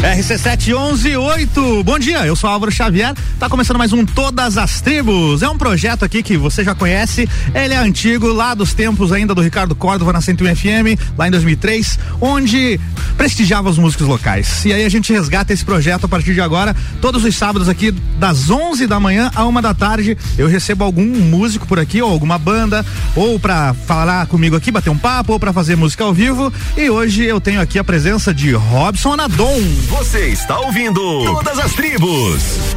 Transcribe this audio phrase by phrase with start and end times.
[0.00, 5.48] RC7118, bom dia, eu sou Álvaro Xavier, tá começando mais um Todas as Tribos, é
[5.48, 9.42] um projeto aqui que você já conhece, ele é antigo, lá dos tempos ainda do
[9.42, 12.80] Ricardo Córdova na 101 FM, lá em 2003, onde
[13.18, 16.74] prestigiava os músicos locais, e aí a gente resgata esse projeto a partir de agora,
[17.02, 21.04] todos os sábados aqui, das 11 da manhã a uma da tarde, eu recebo algum
[21.04, 25.38] músico por aqui, ou alguma banda, ou pra falar comigo aqui, bater um papo, ou
[25.38, 29.60] pra fazer música ao vivo, e hoje eu tenho aqui a presença de Robson Anadon.
[29.90, 32.76] Você está ouvindo Todas as Tribos.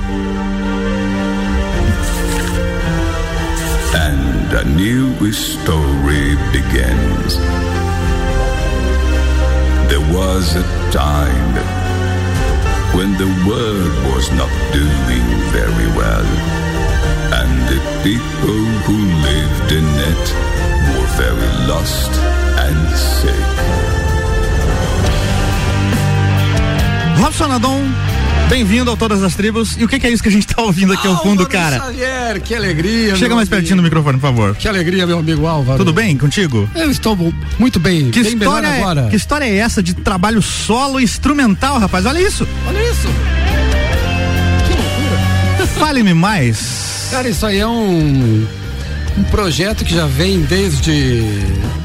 [3.94, 7.38] And a new story begins.
[9.90, 11.54] There was a time
[12.96, 16.26] when the world was not doing very well.
[17.32, 20.26] And the people who lived in it
[20.98, 22.12] were very lost
[22.58, 23.93] and sick.
[27.24, 27.82] Robson Adon,
[28.50, 29.78] bem-vindo a Todas as Tribos.
[29.78, 31.78] E o que, que, é isso que a gente tá ouvindo aqui ao fundo, cara?
[31.78, 33.16] Xavier, que alegria.
[33.16, 34.56] Chega mais pertinho do microfone, por favor.
[34.58, 35.78] Que alegria, meu amigo Álvaro.
[35.78, 36.70] Tudo bem contigo?
[36.76, 37.18] Eu estou
[37.58, 38.12] muito bem.
[38.12, 39.08] Que bem história é, agora.
[39.08, 42.06] Que história é essa de trabalho solo instrumental, rapaz?
[42.06, 42.46] Olha isso.
[42.68, 43.08] Olha isso.
[44.68, 45.68] Que loucura.
[45.80, 47.08] Fale-me mais.
[47.10, 48.46] Cara, isso aí é um
[49.18, 51.24] um projeto que já vem desde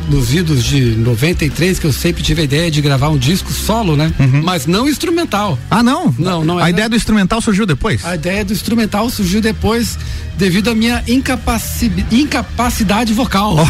[0.09, 3.97] nos idos de 93, que eu sempre tive a ideia de gravar um disco solo,
[3.97, 4.13] né?
[4.19, 4.43] Uhum.
[4.43, 5.59] Mas não instrumental.
[5.71, 6.15] Ah, não?
[6.19, 6.71] Não, não A era...
[6.71, 8.05] ideia do instrumental surgiu depois?
[8.05, 9.99] A ideia do instrumental surgiu depois
[10.37, 11.93] devido à minha incapaci...
[12.11, 13.57] incapacidade vocal.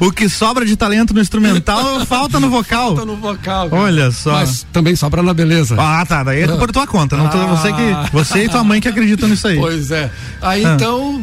[0.00, 2.96] o que sobra de talento no instrumental falta no vocal.
[2.96, 3.70] Falta no vocal.
[3.70, 3.82] Cara.
[3.82, 4.32] Olha só.
[4.32, 5.76] Mas também sobra na beleza.
[5.78, 6.22] Ah, tá.
[6.22, 7.16] Daí é por tua conta.
[7.16, 7.46] Não ah.
[7.46, 9.56] você, que, você e tua mãe que acreditam nisso aí.
[9.56, 10.10] Pois é.
[10.40, 10.74] Aí ah.
[10.74, 11.22] então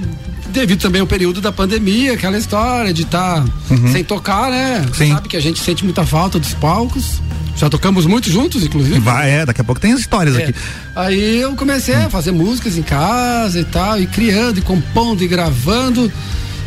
[0.49, 3.91] devido também ao período da pandemia, aquela história de estar tá uhum.
[3.91, 4.85] sem tocar, né?
[4.93, 5.13] Sim.
[5.13, 7.21] Sabe que a gente sente muita falta dos palcos.
[7.55, 8.99] Já tocamos muito juntos, inclusive.
[8.99, 10.43] Vai, é, daqui a pouco tem as histórias é.
[10.43, 10.55] aqui.
[10.95, 15.27] Aí eu comecei a fazer músicas em casa e tal, e criando, e compondo, e
[15.27, 16.11] gravando.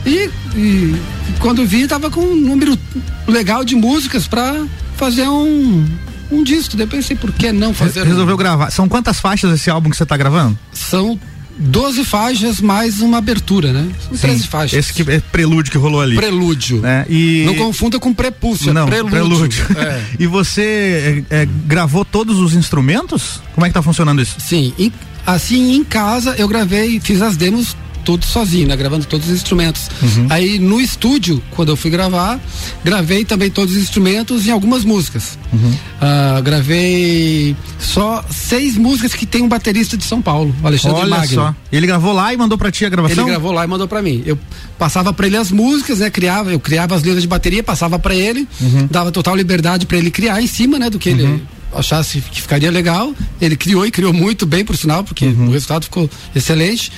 [0.04, 1.00] E, e
[1.38, 2.78] quando vi, tava com um número
[3.26, 5.86] legal de músicas para fazer um,
[6.30, 6.76] um disco.
[6.76, 8.04] Daí pensei, por que não fazer?
[8.04, 8.38] Resolveu um...
[8.38, 8.70] gravar.
[8.70, 10.58] São quantas faixas esse álbum que você tá gravando?
[10.72, 11.18] São
[11.62, 13.88] 12 faixas mais uma abertura, né?
[14.08, 14.78] São Sim, 13 faixas.
[14.78, 16.16] Esse que é prelúdio que rolou ali.
[16.16, 16.80] Prelúdio.
[16.80, 17.06] Né?
[17.08, 17.44] E...
[17.46, 19.10] Não confunda com prepúcio, é Não, prelúdio.
[19.10, 19.66] prelúdio.
[19.78, 20.02] É.
[20.18, 23.40] e você é, é, gravou todos os instrumentos?
[23.54, 24.36] Como é que tá funcionando isso?
[24.38, 24.92] Sim, em,
[25.26, 28.76] assim em casa eu gravei, fiz as demos tudo sozinho, né?
[28.76, 29.88] Gravando todos os instrumentos.
[30.02, 30.26] Uhum.
[30.30, 32.40] Aí no estúdio, quando eu fui gravar,
[32.84, 35.38] gravei também todos os instrumentos em algumas músicas.
[35.52, 35.70] Uhum.
[35.70, 41.34] Uh, gravei só seis músicas que tem um baterista de São Paulo, Alexandre Olha Magno.
[41.34, 41.54] só.
[41.70, 43.24] Ele gravou lá e mandou para ti a gravação?
[43.24, 44.22] Ele gravou lá e mandou para mim.
[44.26, 44.38] Eu
[44.78, 46.10] passava para ele as músicas, né?
[46.10, 48.88] Criava, eu criava as letras de bateria, passava para ele, uhum.
[48.90, 50.90] dava total liberdade para ele criar em cima, né?
[50.90, 51.40] Do que ele uhum.
[51.74, 53.14] Achasse que ficaria legal.
[53.40, 55.48] Ele criou e criou muito bem, por sinal, porque uhum.
[55.48, 56.92] o resultado ficou excelente.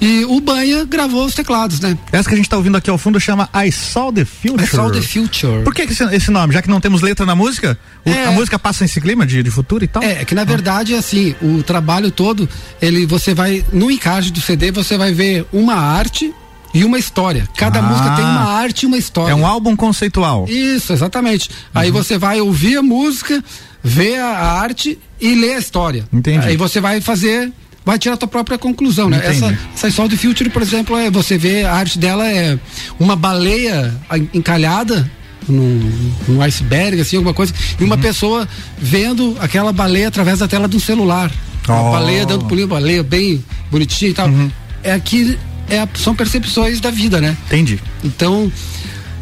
[0.00, 1.98] E o Banha gravou os teclados, né?
[2.12, 4.62] Essa que a gente tá ouvindo aqui ao fundo chama I Saw the Future.
[4.62, 5.64] I Saw the Future.
[5.64, 6.54] Por que esse, esse nome?
[6.54, 7.76] Já que não temos letra na música?
[8.04, 10.02] O, é, a música passa nesse clima de, de futuro e tal?
[10.02, 12.48] É, que na verdade, é assim, o trabalho todo,
[12.80, 16.32] ele, você vai, no encarte do CD, você vai ver uma arte
[16.72, 17.48] e uma história.
[17.56, 19.32] Cada ah, música tem uma arte e uma história.
[19.32, 20.46] É um álbum conceitual.
[20.48, 21.48] Isso, exatamente.
[21.48, 21.56] Uhum.
[21.74, 23.42] Aí você vai ouvir a música,
[23.82, 26.04] ver a arte e ler a história.
[26.12, 26.46] Entendi.
[26.46, 27.52] Aí você vai fazer
[27.84, 29.16] vai tirar a tua própria conclusão, né?
[29.16, 29.44] Entendi.
[29.44, 32.58] Essa, essa Sol do Future, por exemplo, é, você vê a arte dela é
[33.00, 33.94] uma baleia
[34.34, 35.10] encalhada
[35.48, 38.00] num, num iceberg, assim, alguma coisa, e uma uhum.
[38.02, 41.32] pessoa vendo aquela baleia através da tela do celular.
[41.66, 41.72] Oh.
[41.72, 44.28] Uma baleia dando pulinho, baleia bem bonitinha e tal.
[44.28, 44.50] Uhum.
[44.82, 45.38] É aqui,
[45.70, 47.36] é, são percepções da vida, né?
[47.46, 47.78] Entendi.
[48.02, 48.50] Então,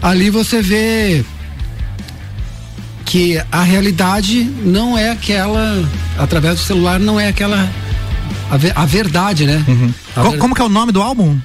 [0.02, 1.24] ali você vê
[3.04, 5.88] que a realidade não é aquela,
[6.19, 7.70] através do celular, não é aquela
[8.50, 9.64] a, a verdade, né?
[9.66, 9.94] Uhum.
[10.14, 10.38] A ver...
[10.38, 11.38] Como que é o nome do álbum?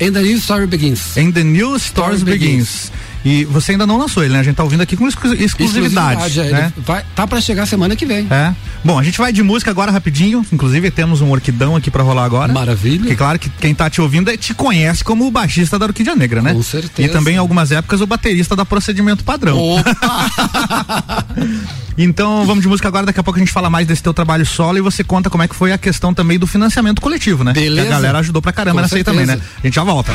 [0.00, 1.16] And the New Story Begins.
[1.16, 2.24] And the New Story Begins.
[2.24, 2.92] Begins.
[3.28, 4.40] E você ainda não lançou ele, né?
[4.40, 5.44] A gente tá ouvindo aqui com exclusividade.
[5.44, 6.72] exclusividade é, né?
[6.78, 8.26] vai, tá para chegar semana que vem.
[8.30, 8.54] É.
[8.82, 10.46] Bom, a gente vai de música agora rapidinho.
[10.50, 12.50] Inclusive temos um orquidão aqui para rolar agora.
[12.50, 13.00] Maravilha.
[13.00, 16.16] Porque claro que quem tá te ouvindo é, te conhece como o baixista da Orquídea
[16.16, 16.54] Negra, né?
[16.54, 17.06] Com certeza.
[17.06, 19.58] E também em algumas épocas o baterista da Procedimento Padrão.
[19.58, 21.24] Opa!
[21.98, 23.04] então vamos de música agora.
[23.04, 25.42] Daqui a pouco a gente fala mais desse teu trabalho solo e você conta como
[25.42, 27.52] é que foi a questão também do financiamento coletivo, né?
[27.52, 27.88] Beleza.
[27.88, 29.20] Que a galera ajudou pra caramba com nessa certeza.
[29.20, 29.42] aí também, né?
[29.62, 30.14] A gente já volta.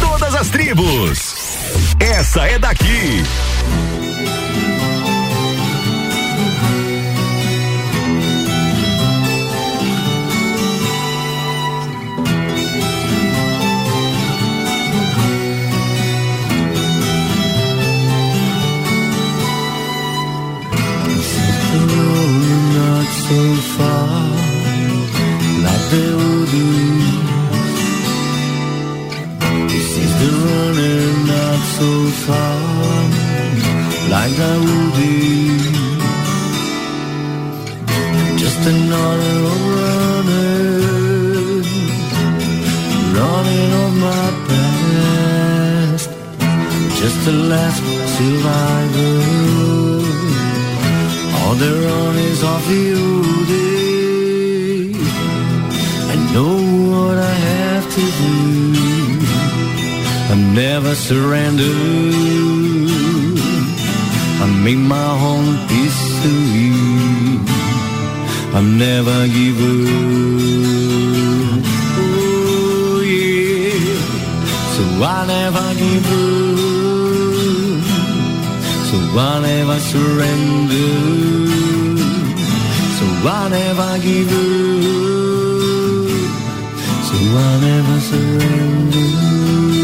[0.00, 1.47] Todas as tribos.
[2.00, 3.22] Essa é daqui.
[23.28, 24.17] so far
[31.78, 31.90] so
[32.26, 32.58] far
[34.14, 35.14] like I would do.
[38.42, 39.38] Just another
[39.78, 40.82] running,
[43.18, 46.08] running of my past.
[47.00, 47.82] Just the last
[48.16, 49.16] survivor.
[51.38, 52.86] All they're on is off the
[53.52, 54.82] day.
[56.12, 56.54] I know
[56.90, 58.87] what I have to do.
[60.30, 61.74] I never surrender.
[64.42, 66.68] I make my own history.
[68.52, 69.88] I never give up.
[71.96, 73.96] Oh yeah.
[74.74, 76.58] So I never give up.
[78.88, 80.92] So I never surrender.
[82.98, 84.46] So I never give up.
[87.08, 89.77] So I never surrender.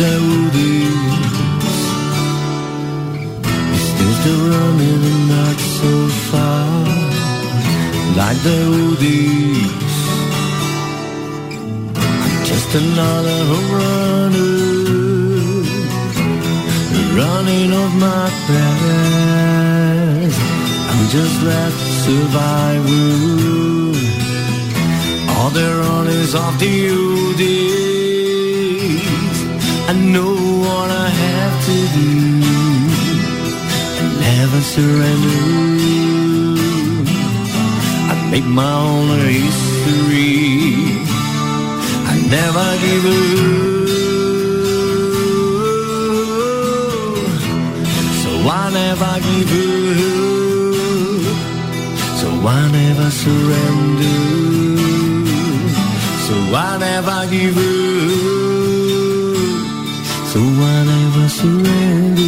[0.00, 1.14] Daoudis.
[3.70, 5.92] He's still still running and not so
[6.30, 6.66] far.
[8.18, 9.74] Like Daoudis.
[12.50, 14.54] Just another home runner.
[17.20, 20.38] Running off my past
[20.90, 23.12] I'm just left survivor.
[25.34, 27.93] All the runners of the UDs
[30.14, 32.10] Know what I have to do.
[34.20, 35.42] Never surrender.
[38.12, 40.32] I make my own history.
[42.12, 43.88] I never give up.
[48.22, 48.30] So
[48.60, 50.74] I never give up.
[52.20, 54.18] So I never surrender.
[56.26, 58.43] So I never give up.
[60.34, 62.22] So I never surrender.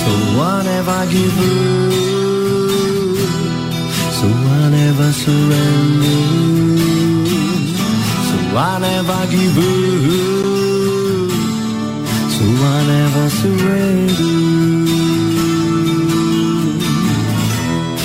[0.00, 0.12] So
[0.88, 1.92] I give up.
[4.16, 6.31] So I never surrender.
[8.56, 9.64] I never give up.
[12.36, 14.14] So I never surrender.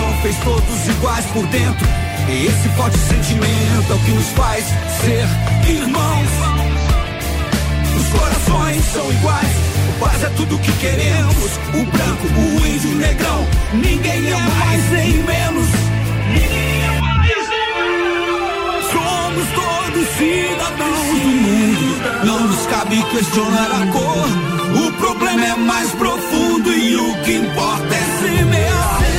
[0.00, 1.86] talvez todos iguais por dentro.
[2.28, 4.64] E esse forte sentimento é o que nos faz
[5.00, 5.26] ser
[5.68, 6.28] irmãos.
[7.96, 9.56] Os corações são iguais,
[9.88, 11.50] o paz é tudo que queremos.
[11.74, 15.68] O branco, o índio, o negrão, ninguém é mais nem menos.
[16.32, 18.84] Ninguém é mais nem menos.
[18.92, 24.86] Somos todos cidadãos do mundo, não nos cabe questionar a cor.
[24.86, 28.10] O problema é mais profundo e o que importa é.
[28.20, 29.09] Semear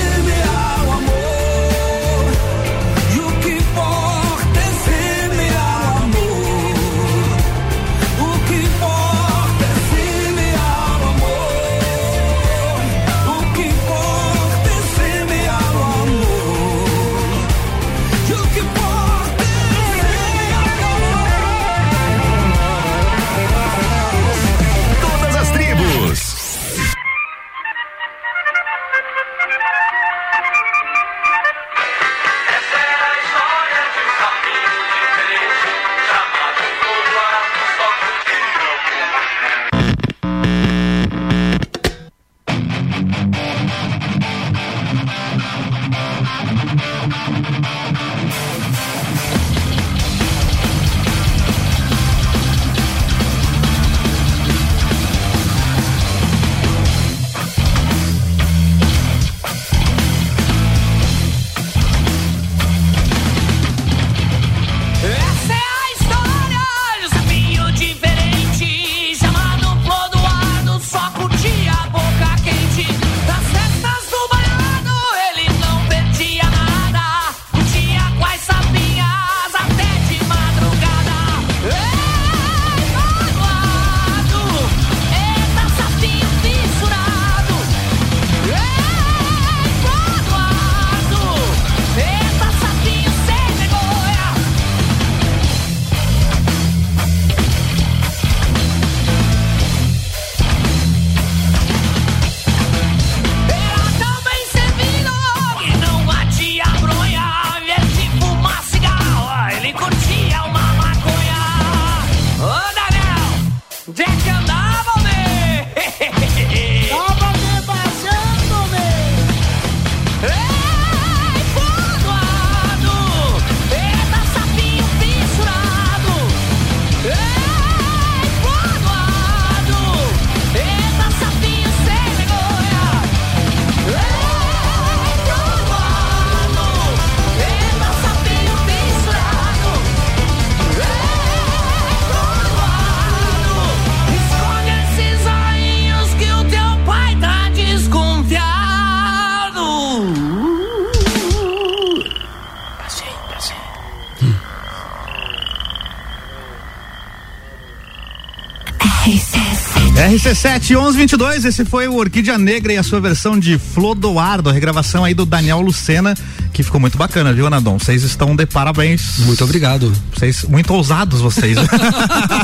[160.31, 165.03] RC7 1122, esse foi o Orquídea Negra e a sua versão de Flodoardo, a regravação
[165.03, 166.15] aí do Daniel Lucena,
[166.53, 167.77] que ficou muito bacana, viu, Anadon?
[167.77, 169.17] Vocês estão de parabéns.
[169.19, 169.91] Muito obrigado.
[170.13, 171.57] Vocês, muito ousados vocês.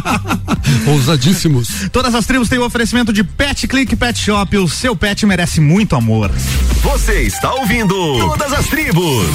[0.86, 1.88] Ousadíssimos.
[1.90, 5.62] Todas as tribos têm o oferecimento de Pet Click Pet Shop, o seu pet merece
[5.62, 6.30] muito amor.
[6.84, 9.28] Você está ouvindo Todas as tribos.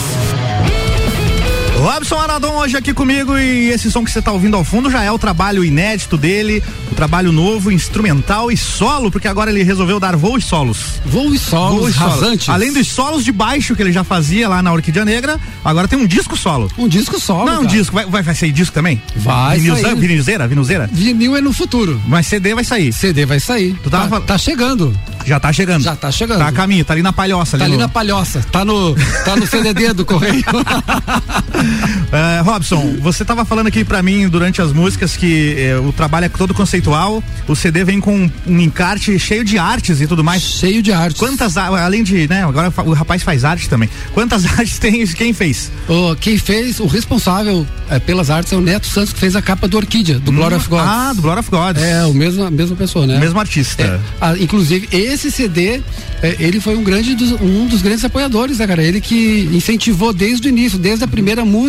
[1.83, 5.03] Robson Aradon hoje aqui comigo e esse som que você está ouvindo ao fundo já
[5.03, 6.63] é o trabalho inédito dele,
[6.93, 11.01] o trabalho novo, instrumental e solo, porque agora ele resolveu dar voo e solos.
[11.05, 12.15] Voo e solos, Voo e solos.
[12.15, 12.49] rasantes.
[12.49, 15.99] Além dos solos de baixo que ele já fazia lá na Orquídea Negra, agora tem
[15.99, 16.71] um disco solo.
[16.79, 17.47] Um disco solo.
[17.47, 17.77] Não, um cara.
[17.77, 19.03] disco, vai, vai, vai sair disco também?
[19.17, 19.97] Vai sair.
[19.97, 20.89] Vinilzeira, vinilzeira?
[20.93, 22.01] Vinil é no futuro.
[22.07, 22.93] Mas CD vai sair.
[22.93, 23.75] CD vai sair.
[23.83, 24.97] Tu tava tá, fal- tá chegando.
[25.27, 25.83] Já tá chegando.
[25.83, 26.39] Já tá chegando.
[26.39, 27.59] Tá a caminho, tá ali na palhoça.
[27.59, 28.41] Tá ali no- na palhoça.
[28.53, 30.45] Tá no, tá no CDD do correio.
[32.13, 36.27] É, Robson, você tava falando aqui pra mim durante as músicas que é, o trabalho
[36.27, 40.43] é todo conceitual, o CD vem com um encarte cheio de artes e tudo mais.
[40.43, 41.19] Cheio de artes.
[41.19, 43.89] Quantas, a- além de, né, agora o rapaz faz arte também.
[44.13, 45.71] Quantas artes tem, quem fez?
[45.89, 49.43] Ô, quem fez, o responsável é, pelas artes é o Neto Santos, que fez a
[49.43, 50.81] capa do Orquídea, do Glory of God.
[50.85, 51.77] Ah, do Glory of God.
[51.79, 53.19] É, o mesmo, a mesma pessoa, né?
[53.19, 53.83] Mesmo artista.
[53.83, 55.81] É, ah, inclusive, esse CD,
[56.23, 58.83] é, ele foi um grande dos- um dos grandes apoiadores, né, cara?
[58.83, 61.62] Ele que incentivou desde o início, desde a primeira música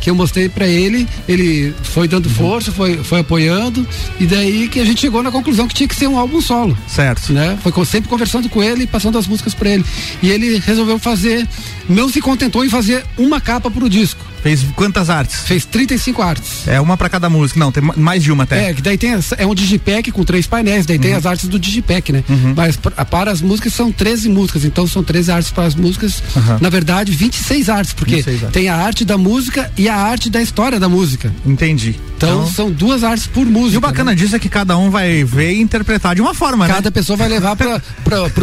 [0.00, 2.34] que eu mostrei pra ele, ele foi dando Uhum.
[2.34, 3.86] força, foi, foi apoiando,
[4.18, 6.76] e daí que a gente chegou na conclusão que tinha que ser um álbum solo.
[6.86, 7.32] Certo.
[7.32, 7.58] Né?
[7.62, 9.84] Foi sempre conversando com ele e passando as músicas pra ele.
[10.22, 11.46] E ele resolveu fazer,
[11.88, 14.31] não se contentou em fazer uma capa pro disco.
[14.42, 15.40] Fez quantas artes?
[15.46, 16.66] Fez 35 artes.
[16.66, 17.58] É uma pra cada música.
[17.60, 18.70] Não, tem ma- mais de uma até.
[18.70, 21.02] É, que daí tem é um digipack com três painéis, daí Uhum.
[21.02, 22.24] tem as artes do digipack, né?
[22.56, 26.22] Mas pra- para as músicas são 13 músicas, então são 13 artes para as músicas.
[26.36, 26.58] Aham.
[26.60, 28.52] Na verdade, 26 artes, porque 26 artes.
[28.52, 31.32] tem a arte da música e a arte da história da música.
[31.46, 31.94] Entendi.
[32.28, 33.74] Então, são duas artes por música.
[33.74, 34.16] E o bacana né?
[34.16, 36.74] disso é que cada um vai ver e interpretar de uma forma, né?
[36.74, 37.80] Cada pessoa vai levar para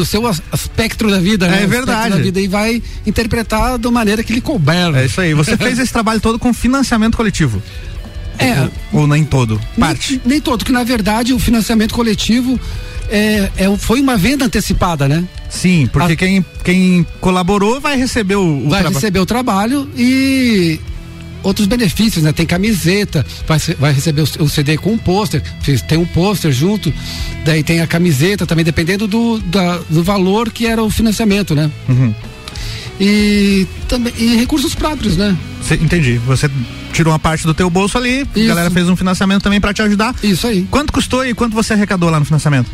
[0.01, 1.55] o seu espectro da vida, É né?
[1.63, 2.09] Espectro verdade.
[2.15, 4.95] Da vida e vai interpretar da maneira que lhe couber.
[4.95, 5.33] É isso aí.
[5.33, 7.61] Você fez esse trabalho todo com financiamento coletivo.
[8.37, 9.59] É, Ou nem todo?
[9.77, 10.13] Parte.
[10.13, 12.57] Nem, nem todo, que na verdade o financiamento coletivo
[13.09, 15.25] é, é, foi uma venda antecipada, né?
[15.49, 20.79] Sim, porque A- quem, quem colaborou vai receber o, o vai receber o trabalho e
[21.43, 22.31] outros benefícios, né?
[22.31, 25.41] Tem camiseta, vai, vai receber o, o CD com um pôster,
[25.87, 26.93] tem um pôster junto,
[27.45, 31.69] daí tem a camiseta também, dependendo do, da- do valor que era o financiamento, né?
[31.87, 32.13] Uhum.
[33.01, 35.35] E também e recursos próprios, né?
[35.63, 36.17] Cê- entendi.
[36.27, 36.49] Você
[36.91, 38.47] tirou uma parte do teu bolso ali, a Isso.
[38.49, 40.13] galera fez um financiamento também pra te ajudar.
[40.21, 40.67] Isso aí.
[40.69, 42.69] Quanto custou e quanto você arrecadou lá no financiamento?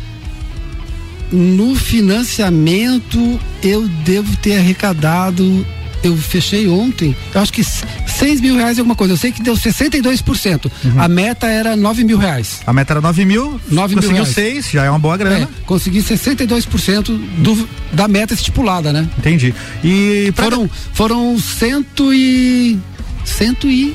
[1.30, 5.64] No financiamento, eu devo ter arrecadado.
[6.02, 9.14] Eu fechei ontem, eu acho que 6 mil reais é alguma coisa.
[9.14, 10.70] Eu sei que deu 62%.
[10.84, 11.00] Uhum.
[11.00, 12.60] A meta era 9 mil reais.
[12.66, 14.34] A meta era 9 mil, 9 mil conseguiu reais.
[14.34, 15.44] 6, já é uma boa grana.
[15.44, 19.08] É, consegui 62% do, da meta estipulada, né?
[19.18, 19.54] Entendi.
[19.82, 22.78] E Foram, foram cento e.
[23.24, 23.94] Cento e.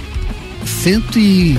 [0.66, 1.58] Cento e.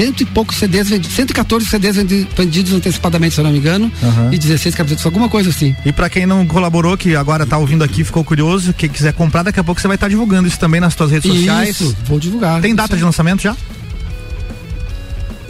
[0.00, 3.92] Cento e poucos CDs vendidos, 114 CDs vendi- vendidos antecipadamente, se eu não me engano,
[4.02, 4.30] Aham.
[4.32, 5.74] e 16 camisetas, alguma coisa assim.
[5.84, 9.42] E pra quem não colaborou, que agora tá ouvindo aqui, ficou curioso, quem quiser comprar,
[9.42, 11.80] daqui a pouco você vai estar divulgando isso também nas suas redes sociais.
[11.80, 12.60] Isso, vou divulgar.
[12.62, 13.54] Tem data de lançamento já?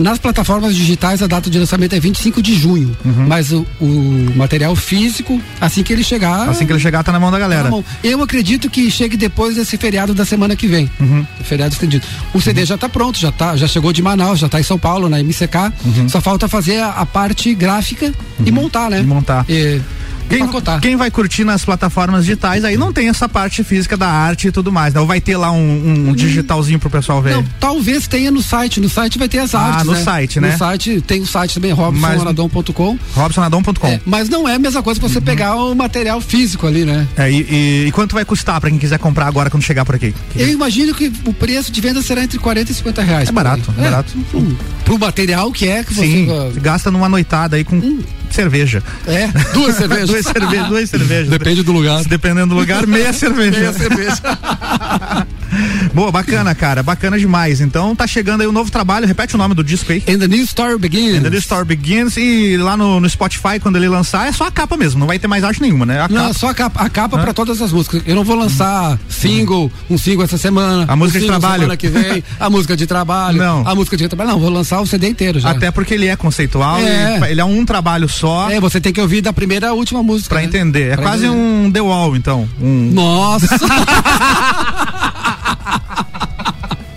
[0.01, 2.97] Nas plataformas digitais, a data de lançamento é 25 de junho.
[3.05, 3.27] Uhum.
[3.29, 6.49] Mas o, o material físico, assim que ele chegar.
[6.49, 7.65] Assim que ele chegar, tá na mão da tá galera.
[7.65, 7.85] na mão.
[8.03, 10.91] Eu acredito que chegue depois desse feriado da semana que vem.
[10.99, 11.27] Uhum.
[11.45, 12.07] Feriado estendido.
[12.33, 14.79] O CD já tá pronto, já tá, já chegou de Manaus, já tá em São
[14.79, 16.09] Paulo, na MCK.
[16.09, 18.11] Só falta fazer a, a parte gráfica
[18.43, 19.01] e montar, né?
[19.01, 19.03] Uhum.
[19.03, 19.45] E montar.
[19.51, 19.83] E,
[20.31, 24.49] Quem, quem vai curtir nas plataformas digitais, aí não tem essa parte física da arte
[24.49, 25.01] e tudo mais, né?
[25.01, 27.35] Ou vai ter lá um, um digitalzinho pro pessoal ver.
[27.35, 28.81] Não, talvez tenha no site.
[28.81, 29.87] No site vai ter as Ah, artes.
[29.87, 30.03] no né?
[30.03, 30.53] site, né?
[30.53, 32.99] No site tem o site também, robsonadon.com.
[33.15, 33.87] robsonadon.com.
[33.89, 35.13] É, mas não é a mesma coisa que Uhum.
[35.13, 37.07] você pegar o material físico ali, né?
[37.17, 39.95] É, e, e- e quanto vai custar pra quem quiser comprar agora quando chegar por
[39.97, 40.15] aqui?
[40.37, 43.29] Eu imagino que o preço de venda será entre 40 e 50 reais.
[43.29, 44.13] É barato, é barato.
[44.35, 44.55] Hum,
[44.91, 46.59] pro material que é que Sim, você.
[46.59, 48.83] gasta numa noitada aí com cerveja.
[49.07, 50.09] É, duas cervejas.
[50.11, 51.29] duas cervejas, duas cervejas.
[51.29, 52.03] Depende do lugar.
[52.05, 53.57] Dependendo do lugar, meia cerveja.
[53.61, 54.21] Meia cerveja.
[55.95, 56.83] Boa, bacana, cara.
[56.83, 57.61] Bacana demais.
[57.61, 59.07] Então tá chegando aí um novo trabalho.
[59.07, 60.03] Repete o nome do disco aí.
[60.09, 61.19] And the new story begins.
[61.25, 62.17] And the Story Begins.
[62.17, 65.01] E lá no, no Spotify, quando ele lançar, é só a capa mesmo.
[65.01, 66.01] Não vai ter mais arte nenhuma, né?
[66.01, 66.35] A Não, capa.
[66.35, 68.03] só a capa, a capa pra todas as músicas.
[68.07, 70.85] Eu não vou lançar single, um single essa semana.
[70.89, 71.55] A música um de trabalho.
[71.63, 73.39] Semana que vem, a música de trabalho.
[73.39, 73.67] Não.
[73.67, 74.31] A música de trabalho.
[74.31, 75.51] Não, vou lançar o CD inteiro já.
[75.51, 77.19] Até porque ele é conceitual, É.
[77.21, 80.03] e ele é um trabalho só É, você tem que ouvir da primeira à última
[80.03, 80.29] música.
[80.31, 80.45] pra né?
[80.47, 80.93] entender.
[80.93, 81.41] É Pra quase entender.
[81.67, 82.49] um The Wall, então.
[82.61, 83.49] Um, Nossa!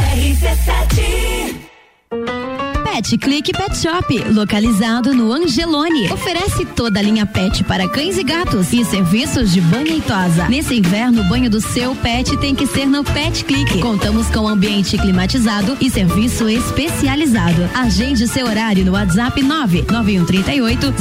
[2.94, 6.12] Pet Click Pet Shop, localizado no Angelone.
[6.12, 10.48] Oferece toda a linha pet para cães e gatos e serviços de banho e tosa.
[10.48, 13.80] Nesse inverno, o banho do seu pet tem que ser no Pet Click.
[13.80, 17.68] Contamos com ambiente climatizado e serviço especializado.
[17.74, 20.94] Agende seu horário no WhatsApp 99138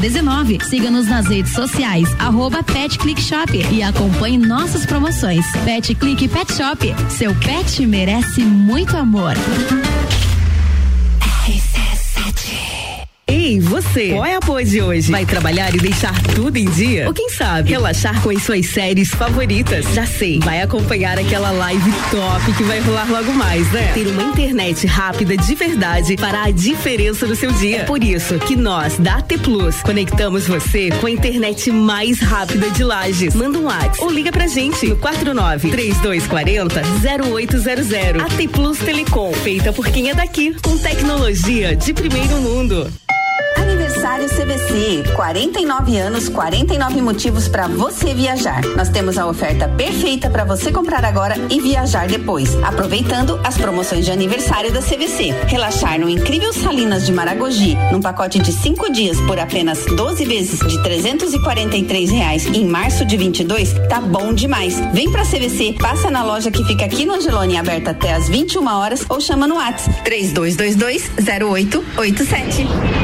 [0.00, 0.60] 0019.
[0.64, 5.44] Siga-nos nas redes sociais, arroba Pet Click Shop e acompanhe nossas promoções.
[5.62, 6.94] Pet Click Pet Shop.
[7.10, 9.34] Seu pet merece muito amor.
[11.46, 12.83] RC7
[13.26, 15.10] Ei, você, qual é a pose de hoje?
[15.10, 17.06] Vai trabalhar e deixar tudo em dia?
[17.06, 19.86] Ou quem sabe, relaxar com as suas séries favoritas?
[19.94, 23.92] Já sei, vai acompanhar aquela live top que vai rolar logo mais, né?
[23.94, 27.78] Ter uma internet rápida de verdade fará a diferença no seu dia.
[27.78, 32.70] É por isso que nós, da AT Plus, conectamos você com a internet mais rápida
[32.70, 33.34] de Lages.
[33.34, 36.82] Manda um WhatsApp ou liga pra gente no 49 3240
[37.32, 38.22] 0800.
[38.22, 42.92] AT Plus Telecom, feita por quem é daqui, com tecnologia de primeiro mundo.
[44.04, 48.62] Aniversário CVC, 49 anos, 49 motivos para você viajar.
[48.76, 54.04] Nós temos a oferta perfeita para você comprar agora e viajar depois, aproveitando as promoções
[54.04, 55.30] de aniversário da CVC.
[55.46, 60.60] Relaxar no incrível Salinas de Maragogi, num pacote de cinco dias por apenas 12 vezes
[60.60, 64.78] de 343 reais em março de 22, tá bom demais.
[64.92, 68.66] Vem pra CVC, passa na loja que fica aqui no Angelone, aberta até às 21
[68.66, 73.03] horas ou chama no WhatsApp 3222 0887.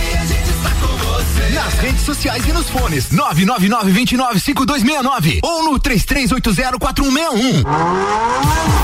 [1.71, 7.63] Nas redes sociais e nos fones 999-295269 ou no 33804161.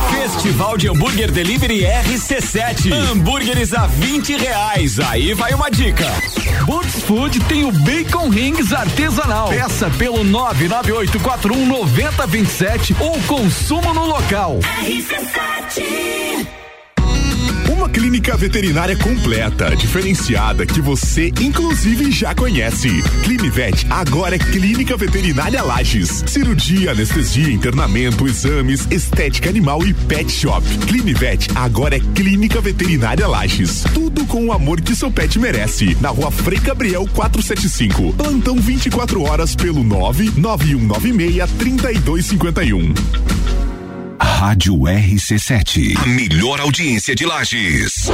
[0.09, 2.93] Festival de Hambúrguer Delivery RC7.
[2.93, 5.01] Hambúrgueres a 20 reais.
[5.01, 6.05] Aí vai uma dica.
[6.65, 9.49] Boots Food tem o Bacon Rings artesanal.
[9.49, 14.59] Peça pelo 998419027 ou consumo no local.
[14.85, 16.47] RC7
[17.87, 22.89] Uma clínica veterinária completa, diferenciada, que você inclusive já conhece.
[23.23, 26.21] Clinivet agora é Clínica Veterinária Lages.
[26.27, 30.67] Cirurgia, anestesia, internamento, exames, estética animal e pet shop.
[30.85, 33.85] Clinivet agora é Clínica Veterinária Lages.
[33.93, 35.95] Tudo com o amor que seu pet merece.
[36.01, 38.11] Na rua Frei Gabriel 475.
[38.15, 43.66] Plantão 24 horas pelo 99196 3251.
[44.19, 45.97] Rádio RC7.
[45.97, 48.09] A melhor audiência de Lages.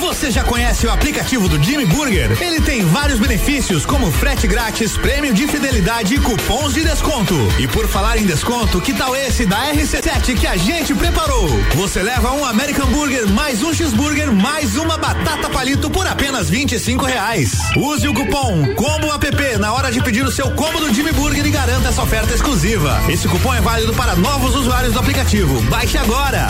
[0.00, 2.36] Você já conhece o aplicativo do Jimmy Burger?
[2.40, 7.34] Ele tem vários benefícios, como frete grátis, prêmio de fidelidade e cupons de desconto.
[7.58, 11.48] E por falar em desconto, que tal esse da RC7 que a gente preparou?
[11.74, 17.04] Você leva um American Burger mais um cheeseburger mais uma batata palito por apenas 25
[17.04, 17.52] reais.
[17.76, 21.44] Use o cupom Combo App na hora de pedir o seu combo do Jimmy Burger
[21.44, 23.00] e garanta essa oferta exclusiva.
[23.08, 25.39] Esse cupom é válido para novos usuários do aplicativo.
[25.46, 26.48] Baixe agora.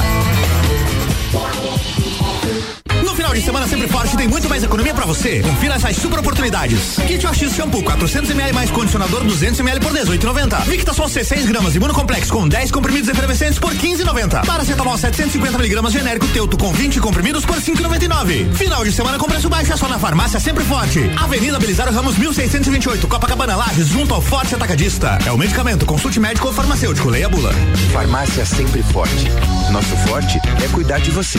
[3.21, 5.41] Final de semana sempre forte tem muito mais economia pra você.
[5.41, 6.97] Confira essas super oportunidades.
[7.07, 10.63] Kit OX shampoo 400 ml mais condicionador 200 ml por 18,90.
[10.63, 14.47] Victasol C 6 gramas imunocomplex com 10 comprimidos efervescentes por 15,90.
[14.47, 18.55] Paracetamol 750 miligramas genérico Teuto com 20 comprimidos por 5,99.
[18.55, 21.01] Final de semana com preço baixo é só na farmácia sempre forte.
[21.19, 25.19] Avenida Belisário Ramos 1628, Copacabana Lages, junto ao Forte Atacadista.
[25.27, 25.85] É o medicamento.
[25.85, 27.11] Consulte médico ou farmacêutico.
[27.11, 27.53] Leia a bula.
[27.93, 29.27] Farmácia sempre forte.
[29.71, 31.39] Nosso forte é cuidar de você.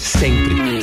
[0.00, 0.82] Sempre.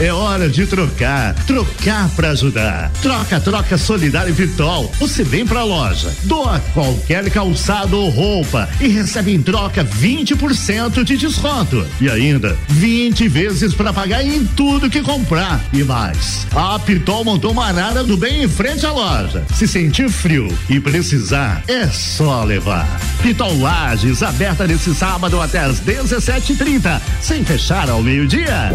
[0.00, 2.90] É hora de trocar, trocar pra ajudar.
[3.02, 4.90] Troca, troca solidário virtual.
[4.98, 11.18] Você vem pra loja, doa qualquer calçado ou roupa e recebe em troca 20% de
[11.18, 11.86] desconto.
[12.00, 16.46] E ainda 20 vezes para pagar em tudo que comprar e mais.
[16.56, 19.44] A Pitol montou uma arara do bem em frente à loja.
[19.54, 22.88] Se sentir frio e precisar, é só levar.
[23.22, 28.70] Pitol Lages, aberta nesse sábado até às 17:30, sem fechar ao meio-dia.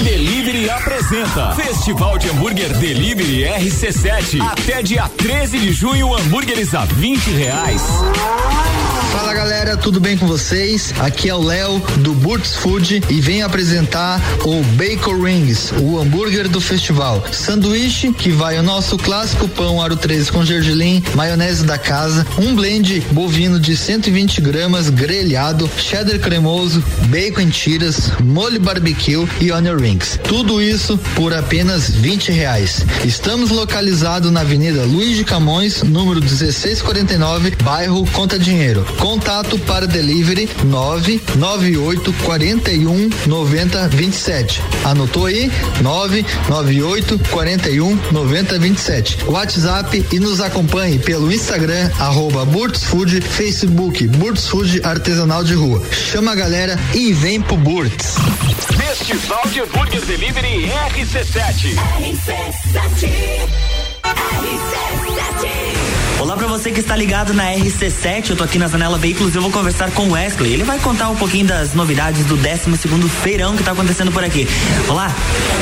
[0.00, 4.40] Delivery apresenta Festival de Hambúrguer Delivery RC7.
[4.40, 7.82] Até dia 13 de junho, hambúrgueres a 20 reais.
[9.10, 10.92] Fala galera, tudo bem com vocês?
[11.00, 16.48] Aqui é o Léo do Burt's Food e venho apresentar o Bacon Rings, o hambúrguer
[16.48, 17.24] do festival.
[17.32, 22.54] Sanduíche que vai o nosso clássico pão aro 13 com gergelim, maionese da casa, um
[22.54, 29.76] blend bovino de 120 gramas grelhado, cheddar cremoso, bacon em tiras, molho barbecue e onion
[29.76, 30.18] rings.
[30.24, 32.84] Tudo isso por apenas 20 reais.
[33.04, 38.84] Estamos localizados na Avenida Luiz de Camões, número 1649, bairro Conta Dinheiro.
[38.98, 44.62] Contato para delivery 998 41 90 27.
[44.84, 45.50] Anotou aí?
[45.80, 49.24] 998 41 90 27.
[49.26, 55.82] WhatsApp e nos acompanhe pelo Instagram arroba Burt's Food, Facebook Burt's Food Artesanal de Rua.
[55.90, 58.16] Chama a galera e vem pro Burt's.
[58.76, 61.76] Festival de Hambúrguer Delivery RC7.
[66.22, 69.38] Olá pra você que está ligado na RC7, eu tô aqui na Zanela Veículos e
[69.38, 70.52] eu vou conversar com o Wesley.
[70.52, 74.22] Ele vai contar um pouquinho das novidades do 12 segundo feirão que tá acontecendo por
[74.22, 74.46] aqui.
[74.88, 75.12] Olá.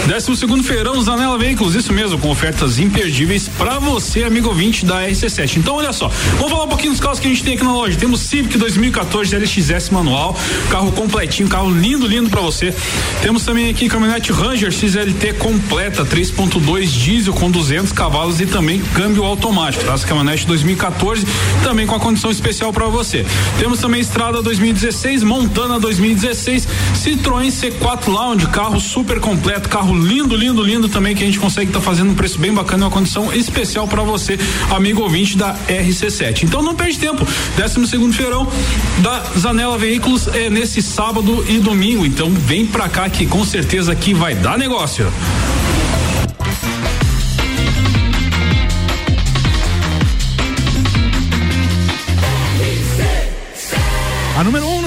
[0.06, 5.00] 12 segundo feirão Zanela Veículos, isso mesmo, com ofertas imperdíveis pra você, amigo ouvinte da
[5.08, 5.56] RC7.
[5.56, 7.72] Então, olha só, vamos falar um pouquinho dos carros que a gente tem aqui na
[7.72, 7.96] loja.
[7.96, 12.74] Temos Civic 2014 LXS manual, carro completinho, carro lindo, lindo pra você.
[13.22, 19.24] Temos também aqui caminhonete Ranger XLT completa, 3.2 diesel com 200 cavalos e também câmbio
[19.24, 19.94] automático, tá?
[19.94, 21.24] Essa caminhonete 2014,
[21.62, 23.24] também com a condição especial para você.
[23.58, 30.62] Temos também Estrada 2016, Montana 2016, Citroën C4 Lounge, carro super completo, carro lindo, lindo,
[30.62, 33.32] lindo também que a gente consegue estar tá fazendo um preço bem bacana, uma condição
[33.32, 34.38] especial para você,
[34.70, 36.42] amigo ouvinte da RC7.
[36.42, 37.26] Então não perde tempo.
[37.56, 38.50] 12 segundo feirão
[38.98, 42.04] da Zanela Veículos é nesse sábado e domingo.
[42.04, 45.06] Então vem pra cá que com certeza aqui vai dar negócio.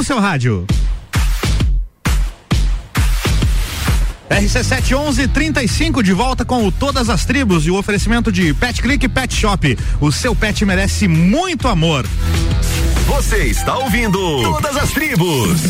[0.04, 0.66] Seu rádio.
[4.30, 9.34] RC71135 de volta com o Todas as Tribos e o oferecimento de Pet Click Pet
[9.34, 9.78] Shop.
[10.02, 12.06] O seu pet merece muito amor.
[13.06, 15.62] Você está ouvindo Todas as Tribos.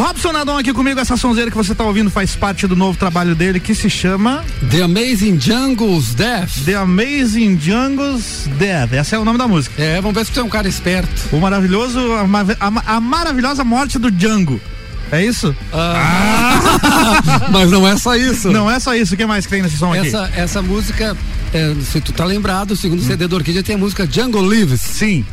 [0.00, 3.34] Robson Nadon aqui comigo, essa sonzeira que você está ouvindo faz parte do novo trabalho
[3.34, 6.64] dele que se chama The Amazing Jungles Death.
[6.64, 8.94] The Amazing Jungles Death.
[8.94, 9.74] Esse é o nome da música.
[9.80, 11.12] É, vamos ver se você é um cara esperto.
[11.30, 12.24] O maravilhoso, a,
[12.66, 14.58] a, a maravilhosa morte do Django.
[15.12, 15.54] É isso?
[15.70, 17.50] Ah.
[17.52, 18.50] Mas não é só isso.
[18.50, 19.12] Não é só isso.
[19.12, 20.40] O que mais que tem nesse som essa, aqui?
[20.40, 21.14] Essa música,
[21.52, 23.06] é, se tu tá lembrado, o segundo hum.
[23.06, 24.80] CD do Orquídea tem a música Django Lives.
[24.80, 25.26] Sim.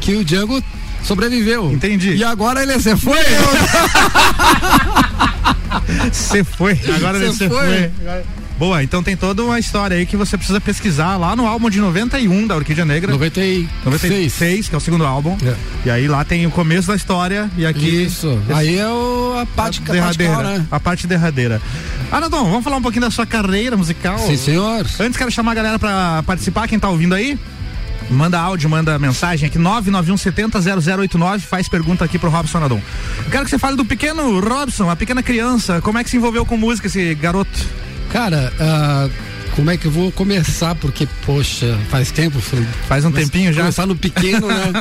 [0.00, 0.62] Que o Django
[1.02, 1.72] sobreviveu.
[1.72, 2.14] Entendi.
[2.14, 3.18] E agora ele você foi.
[6.10, 6.78] Você foi.
[6.96, 7.48] Agora ele foi.
[7.48, 7.90] foi.
[8.58, 11.80] Boa, então tem toda uma história aí que você precisa pesquisar lá no álbum de
[11.80, 13.10] 91 da Orquídea Negra.
[13.10, 13.68] 96.
[13.84, 15.36] 96, que é o segundo álbum.
[15.44, 15.54] É.
[15.86, 18.04] E aí lá tem o começo da história e aqui.
[18.04, 18.40] Isso.
[18.54, 20.34] Aí é o, a parte a derradeira.
[20.34, 20.66] Parte, né?
[20.70, 21.60] A parte derradeira.
[22.12, 24.16] Anadon, vamos falar um pouquinho da sua carreira musical?
[24.18, 24.86] Sim, senhor.
[25.00, 27.36] Antes quero chamar a galera para participar, quem tá ouvindo aí.
[28.12, 32.80] Manda áudio, manda mensagem aqui, 991700089, faz pergunta aqui pro Robson Adon.
[33.30, 36.44] Quero que você fale do pequeno Robson, a pequena criança, como é que se envolveu
[36.44, 37.50] com música esse garoto?
[38.10, 39.10] Cara, uh,
[39.56, 40.74] como é que eu vou começar?
[40.74, 42.38] Porque, poxa, faz tempo.
[42.86, 43.62] Faz um tempinho já.
[43.62, 44.72] Começar no pequeno, né?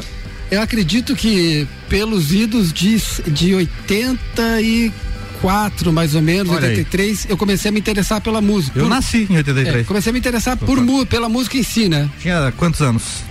[0.50, 4.92] eu acredito que pelos idos de, de 80 e
[5.40, 7.30] 84, mais ou menos, Olha 83, aí.
[7.30, 8.78] eu comecei a me interessar pela música.
[8.78, 9.76] Eu por, nasci em 83.
[9.76, 12.08] É, comecei a me interessar por, pela música em si, né?
[12.20, 13.30] Tinha quantos anos?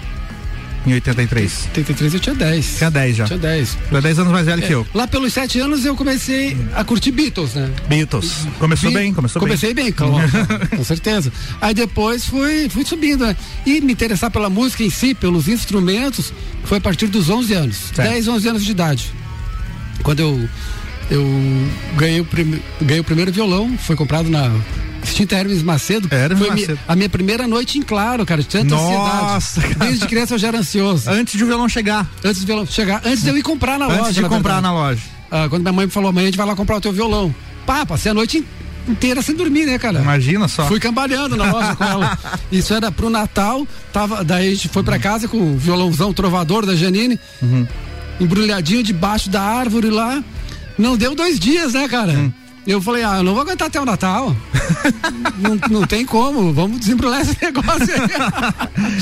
[0.88, 1.66] Em 83.
[1.68, 2.78] 83 eu tinha 10.
[2.78, 3.26] Tinha 10 já.
[3.26, 3.78] Tinha 10.
[3.90, 4.88] Tu é 10 anos mais velho é, que eu.
[4.94, 7.70] Lá pelos 7 anos eu comecei a curtir Beatles, né?
[7.88, 8.48] Beatles.
[8.58, 9.94] Começou Be bem, começou comecei bem.
[9.94, 11.32] Comecei bem, claro, com certeza.
[11.62, 13.36] Aí depois fui, fui subindo, né?
[13.66, 17.76] E me interessar pela música em si, pelos instrumentos, foi a partir dos 11 anos.
[17.94, 18.10] Certo.
[18.10, 19.14] 10, 11 anos de idade.
[20.02, 20.50] Quando eu
[21.10, 21.26] eu
[21.96, 24.52] ganhei o, prim, ganhei o primeiro violão, foi comprado na
[25.04, 26.08] Extinta Hermes Macedo.
[26.12, 26.80] Hermes foi Macedo.
[26.88, 29.90] a minha primeira noite em claro, cara, de tanta Nossa, ansiedade.
[29.90, 31.10] Desde criança eu já era ansioso.
[31.10, 32.10] Antes de o violão chegar.
[32.24, 34.10] Antes do violão chegar, antes de eu ir comprar na antes loja.
[34.10, 34.62] Antes de comprar verdade.
[34.62, 35.02] na loja.
[35.32, 37.34] Ah, quando minha mãe me falou, mãe, a gente vai lá comprar o teu violão.
[37.66, 38.44] Pá, passei a noite
[38.88, 40.00] inteira sem dormir, né, cara?
[40.00, 40.66] Imagina só.
[40.68, 42.18] Fui cambaleando na loja com ela.
[42.52, 46.66] Isso era pro Natal, tava, daí a gente foi pra casa com o violãozão trovador
[46.66, 47.68] da Janine, uhum.
[48.20, 50.24] embrulhadinho debaixo da árvore lá.
[50.80, 52.14] Não deu dois dias, né, cara?
[52.14, 52.32] Hum.
[52.68, 54.36] Eu falei, ah, eu não vou aguentar até o Natal.
[55.40, 58.10] não, não tem como, vamos desembrulhar esse negócio aí.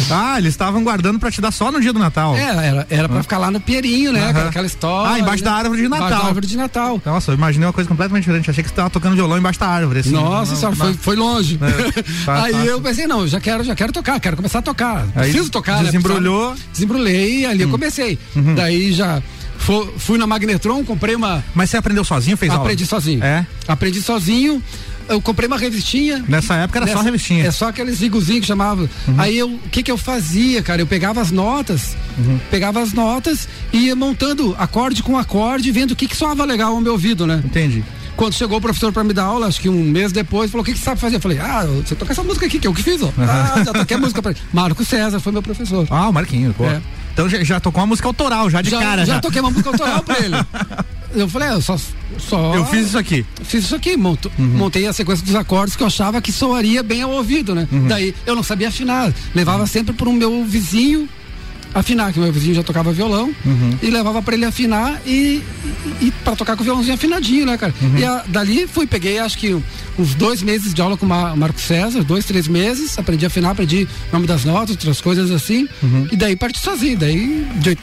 [0.09, 2.35] ah, eles estavam guardando pra te dar só no dia do Natal.
[2.37, 4.29] É, era, era pra ficar lá no Pinheirinho, né?
[4.47, 5.11] Aquela história.
[5.15, 5.49] Ah, embaixo né?
[5.49, 6.07] da árvore de Natal.
[6.07, 7.01] Embaixo da árvore de Natal.
[7.05, 8.49] Nossa, eu imaginei uma coisa completamente diferente.
[8.49, 9.99] Achei que você tava tocando violão embaixo da árvore.
[9.99, 10.85] Assim, Nossa Não, senhora, não.
[10.85, 11.59] foi, foi longe.
[11.61, 12.59] É, tá, aí tá.
[12.59, 15.05] eu pensei, não, já quero, já quero tocar, quero começar a tocar.
[15.15, 15.85] Aí Preciso tocar, né?
[15.85, 16.51] desembrulhou.
[16.51, 16.53] Hum.
[16.53, 18.17] Precisava- Desembrulhei e ali eu comecei.
[18.55, 19.21] Daí já
[19.97, 21.43] fui na Magnetron, comprei uma.
[21.53, 22.63] Mas você aprendeu sozinho, fez aula?
[22.63, 23.23] Aprendi sozinho.
[23.23, 23.45] É?
[23.67, 24.61] Aprendi sozinho.
[25.09, 26.23] Eu comprei uma revistinha.
[26.27, 27.43] Nessa época era só revistinha.
[27.43, 27.47] Uhum.
[27.47, 28.89] É só aqueles zigozinhos que chamava.
[29.17, 30.81] Aí eu, o que que eu fazia, cara?
[30.81, 31.95] Eu pegava as notas,
[32.51, 36.73] pegava as notas e ia montando acorde com acorde, vendo o que que soava legal
[36.73, 37.41] ao meu ouvido, né?
[37.43, 37.83] Entendi.
[38.17, 40.65] Quando chegou o professor para me dar aula, acho que um mês depois, falou: O
[40.65, 41.17] que, que você sabe fazer?
[41.17, 43.13] Eu falei: Ah, você toca essa música aqui, que eu que fiz, ó.
[43.19, 44.39] Ah, já toquei a música pra ele.
[44.51, 45.87] Marco César foi meu professor.
[45.89, 46.65] Ah, o Marquinhos, pô.
[46.65, 46.81] É.
[47.17, 49.03] Então já, já tocou uma música autoral, já de já, cara.
[49.03, 50.36] já Já, toquei uma música autoral pra ele.
[51.15, 51.80] Eu falei, ah, eu só,
[52.19, 52.53] só.
[52.53, 53.25] Eu fiz isso aqui.
[53.41, 57.01] Fiz isso aqui, monto- montei a sequência dos acordes que eu achava que soaria bem
[57.01, 57.65] ao ouvido, né?
[57.71, 57.88] Uhum.
[57.88, 59.12] Daí eu não sabia afinar.
[59.34, 61.08] Levava sempre por um meu vizinho
[61.79, 63.77] afinar, que meu vizinho já tocava violão, Uhum.
[63.81, 65.41] e levava pra ele afinar e,
[66.01, 67.73] e, para tocar com o violãozinho afinadinho, né, cara?
[67.81, 67.97] Uhum.
[67.97, 69.55] E a- dali fui, peguei acho que
[69.97, 73.27] uns dois meses de aula com o Ma- Marco César, dois, três meses, aprendi a
[73.27, 76.07] afinar, aprendi o nome das notas, outras coisas assim, Uhum.
[76.11, 77.77] e daí parti sozinho, daí de,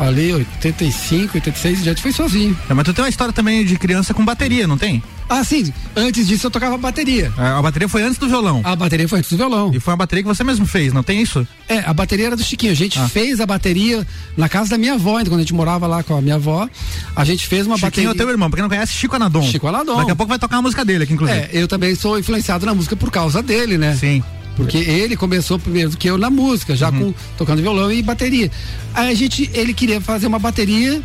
[0.00, 2.56] ali 85, 86 já fui sozinho.
[2.68, 5.02] É, mas tu tem uma história também de criança com bateria, não tem?
[5.28, 7.32] Ah, sim, antes disso eu tocava bateria.
[7.38, 8.62] É, A bateria foi antes do violão.
[8.64, 9.70] A bateria foi antes do violão.
[9.72, 11.46] E foi uma bateria que você mesmo fez, não tem isso?
[11.68, 12.72] É, a bateria era do Chiquinho.
[12.72, 13.08] A gente Ah.
[13.08, 14.04] fez a bateria
[14.36, 16.68] na casa da minha avó, ainda quando a gente morava lá com a minha avó.
[17.14, 18.10] A gente fez uma Chiquinho é bateria.
[18.10, 19.42] o teu irmão, pra quem não conhece, Chico Anadon.
[19.42, 19.98] Chico Anadon.
[19.98, 21.38] Daqui a pouco vai tocar a música dele aqui, inclusive.
[21.38, 23.94] É, eu também sou influenciado na música por causa dele, né?
[23.96, 24.24] Sim.
[24.56, 27.12] Porque ele começou primeiro do que eu na música, já Uhum.
[27.12, 28.50] com tocando violão e bateria.
[28.94, 31.02] Aí a gente, ele queria fazer uma bateria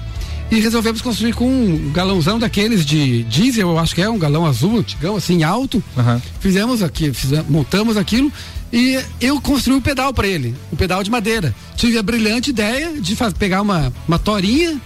[0.51, 4.45] e resolvemos construir com um galãozão daqueles de diesel, eu acho que é um galão
[4.45, 5.83] azul, antigão, assim, alto.
[5.97, 6.21] Aham.
[6.39, 8.31] Fizemos aqui, fizemos, montamos aquilo
[8.71, 11.55] e eu construí um pedal para ele, um pedal de madeira.
[11.75, 14.79] Tive a brilhante ideia de faz, pegar uma, uma torinha,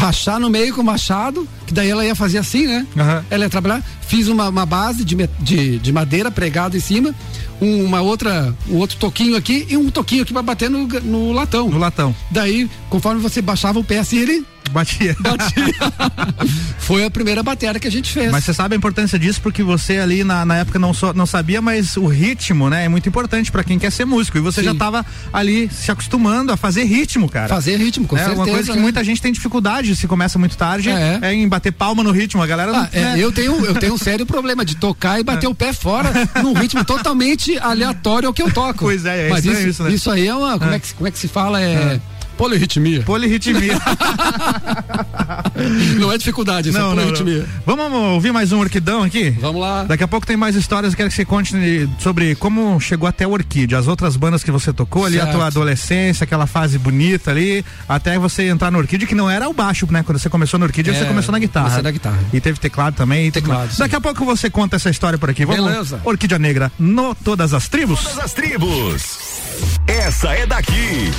[0.00, 2.86] rachar no meio com o machado, que daí ela ia fazer assim, né?
[2.96, 3.24] Aham.
[3.30, 3.84] Ela ia trabalhar.
[4.00, 7.14] Fiz uma, uma base de, de, de madeira pregada em cima,
[7.60, 11.32] um- uma outra, um outro toquinho aqui e um toquinho aqui para bater no, no
[11.32, 11.68] latão.
[11.68, 12.14] No latão.
[12.30, 15.16] Daí, conforme você baixava o pé assim, ele Batia.
[15.20, 15.64] batia.
[16.78, 18.30] Foi a primeira bateria que a gente fez.
[18.30, 21.26] Mas você sabe a importância disso porque você ali na, na época não, só, não
[21.26, 24.38] sabia, mas o ritmo, né, é muito importante pra quem quer ser músico.
[24.38, 24.68] E você Sim.
[24.68, 27.48] já tava ali se acostumando a fazer ritmo, cara.
[27.48, 28.40] Fazer ritmo, com é certeza.
[28.40, 28.82] uma coisa que né?
[28.82, 31.18] muita gente tem dificuldade se começa muito tarde É.
[31.22, 32.42] é, em bater palma no ritmo.
[32.42, 33.14] A galera não Ah, é, né?
[33.18, 36.10] eu tenho eu tenho um sério problema de tocar e bater o pé fora
[36.42, 38.78] num ritmo totalmente aleatório ao que eu toco.
[38.80, 40.16] Pois é, é Mas isso, isso, né?
[40.16, 42.00] aí é uma como é, que como é que se fala é,
[42.40, 43.02] polirritmia.
[43.02, 43.78] Polirritmia.
[46.00, 47.12] Não é dificuldade, isso é não, não, não.
[47.12, 47.46] polirritmia.
[47.66, 49.28] Vamos ouvir mais um Orquidão aqui?
[49.38, 49.84] Vamos lá.
[49.84, 51.52] Daqui a pouco tem mais histórias, eu quero que você conte
[51.98, 55.36] sobre como chegou até o Orquídea, as outras bandas que você tocou ali, a Certo.
[55.36, 59.52] tua adolescência, aquela fase bonita ali, até você entrar no Orquídea, que não era o
[59.52, 60.02] baixo, né?
[60.02, 61.64] Quando você começou no Orquídea, É, você começou na guitarra.
[61.66, 62.18] comecei na guitarra.
[62.32, 63.30] E teve teclado também.
[63.30, 63.76] Teclado.
[63.76, 65.44] Daqui a pouco você conta essa história por aqui.
[65.44, 66.00] Vamos Beleza.
[66.04, 68.00] Orquídea Negra no Todas as Tribos.
[68.02, 69.18] Todas as tribos.
[69.86, 71.10] Essa é daqui.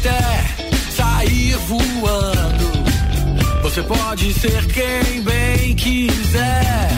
[0.00, 0.44] até
[0.90, 2.70] sair voando.
[3.62, 6.88] Você pode ser quem bem quiser,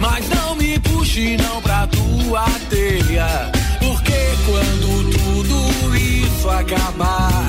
[0.00, 4.12] mas não me puxe não pra tua teia, porque
[4.44, 7.39] quando tudo isso acabar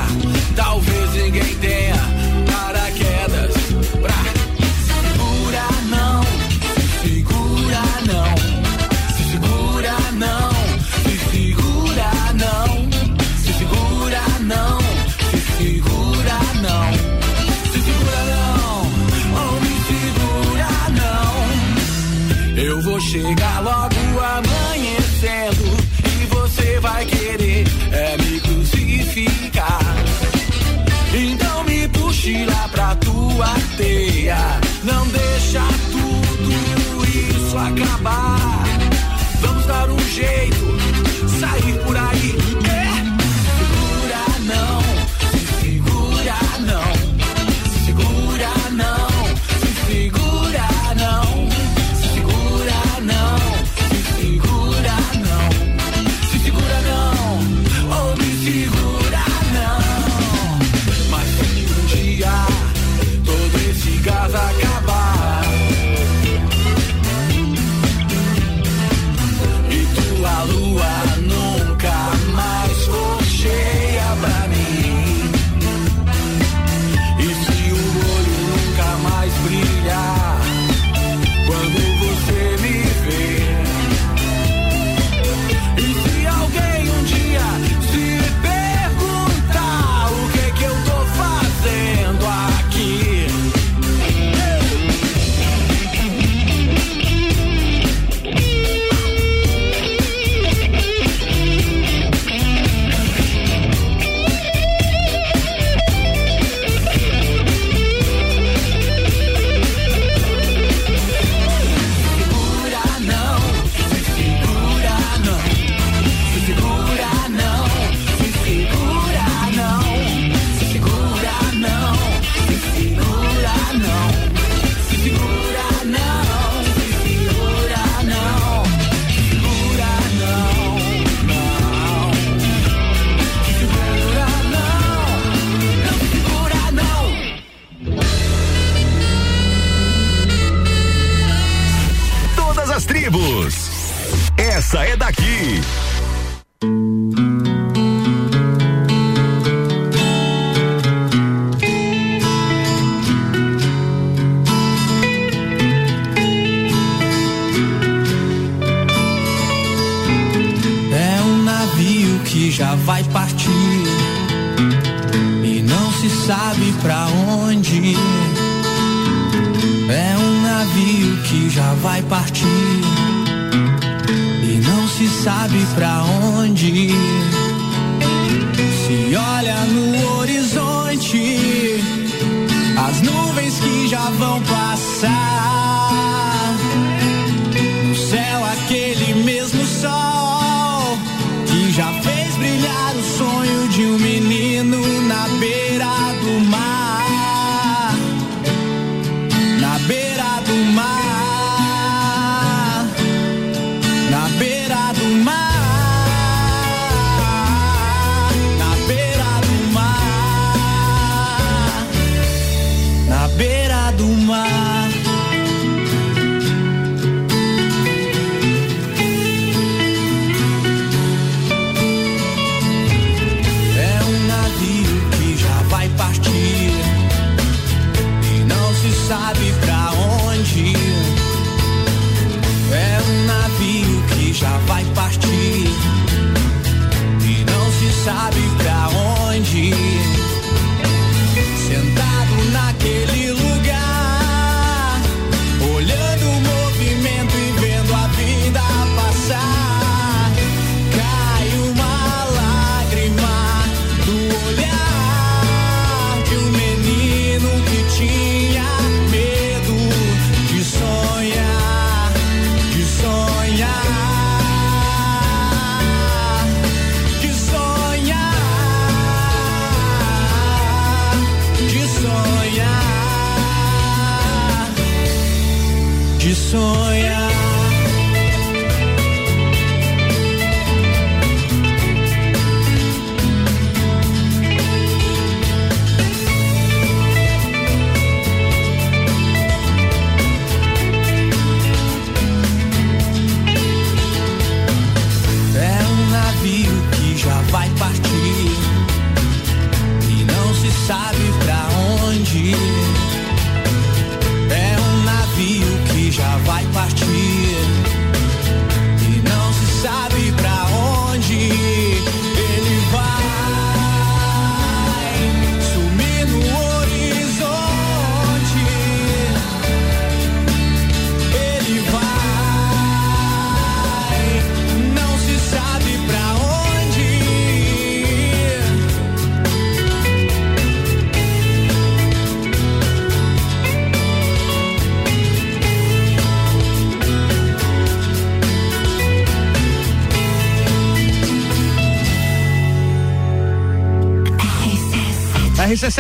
[184.22, 184.61] vão para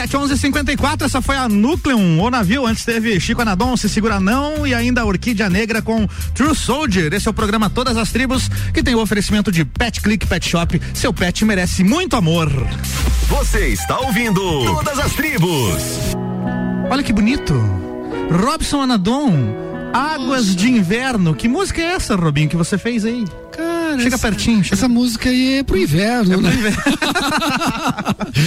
[0.02, 2.66] RC7 1154, essa foi a Núcleum, o navio.
[2.66, 7.14] Antes teve Chico Anadon, Se Segura Não e ainda a Orquídea Negra com True Soldier.
[7.14, 10.48] Esse é o programa Todas as Tribos, que tem o oferecimento de Pet Click Pet
[10.48, 10.82] Shop.
[10.94, 12.50] Seu pet merece muito amor.
[13.28, 16.16] Você está ouvindo Todas as Tribos.
[16.90, 17.54] Olha que bonito.
[18.32, 19.56] Robson Anadon,
[19.94, 21.36] Águas de Inverno.
[21.36, 23.26] Que música é essa, Robinho, que você fez aí?
[23.92, 24.64] Cara, chega essa, pertinho.
[24.64, 24.76] Chega...
[24.76, 26.52] Essa música aí é pro inverno, é né?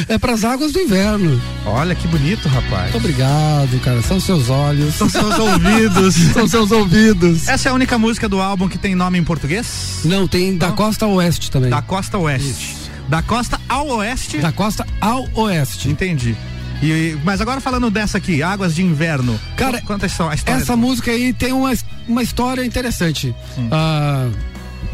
[0.08, 1.40] é pras águas do inverno.
[1.66, 2.92] Olha que bonito, rapaz.
[2.92, 4.02] Muito obrigado, cara.
[4.02, 4.94] São seus olhos.
[4.94, 6.14] São seus ouvidos.
[6.32, 7.48] São seus ouvidos.
[7.48, 10.00] Essa é a única música do álbum que tem nome em português?
[10.04, 11.70] Não, tem da Costa Oeste também.
[11.70, 12.48] Da Costa Oeste.
[12.48, 12.84] Isso.
[13.08, 14.38] Da costa ao oeste?
[14.38, 15.90] Da costa ao oeste.
[15.90, 16.34] Entendi.
[16.82, 19.38] E, mas agora falando dessa aqui, Águas de Inverno.
[19.56, 20.60] Cara, quantas são a história?
[20.60, 21.72] Essa música aí tem uma,
[22.08, 23.34] uma história interessante.
[23.58, 23.68] Hum.
[23.70, 24.28] Ah,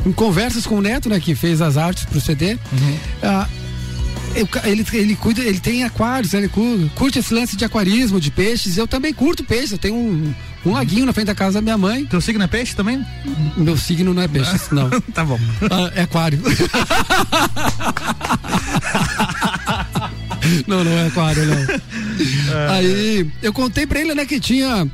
[0.07, 2.99] em conversas com o Neto, né, que fez as artes pro CD, uhum.
[3.23, 3.49] ah,
[4.65, 6.49] ele, ele cuida, ele tem aquários, ele
[6.95, 8.77] curte esse lance de aquarismo, de peixes.
[8.77, 10.33] Eu também curto peixe, eu tenho um,
[10.65, 12.07] um laguinho na frente da casa da minha mãe.
[12.07, 13.05] Teu signo é peixe também?
[13.57, 14.89] Meu signo não é peixe, não.
[15.13, 15.41] tá bom.
[15.71, 16.41] Ah, é aquário.
[20.67, 21.57] não, não é aquário, não.
[21.57, 22.69] É.
[22.71, 24.89] Aí eu contei pra ele, né, que tinha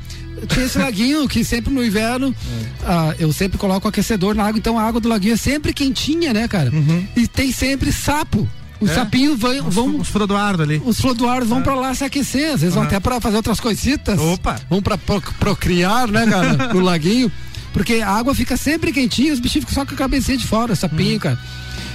[0.47, 2.85] tinha esse laguinho que sempre no inverno é.
[2.85, 6.33] ah, eu sempre coloco aquecedor na água, então a água do laguinho é sempre quentinha,
[6.33, 6.71] né, cara?
[6.71, 7.07] Uhum.
[7.15, 8.47] E tem sempre sapo.
[8.79, 8.93] Os é?
[8.93, 9.67] sapinhos vão.
[9.67, 10.81] Os, vão os flodoardos ali.
[10.85, 11.63] Os flodoardos vão é.
[11.63, 14.19] pra lá se aquecer, às vezes vão até pra fazer outras coisitas.
[14.19, 14.59] Opa!
[14.69, 16.69] Vão pra pro, procriar, né, cara?
[16.73, 17.31] no laguinho.
[17.73, 20.75] Porque a água fica sempre quentinha, os bichinhos ficam só com a cabecinha de fora,
[20.75, 21.19] sapinho, uhum.
[21.19, 21.39] cara.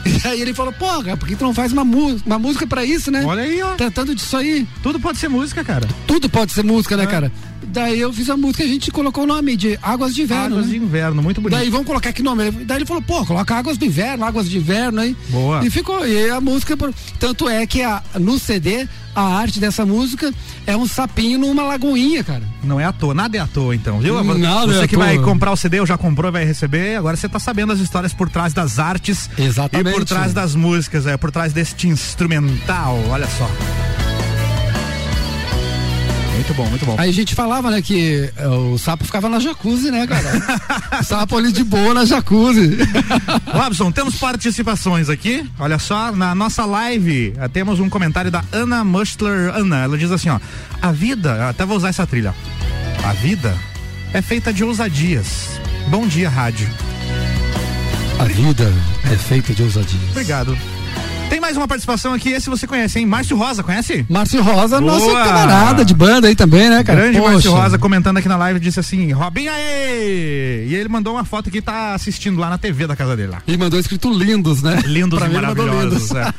[0.04, 3.08] E aí ele falou, porra, por que tu não faz uma, uma música pra isso,
[3.08, 3.24] né?
[3.24, 3.74] Olha aí, ó.
[3.76, 4.66] Tratando disso aí.
[4.82, 5.86] Tudo pode ser música, cara.
[6.08, 7.06] Tudo pode ser música, né, é.
[7.06, 7.32] cara?
[7.64, 10.56] Daí eu fiz a música e a gente colocou o nome de Águas de Inverno.
[10.56, 10.72] Águas né?
[10.72, 11.58] de Inverno, muito bonito.
[11.58, 12.50] Daí vamos colocar que nome?
[12.50, 15.16] Daí ele falou, pô, coloca Águas do Inverno, Águas de Inverno aí.
[15.28, 15.64] Boa.
[15.64, 16.76] E ficou, e a música,
[17.18, 20.32] tanto é que a, no CD, a arte dessa música
[20.66, 22.42] é um sapinho numa lagoinha, cara.
[22.64, 24.22] Não é à toa, nada é à toa então, viu?
[24.22, 25.04] Nada você é que toa.
[25.04, 28.12] vai comprar o CD ou já comprou vai receber, agora você tá sabendo as histórias
[28.12, 29.28] por trás das artes.
[29.36, 29.90] Exatamente.
[29.90, 34.01] E por trás das músicas, é, por trás deste instrumental, olha só.
[36.42, 36.96] Muito bom, muito bom.
[36.98, 40.42] Aí a gente falava, né, que é, o sapo ficava na jacuzzi, né, cara?
[41.04, 42.78] sapo ali de boa na jacuzzi.
[43.46, 45.48] Robson, temos participações aqui.
[45.56, 49.54] Olha só, na nossa live eh, temos um comentário da Ana Mustler.
[49.54, 50.40] Ana, ela diz assim, ó.
[50.80, 52.34] A vida, até vou usar essa trilha.
[53.04, 53.56] A vida
[54.12, 55.60] é feita de ousadias.
[55.86, 56.68] Bom dia, rádio.
[58.18, 58.72] A vida
[59.12, 60.10] é feita de ousadias.
[60.10, 60.58] Obrigado.
[61.30, 63.06] Tem mais uma participação aqui, esse você conhece, hein?
[63.06, 64.06] Márcio Rosa, conhece?
[64.08, 64.92] Márcio Rosa, Boa.
[64.92, 67.00] nosso camarada de banda aí também, né, cara?
[67.00, 67.32] Grande Poxa.
[67.32, 70.68] Márcio Rosa comentando aqui na live, disse assim, Robinho aí!
[70.68, 73.42] E ele mandou uma foto que tá assistindo lá na TV da casa dele lá.
[73.44, 74.80] E mandou escrito lindos, né?
[74.86, 76.10] Lindos pra e maravilhosos.
[76.10, 76.12] Lindos.
[76.12, 76.32] É.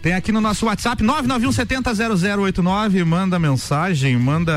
[0.00, 4.52] Tem aqui no nosso WhatsApp, 991700089, manda mensagem, manda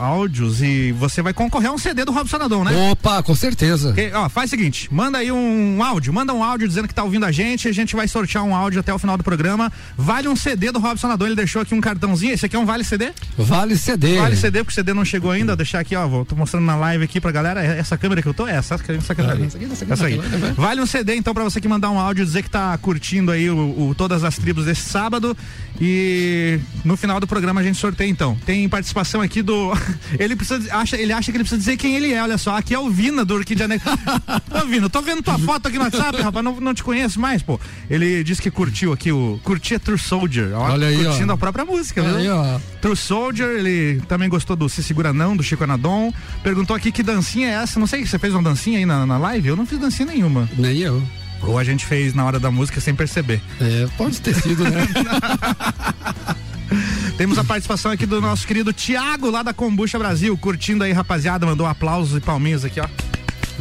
[0.00, 2.72] áudios e você vai concorrer a um CD do Robson Adão, né?
[2.90, 3.92] Opa, com certeza.
[3.92, 7.04] Que, ó, faz o seguinte, manda aí um áudio, manda um áudio dizendo que tá
[7.04, 9.72] ouvindo a gente, a gente vai sortear um áudio até o final do programa programa.
[9.98, 12.32] Vale um CD do Robson Nadon, ele deixou aqui um cartãozinho.
[12.32, 13.12] Esse aqui é um Vale CD?
[13.36, 14.18] Vale CD.
[14.18, 15.52] Vale CD, porque o CD não chegou ainda.
[15.52, 16.06] Vou deixar aqui, ó.
[16.06, 17.64] Vou, tô mostrando na live aqui pra galera.
[17.64, 19.46] É essa câmera que eu tô é essa, essa câmera ali.
[19.46, 20.20] Essa, aqui, essa, aqui, essa aí.
[20.56, 23.50] Vale um CD, então, pra você que mandar um áudio dizer que tá curtindo aí
[23.50, 25.36] o, o, todas as tribos desse sábado.
[25.84, 28.38] E no final do programa a gente sorteia, então.
[28.46, 29.72] Tem participação aqui do.
[30.16, 30.72] ele precisa.
[30.76, 32.22] Acha, ele acha que ele precisa dizer quem ele é.
[32.22, 33.90] Olha só, aqui é o Vina do Orquídea Negra.
[34.62, 36.44] Ô, Vina, tô vendo tua foto aqui no WhatsApp, rapaz.
[36.44, 37.58] Não, não te conheço mais, pô.
[37.90, 39.40] Ele disse que curtiu aqui o.
[39.42, 40.52] Curtia True Soldier.
[40.54, 41.34] Ó, Olha aí, curtindo ó.
[41.34, 42.20] a própria música, Olha viu?
[42.20, 42.60] Aí, ó.
[42.80, 46.14] True Soldier, ele também gostou do Se Segura Não, do Chico Anadon.
[46.44, 47.80] Perguntou aqui que dancinha é essa.
[47.80, 49.48] Não sei, você fez uma dancinha aí na, na live?
[49.48, 50.48] Eu não fiz dancinha nenhuma.
[50.56, 51.02] Nem eu.
[51.42, 53.40] Ou a gente fez na hora da música sem perceber.
[53.60, 54.86] É, pode ter sido, né?
[57.16, 61.44] Temos a participação aqui do nosso querido Tiago, lá da Combucha Brasil, curtindo aí, rapaziada,
[61.44, 62.88] mandou aplausos e palminhas aqui, ó.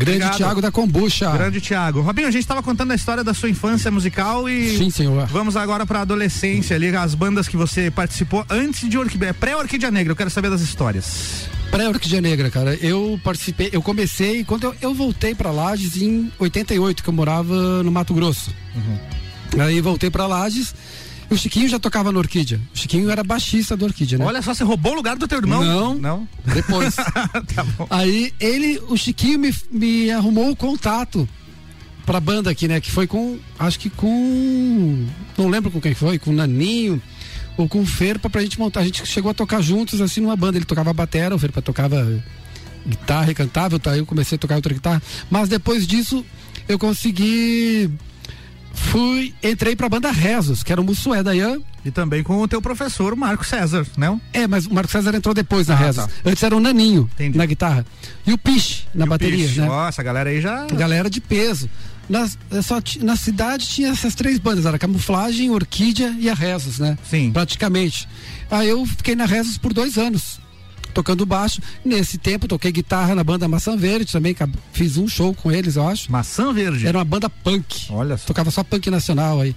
[0.03, 1.31] Grande Tiago da Kombucha.
[1.31, 2.01] Grande Tiago.
[2.01, 4.77] Robinho, a gente estava contando a história da sua infância musical e.
[4.77, 5.27] Sim, senhor.
[5.27, 9.33] Vamos agora para adolescência ali, as bandas que você participou antes de Orquídea.
[9.33, 11.49] Pré-Orquídea Negra, eu quero saber das histórias.
[11.69, 12.75] Pré-Orquídea Negra, cara.
[12.75, 17.81] Eu participei, eu comecei, quando eu, eu voltei para Lages em 88, que eu morava
[17.83, 18.51] no Mato Grosso.
[18.75, 19.61] Uhum.
[19.61, 20.73] Aí voltei para Lages.
[21.31, 22.59] O Chiquinho já tocava no Orquídea.
[22.75, 24.25] O Chiquinho era baixista do Orquídea, né?
[24.25, 25.63] Olha só, você roubou o lugar do teu irmão?
[25.63, 25.95] Não.
[25.95, 26.27] Não?
[26.43, 26.93] Depois.
[27.55, 27.87] tá bom.
[27.89, 31.27] Aí ele, o Chiquinho me, me arrumou o contato
[32.05, 32.81] pra banda aqui, né?
[32.81, 35.07] Que foi com, acho que com,
[35.37, 37.01] não lembro com quem foi, com o Naninho
[37.55, 38.81] ou com o Ferpa pra gente montar.
[38.81, 40.57] A gente chegou a tocar juntos assim numa banda.
[40.57, 42.21] Ele tocava batera, o Ferpa tocava
[42.85, 43.97] guitarra e cantava, tá?
[43.97, 45.01] eu comecei a tocar outra guitarra.
[45.29, 46.25] Mas depois disso
[46.67, 47.89] eu consegui
[48.73, 51.59] fui, entrei pra banda Rezos, que era o Mussué da Ian.
[51.83, 54.19] E também com o teu professor, o Marco César, né?
[54.33, 56.05] É, mas o Marco César entrou depois na Ah, Rezos.
[56.05, 56.11] tá.
[56.25, 57.85] Antes era o Naninho na guitarra.
[58.25, 59.59] E o Piche na E bateria, Piche.
[59.61, 59.67] né?
[59.67, 60.65] Nossa, a galera aí já.
[60.67, 61.69] Galera de peso.
[62.09, 66.77] Nas, é só na cidade tinha essas três bandas, era Camuflagem, Orquídea e a Rezos,
[66.77, 66.97] né?
[67.09, 67.31] Sim.
[67.31, 68.07] Praticamente.
[68.49, 70.39] Aí eu fiquei na Rezos por dois anos,
[70.91, 71.61] tocando baixo.
[71.83, 74.35] Nesse tempo toquei guitarra na banda Maçã Verde também,
[74.73, 76.11] fiz um show com eles, eu acho.
[76.11, 76.85] Maçã Verde?
[76.87, 77.87] Era uma banda punk.
[77.89, 78.25] Olha só.
[78.27, 79.55] Tocava só punk nacional aí.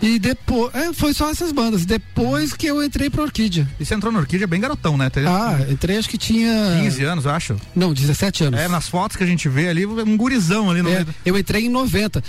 [0.00, 1.84] E depois, é, foi só essas bandas.
[1.84, 3.68] Depois que eu entrei pra Orquídea.
[3.80, 5.10] E você entrou na Orquídea bem garotão, né?
[5.10, 6.78] Teve Ah, entrei acho que tinha.
[6.82, 7.56] 15 anos, eu acho.
[7.74, 8.60] Não, 17 anos.
[8.60, 11.06] É, nas fotos que a gente vê ali, um gurizão ali no É, meio.
[11.26, 12.22] eu entrei em 90.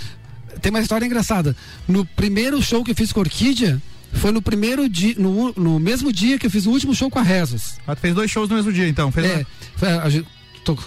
[0.60, 1.54] Tem uma história engraçada.
[1.86, 3.80] No primeiro show que eu fiz com a Orquídea,
[4.12, 7.18] foi no primeiro dia, no, no mesmo dia que eu fiz o último show com
[7.18, 7.78] a Rezos.
[7.86, 9.10] Ah, tu fez dois shows no mesmo dia, então.
[9.10, 9.46] Fez É,
[9.76, 9.88] foi,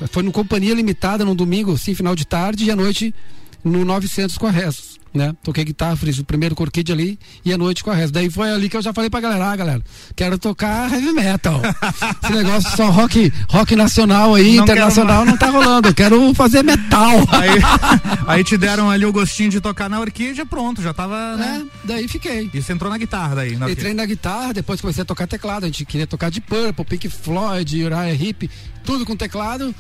[0.08, 3.14] foi no Companhia Limitada, num domingo, assim, final de tarde, e à noite
[3.64, 4.93] no 900 com a Rezos.
[5.14, 5.32] Né?
[5.44, 8.12] Toquei guitarra, fiz o primeiro Orquídea ali e à noite com a Rezos.
[8.12, 9.82] Daí foi ali que eu já falei pra galera, ah, galera,
[10.16, 11.62] quero tocar heavy metal.
[12.24, 16.64] Esse negócio só rock, rock nacional aí, Não internacional não tá rolando, eu quero fazer
[16.64, 17.14] metal.
[17.32, 17.50] Aí,
[18.28, 21.36] aí te deram ali o gostinho de tocar na Orquídea, pronto, já tava.
[21.36, 21.64] Né?
[21.64, 22.50] É, daí fiquei.
[22.54, 25.66] E você entrou na guitarra daí, na Entrei na guitarra, depois comecei a tocar teclado.
[25.66, 28.50] A gente queria tocar de Purple, Pink Floyd, Uriah Heep,
[28.84, 29.74] tudo com teclado.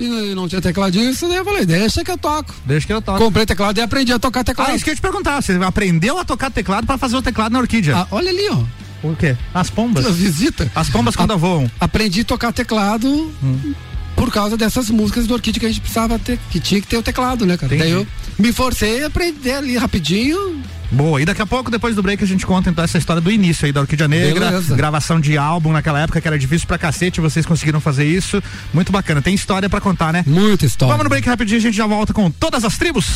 [0.00, 2.54] E não- tinha tecladista, daí eu falei, deixa que eu toco.
[2.66, 3.18] Deixa que eu toco.
[3.18, 4.70] Comprei teclado e aprendi a tocar teclado.
[4.70, 5.40] Ah, isso que eu ia te perguntar.
[5.40, 7.96] Você aprendeu a tocar teclado pra fazer o teclado na Orquídea?
[7.98, 8.62] Ah, olha ali, ó.
[9.08, 9.36] O quê?
[9.52, 10.04] As pombas?
[10.16, 10.70] Visita.
[10.74, 11.70] As pombas quando voam.
[11.80, 13.08] Aprendi a tocar teclado
[13.42, 13.74] Hum.
[14.16, 16.96] por causa dessas músicas do Orquídea que a gente precisava ter, que tinha que ter
[16.96, 17.74] o teclado, né, cara?
[17.74, 17.90] Entendi.
[17.90, 18.06] Daí eu
[18.38, 20.62] me forcei a aprender ali rapidinho.
[20.92, 23.30] Boa, e daqui a pouco, depois do break, a gente conta então essa história do
[23.30, 24.76] início aí da Orquídea Negra, Beleza.
[24.76, 28.42] gravação de álbum naquela época que era difícil pra cacete, vocês conseguiram fazer isso.
[28.74, 30.22] Muito bacana, tem história pra contar, né?
[30.26, 30.92] Muita história.
[30.92, 33.06] Vamos no break rapidinho, a gente já volta com todas as tribos.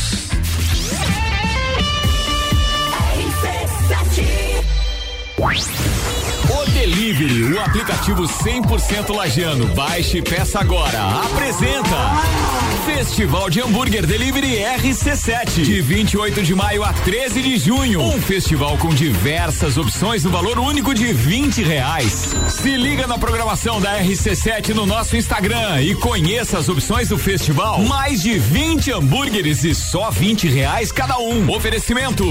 [6.49, 9.65] O Delivery, o aplicativo 100% lajano.
[9.73, 11.21] Baixe e peça agora.
[11.25, 11.97] Apresenta
[12.85, 15.63] Festival de Hambúrguer Delivery RC7.
[15.63, 17.99] De 28 de maio a 13 de junho.
[18.03, 22.35] Um festival com diversas opções no valor único de 20 reais.
[22.47, 27.81] Se liga na programação da RC7 no nosso Instagram e conheça as opções do festival.
[27.81, 31.49] Mais de 20 hambúrgueres e só 20 reais cada um.
[31.49, 32.23] Oferecimento.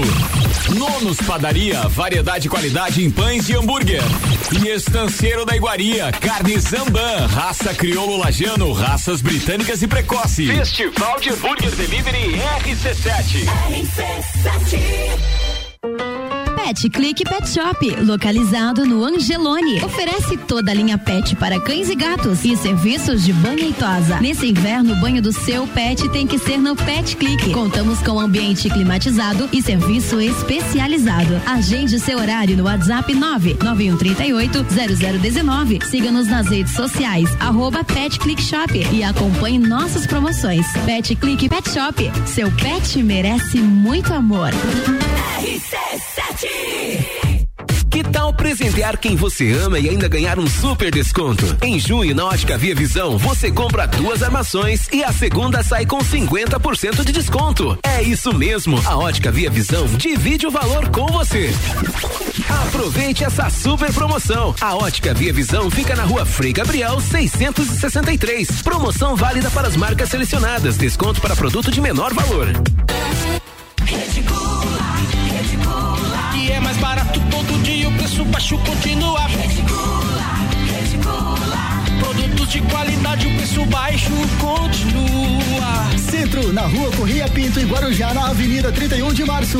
[0.73, 4.03] Nonos Padaria, variedade e qualidade em pães de hambúrguer.
[4.51, 10.47] E Estanceiro da Iguaria, carne Zamban, raça crioulo lajano, raças britânicas e precoce.
[10.47, 13.45] Festival de Hambúrguer Delivery RC7.
[16.57, 19.79] Pet Click Pet Shop, localizado no Angelone.
[19.85, 24.19] Oferece toda a linha pet para cães e gatos e serviços de banho e tosa.
[24.19, 27.51] Nesse inverno, o banho do seu pet tem que ser no Pet Click.
[27.53, 31.39] Contamos com ambiente climatizado e serviço especializado.
[31.45, 34.65] Agende seu horário no WhatsApp 99138
[35.21, 35.79] 0019.
[35.85, 40.65] Siga-nos nas redes sociais, arroba Pet Click Shop e acompanhe nossas promoções.
[40.85, 44.49] Pet Click Pet Shop, seu pet merece muito amor.
[47.89, 51.57] Que tal presentear quem você ama e ainda ganhar um super desconto?
[51.63, 55.97] Em junho, na Ótica Via Visão, você compra duas armações e a segunda sai com
[55.97, 57.75] 50% de desconto.
[57.81, 61.49] É isso mesmo, a Ótica Via Visão divide o valor com você.
[62.67, 64.53] Aproveite essa super promoção.
[64.61, 68.61] A Ótica Via Visão fica na rua Frei Gabriel 663.
[68.61, 70.77] Promoção válida para as marcas selecionadas.
[70.77, 72.47] Desconto para produto de menor valor.
[77.57, 79.21] Todo dia, o preço baixo continua.
[81.99, 85.97] Produtos de qualidade, o preço baixo continua.
[85.97, 89.57] Centro, na rua Correia Pinto, em Guarujá, na Avenida 31 de Março.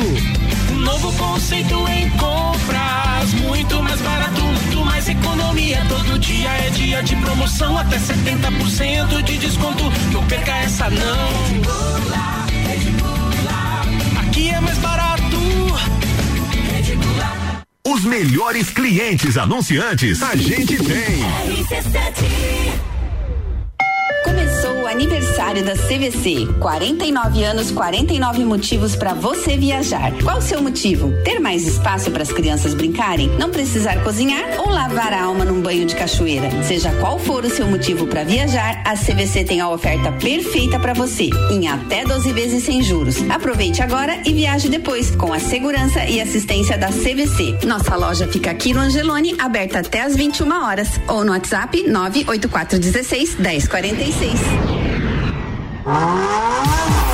[0.72, 5.84] Um novo conceito em compras, muito mais barato, muito mais economia.
[5.88, 9.84] Todo dia é dia de promoção, até 70% de desconto.
[10.12, 11.28] Não perca essa não.
[14.20, 15.18] Aqui é mais barato.
[17.90, 21.24] Os melhores clientes anunciantes a gente tem.
[24.22, 26.46] Começou aniversário da CVC.
[26.58, 30.12] 49 anos, 49 motivos para você viajar.
[30.22, 31.12] Qual o seu motivo?
[31.22, 33.28] Ter mais espaço para as crianças brincarem?
[33.38, 36.50] Não precisar cozinhar ou lavar a alma num banho de cachoeira?
[36.62, 40.94] Seja qual for o seu motivo para viajar, a CVC tem a oferta perfeita para
[40.94, 43.16] você, em até 12 vezes sem juros.
[43.30, 47.66] Aproveite agora e viaje depois, com a segurança e assistência da CVC.
[47.66, 53.36] Nossa loja fica aqui no Angelone, aberta até às 21 horas, ou no WhatsApp 98416
[53.36, 54.77] 1046.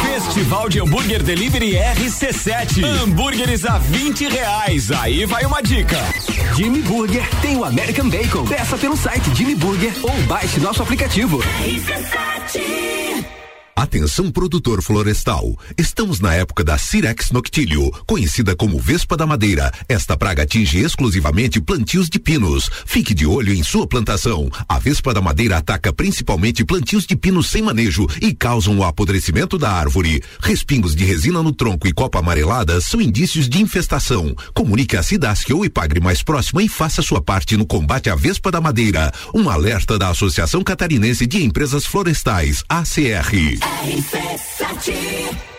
[0.02, 2.84] Festival de Hambúrguer Delivery RC7.
[2.84, 4.90] Hambúrgueres a 20 reais.
[4.90, 5.98] Aí vai uma dica.
[6.56, 8.44] Jimmy Burger tem o American Bacon.
[8.44, 11.40] Peça pelo site Jimmy Burger ou baixe nosso aplicativo.
[13.76, 15.58] Atenção produtor florestal.
[15.76, 19.72] Estamos na época da Cirex noctilio, conhecida como Vespa da Madeira.
[19.88, 22.70] Esta praga atinge exclusivamente plantios de pinos.
[22.86, 24.48] Fique de olho em sua plantação.
[24.68, 29.58] A Vespa da Madeira ataca principalmente plantios de pinos sem manejo e causam o apodrecimento
[29.58, 30.22] da árvore.
[30.40, 34.36] Respingos de resina no tronco e copa amarelada são indícios de infestação.
[34.54, 38.52] Comunique a Cidasc ou Ipagre mais próxima e faça sua parte no combate à Vespa
[38.52, 39.12] da Madeira.
[39.34, 43.63] Um alerta da Associação Catarinense de Empresas Florestais, ACR.
[43.64, 45.53] RC7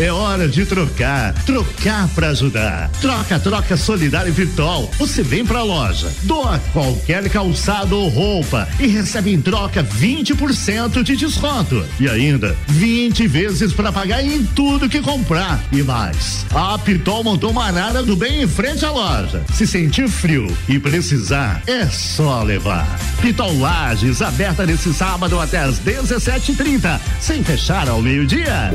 [0.00, 2.88] é hora de trocar, trocar para ajudar.
[3.00, 4.88] Troca, troca solidário virtual.
[4.96, 11.16] Você vem pra loja, doa qualquer calçado ou roupa e recebe em troca 20% de
[11.16, 11.84] desconto.
[11.98, 16.46] E ainda 20 vezes para pagar em tudo que comprar e mais.
[16.54, 19.42] A Pitol montou uma arara do bem em frente à loja.
[19.52, 22.86] Se sentir frio e precisar, é só levar.
[23.20, 28.70] Pitol Lages aberta nesse sábado até às 17:30, sem fechar ao meio-dia.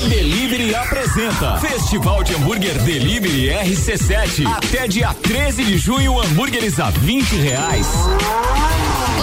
[0.00, 4.44] Delivery apresenta Festival de Hambúrguer Delivery RC7.
[4.46, 7.86] Até dia 13 de junho, hambúrgueres a 20 reais.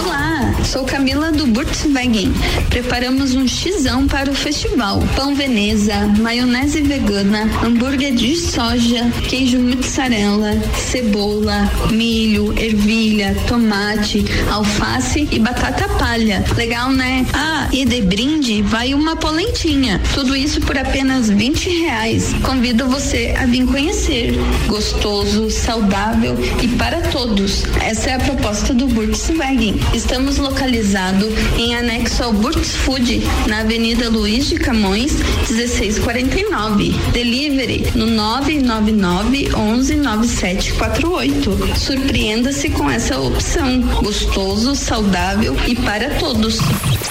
[0.04, 2.32] Olá, sou Camila do Burtswagen.
[2.70, 5.02] Preparamos um xizão para o festival.
[5.14, 15.38] Pão Veneza, maionese vegana, hambúrguer de soja, queijo mussarela, cebola, milho, ervilha, tomate, alface e
[15.38, 16.42] batata palha.
[16.56, 17.26] Legal, né?
[17.34, 20.00] Ah, e de brinde vai uma polentinha.
[20.14, 22.32] Tudo isso por apenas 20 reais.
[22.42, 24.34] Convido você a vir conhecer.
[24.66, 27.64] Gostoso, saudável e para todos.
[27.80, 29.74] Essa é a proposta do Burtswagen.
[29.94, 35.14] Estamos localizados em anexo ao Burt's Food, na Avenida Luiz de Camões,
[35.50, 36.90] 1649.
[37.12, 41.78] Delivery no 999 11 9748.
[41.78, 43.80] Surpreenda-se com essa opção.
[44.02, 46.58] Gostoso, saudável e para todos.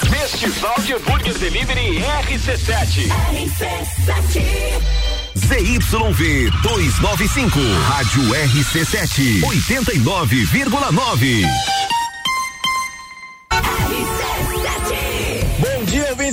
[0.08, 3.41] Festival de Hambúrguer Delivery RC7.
[5.34, 12.01] ZYV 295, Rádio RC7, 89,9.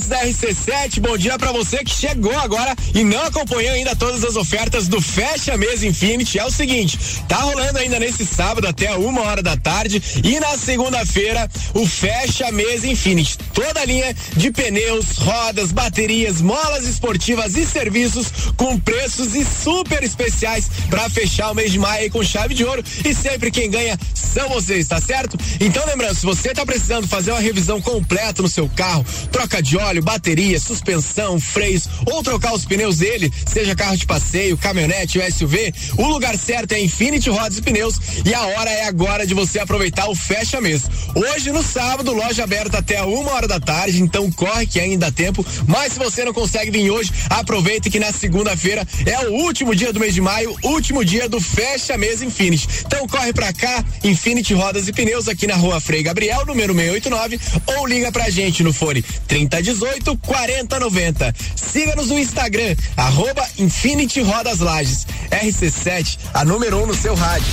[0.09, 0.99] Da RC7.
[0.99, 4.99] Bom dia pra você que chegou agora e não acompanhou ainda todas as ofertas do
[4.99, 6.39] Fecha Mesa Infinity.
[6.39, 6.97] É o seguinte,
[7.27, 12.51] tá rolando ainda nesse sábado até uma hora da tarde e na segunda-feira o Fecha
[12.51, 13.37] Mesa Infinity.
[13.53, 20.03] Toda a linha de pneus, rodas, baterias, molas esportivas e serviços com preços e super
[20.03, 23.97] especiais pra fechar o mês de maio com chave de ouro e sempre quem ganha
[24.13, 25.37] são vocês, tá certo?
[25.59, 29.77] Então lembrando, se você tá precisando fazer uma revisão completa no seu carro, troca de
[29.77, 35.31] óleo, bateria, suspensão, freios ou trocar os pneus dele, seja carro de passeio, caminhonete ou
[35.31, 37.95] SUV, o lugar certo é Infinity Rodas e Pneus
[38.25, 40.83] e a hora é agora de você aproveitar o fecha mês.
[41.15, 45.11] Hoje no sábado, loja aberta até uma hora da tarde, então corre que ainda dá
[45.11, 49.73] tempo, mas se você não consegue vir hoje, aproveita que na segunda-feira é o último
[49.73, 52.67] dia do mês de maio, último dia do fecha mês Infinity.
[52.85, 57.39] Então corre pra cá, Infinity Rodas e Pneus aqui na rua Frei Gabriel, número 689,
[57.77, 61.33] ou liga pra gente no fone 3018 4090.
[61.55, 65.05] Siga-nos no Instagram, arroba Infinity Rodas Lages.
[65.31, 67.47] RC7, a número 1 um no seu rádio.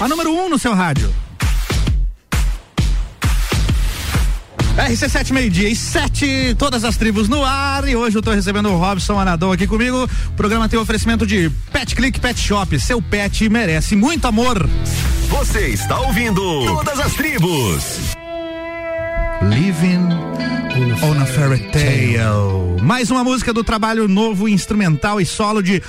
[0.00, 1.14] A número 1 um no seu rádio.
[4.76, 7.86] RC7 meio-dia e 7, todas as tribos no ar.
[7.86, 10.08] E hoje eu tô recebendo o Robson Anadão aqui comigo.
[10.28, 12.80] O programa tem oferecimento de Pet Click Pet Shop.
[12.80, 14.66] Seu pet merece muito amor.
[15.28, 18.14] Você está ouvindo Todas as Tribos.
[19.42, 20.08] Living
[21.02, 22.80] on a Fairy Tale.
[22.80, 25.82] Mais uma música do trabalho novo instrumental e solo de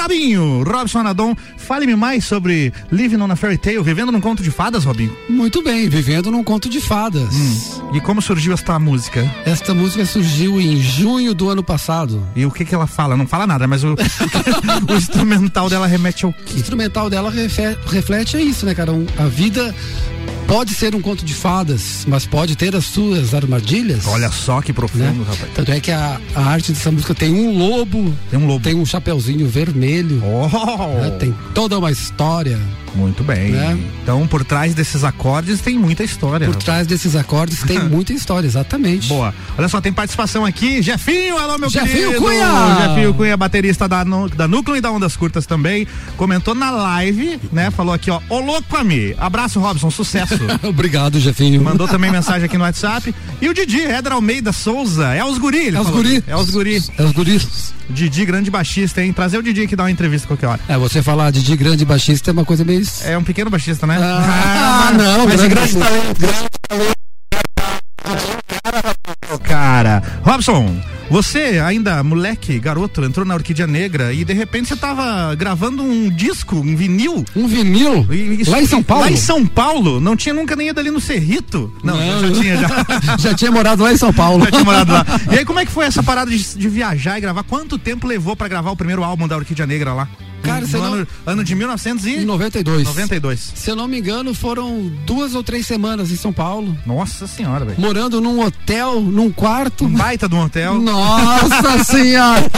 [0.00, 0.62] Robinho.
[0.62, 4.84] Robson Anadon, fale-me mais sobre Living on a Fairy Tale, vivendo num conto de fadas,
[4.84, 5.14] Robinho.
[5.28, 7.34] Muito bem, vivendo num conto de fadas.
[7.34, 7.90] Hum.
[7.94, 9.22] E como surgiu esta música?
[9.44, 12.26] Esta música surgiu em junho do ano passado.
[12.34, 13.16] E o que que ela fala?
[13.16, 13.94] Não fala nada, mas o,
[14.88, 16.54] o instrumental dela remete ao quê?
[16.54, 18.92] O instrumental dela reflete é isso, né, cara?
[18.92, 19.74] Um, a vida
[20.50, 24.04] pode ser um conto de fadas, mas pode ter as suas armadilhas.
[24.08, 25.24] Olha só que profundo, né?
[25.28, 25.52] rapaz.
[25.54, 28.74] Tanto é que a, a, arte dessa música tem um lobo, tem um lobo, tem
[28.74, 31.00] um chapeuzinho vermelho, oh.
[31.02, 31.10] né?
[31.20, 32.58] tem toda uma história.
[32.94, 33.50] Muito bem.
[33.52, 33.78] Né?
[34.02, 36.46] Então, por trás desses acordes tem muita história.
[36.46, 39.08] Por trás desses acordes tem muita história, exatamente.
[39.08, 39.32] Boa.
[39.56, 40.82] Olha só, tem participação aqui.
[40.82, 42.22] Jefinho, alô, meu Jefinho querido.
[42.22, 42.88] Cunha!
[42.88, 45.86] Jefinho Cunha, baterista da, da Núcleo e da Ondas Curtas também.
[46.16, 47.70] Comentou na live, né?
[47.70, 48.20] Falou aqui, ó.
[48.28, 49.14] Ô louco mim.
[49.18, 50.38] Abraço, Robson, sucesso.
[50.64, 51.62] Obrigado, Jefinho.
[51.62, 53.14] Mandou também mensagem aqui no WhatsApp.
[53.40, 55.14] E o Didi, Edra Almeida Souza.
[55.14, 56.02] É os guri, ele É os falou.
[56.02, 56.22] guri.
[56.26, 56.82] É os guri.
[56.98, 57.72] É os guris.
[57.88, 59.14] Didi, grande baixista, hein?
[59.14, 60.60] Trazer o Didi aqui dar uma entrevista qualquer hora.
[60.68, 62.79] É, você falar de grande baixista é uma coisa meio.
[63.04, 63.96] É um pequeno baixista, né?
[64.00, 67.00] Ah, não, mas grande grande baixista.
[69.44, 70.74] Cara, Robson,
[71.10, 76.08] você ainda moleque, garoto, entrou na Orquídea Negra e de repente você tava gravando um
[76.08, 77.24] disco, um vinil.
[77.36, 78.06] Um vinil?
[78.12, 79.04] E isso- Lá em São Paulo?
[79.04, 80.00] Lá em São Paulo?
[80.00, 81.72] Não tinha nunca nem ido ali no Cerrito?
[81.84, 82.34] Não, Não.
[82.34, 82.68] já tinha, já.
[83.30, 84.44] Já tinha morado lá em São Paulo.
[84.46, 85.04] Já tinha morado lá.
[85.32, 87.42] E aí, como é que foi essa parada de, de viajar e gravar?
[87.44, 90.08] Quanto tempo levou pra gravar o primeiro álbum da Orquídea Negra lá?
[90.42, 92.24] Cara, no você não- ano, ano de 1992.
[92.26, 92.84] 92.
[92.88, 93.52] 92.
[93.54, 96.76] Se eu não me engano, foram duas ou três semanas em São Paulo.
[96.86, 97.80] Nossa senhora, velho.
[97.80, 99.84] Morando num hotel, num quarto.
[99.84, 100.78] Um baita de um hotel.
[100.80, 102.50] Nossa senhora!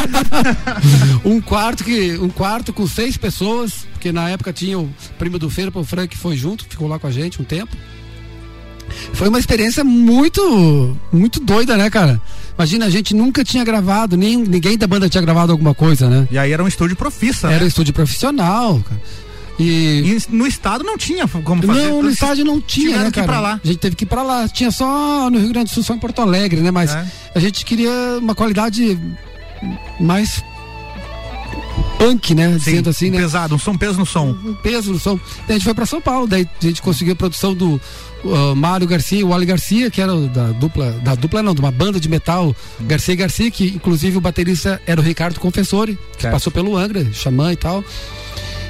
[1.25, 5.51] um quarto que um quarto com seis pessoas, porque na época tinha o primo do
[5.51, 7.77] Feira, o Frank foi junto, ficou lá com a gente um tempo.
[9.15, 12.21] Foi uma experiência muito muito doida, né, cara?
[12.63, 16.29] Imagina, a gente nunca tinha gravado, nem ninguém da banda tinha gravado alguma coisa, né?
[16.31, 17.67] E aí era um estúdio profissa, Era um né?
[17.67, 19.01] estúdio profissional, cara.
[19.59, 19.65] E
[20.17, 21.89] E no estado não tinha como fazer.
[21.89, 23.27] não, no estádio não tinha, né, que ir cara?
[23.27, 23.61] pra lá.
[23.63, 24.49] A gente teve que ir pra lá.
[24.49, 26.71] Tinha só no Rio Grande do Sul, só em Porto Alegre, né?
[26.71, 27.05] Mas É.
[27.35, 27.91] a gente queria
[28.21, 28.97] uma qualidade
[30.01, 30.43] mais
[31.99, 32.49] punk, né?
[32.57, 33.19] Dizendo assim, né?
[33.19, 34.37] Pesado, um som peso no som.
[34.45, 35.17] Um peso no som.
[35.47, 37.81] Daí a gente foi pra São Paulo, daí a gente conseguiu a produção do
[38.25, 41.61] uh, Mário Garcia e o Wally Garcia, que era da dupla, da dupla não, de
[41.61, 45.99] uma banda de metal, Garcia e Garcia, que inclusive o baterista era o Ricardo Confessori,
[46.17, 46.33] que Certo.
[46.35, 47.85] passou pelo Angra, Xamã e tal.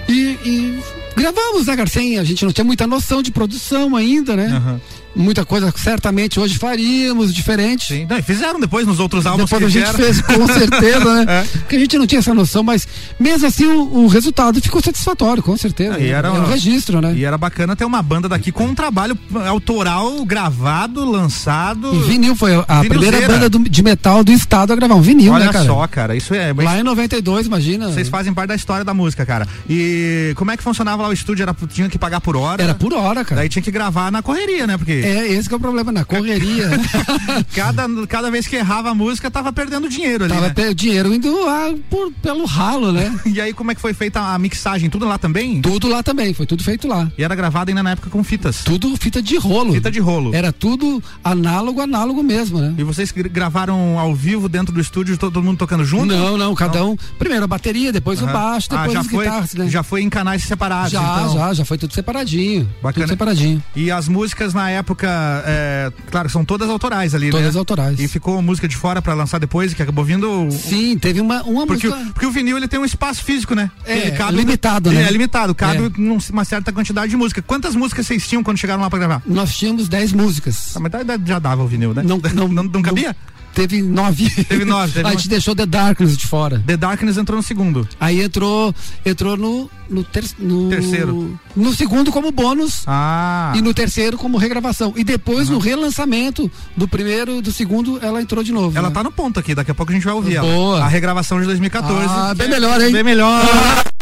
[0.09, 0.79] E, e
[1.17, 2.21] gravamos, né, Garcia?
[2.21, 4.47] A gente não tinha muita noção de produção ainda, né?
[4.47, 4.81] Aham.
[5.15, 7.87] Muita coisa certamente hoje faríamos diferente.
[7.89, 8.07] Sim.
[8.09, 11.27] Não, e fizeram depois nos outros álbuns Depois que a gente fez, com certeza, né?
[11.33, 11.45] É.
[11.61, 12.87] Porque a gente não tinha essa noção, mas
[13.19, 15.99] mesmo assim o, o resultado ficou satisfatório, com certeza.
[15.99, 17.15] E era, um registro, né?
[17.15, 21.95] E era bacana ter uma banda daqui com um trabalho autoral gravado, lançado.
[21.95, 25.33] E vinil foi a primeira banda do- de metal do estado a gravar um vinil,
[25.33, 25.65] Olha né, cara?
[25.65, 26.53] só, cara, isso é.
[26.53, 27.89] Lá em 92, imagina.
[27.91, 29.47] Vocês fazem parte da história da música, cara.
[29.69, 31.43] E como é que funcionava lá o estúdio?
[31.43, 32.63] Era, tinha que pagar por hora?
[32.63, 33.41] Era por hora, cara.
[33.43, 34.77] Daí tinha que gravar na correria, né?
[34.77, 36.71] Porque É, esse que é o problema, na correria.
[37.55, 40.33] cada, cada vez que errava a música, tava perdendo dinheiro ali.
[40.33, 40.55] Tava né?
[40.55, 43.13] pe- dinheiro indo lá por, pelo ralo, né?
[43.33, 44.91] E aí, como é que foi feita a mixagem?
[44.91, 45.61] Tudo lá também?
[45.63, 47.11] Tudo lá também, foi tudo feito lá.
[47.17, 48.63] E era gravado ainda na época com fitas.
[48.63, 49.73] Tudo fita de rolo.
[49.73, 50.35] Fita de rolo.
[50.35, 52.75] Era tudo análogo, análogo mesmo, né?
[52.77, 56.07] E vocês gra- gravaram ao vivo dentro do estúdio, todo mundo tocando junto?
[56.07, 56.97] Não, não, cada um.
[57.19, 58.33] Primeiro a bateria, depois o Aham.
[58.33, 59.69] baixo, Ah, depois já as foi, guitarras, né?
[59.69, 61.35] Já foi em canais separados, já, então.
[61.35, 62.69] já, já foi tudo separadinho.
[62.83, 63.07] Bacana.
[63.07, 63.63] Tudo separadinho.
[63.75, 67.59] E as músicas na época, é, claro, são todas autorais ali, Todas né?
[67.59, 67.99] autorais.
[67.99, 70.49] E ficou música de fora pra lançar depois, que acabou vindo.
[70.51, 72.11] Sim, teve uma, uma Porque, música.
[72.13, 73.71] porque o vinil ele tem um espaço físico, né?
[73.85, 75.03] É, cabe, limitado, né?
[75.05, 76.31] É limitado, cabe É.
[76.33, 77.41] uma certa quantidade de música.
[77.43, 79.23] Quantas músicas vocês tinham quando chegaram lá pra gravar?
[79.27, 80.73] Nós tínhamos 10 músicas.
[80.77, 82.03] Ah, mas da- da- já dava o vinil, né?
[82.03, 83.17] Não, não, não, não cabia?
[83.55, 84.31] Teve nove.
[84.45, 86.63] Teve nove, teve a gente deixou The Darkness de fora.
[86.67, 87.87] The Darkness entrou no segundo.
[88.01, 88.75] Aí entrou,
[89.05, 91.39] entrou no, no, ter- no Terceiro.
[91.55, 92.83] No segundo como bônus.
[92.87, 93.53] Ah.
[93.55, 94.93] E no terceiro como regravação.
[94.97, 98.77] E depois no relançamento do primeiro e do segundo ela entrou de novo.
[98.77, 98.95] Ela né?
[98.95, 100.77] tá no ponto aqui, daqui a pouco a gente vai ouvir Boa.
[100.79, 100.85] ela.
[100.85, 102.07] A regravação de 2014.
[102.09, 102.93] Ah, bem melhor, hein?
[102.93, 103.43] Bem melhor.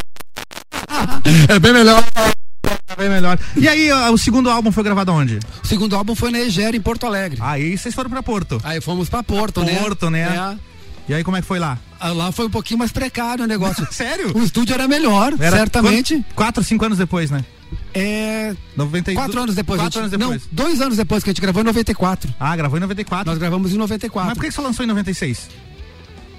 [1.48, 2.04] É bem melhor.
[2.96, 3.38] Bem melhor.
[3.56, 5.38] E aí, o segundo álbum foi gravado onde?
[5.62, 7.38] O segundo álbum foi na Egera, em Porto Alegre.
[7.42, 8.60] Aí vocês foram pra Porto.
[8.64, 9.74] Aí fomos pra Porto, né?
[9.76, 10.22] Porto, né?
[10.22, 10.70] É.
[11.08, 11.78] E aí, como é que foi lá?
[11.98, 13.86] Ah, Lá foi um pouquinho mais precário o negócio.
[13.90, 14.36] Sério?
[14.36, 16.24] O estúdio era melhor, Era certamente.
[16.36, 17.44] Quatro, cinco anos depois, né?
[17.94, 18.54] É.
[18.76, 19.16] 92.
[19.26, 19.80] Quatro anos depois.
[19.80, 20.42] Quatro a anos gente- depois.
[20.42, 22.32] Não, dois anos depois que a gente gravou em 94.
[22.38, 23.26] Ah, gravou em 94.
[23.30, 24.34] Nós gravamos em Mas 94.
[24.34, 25.48] por que que você lançou em 96?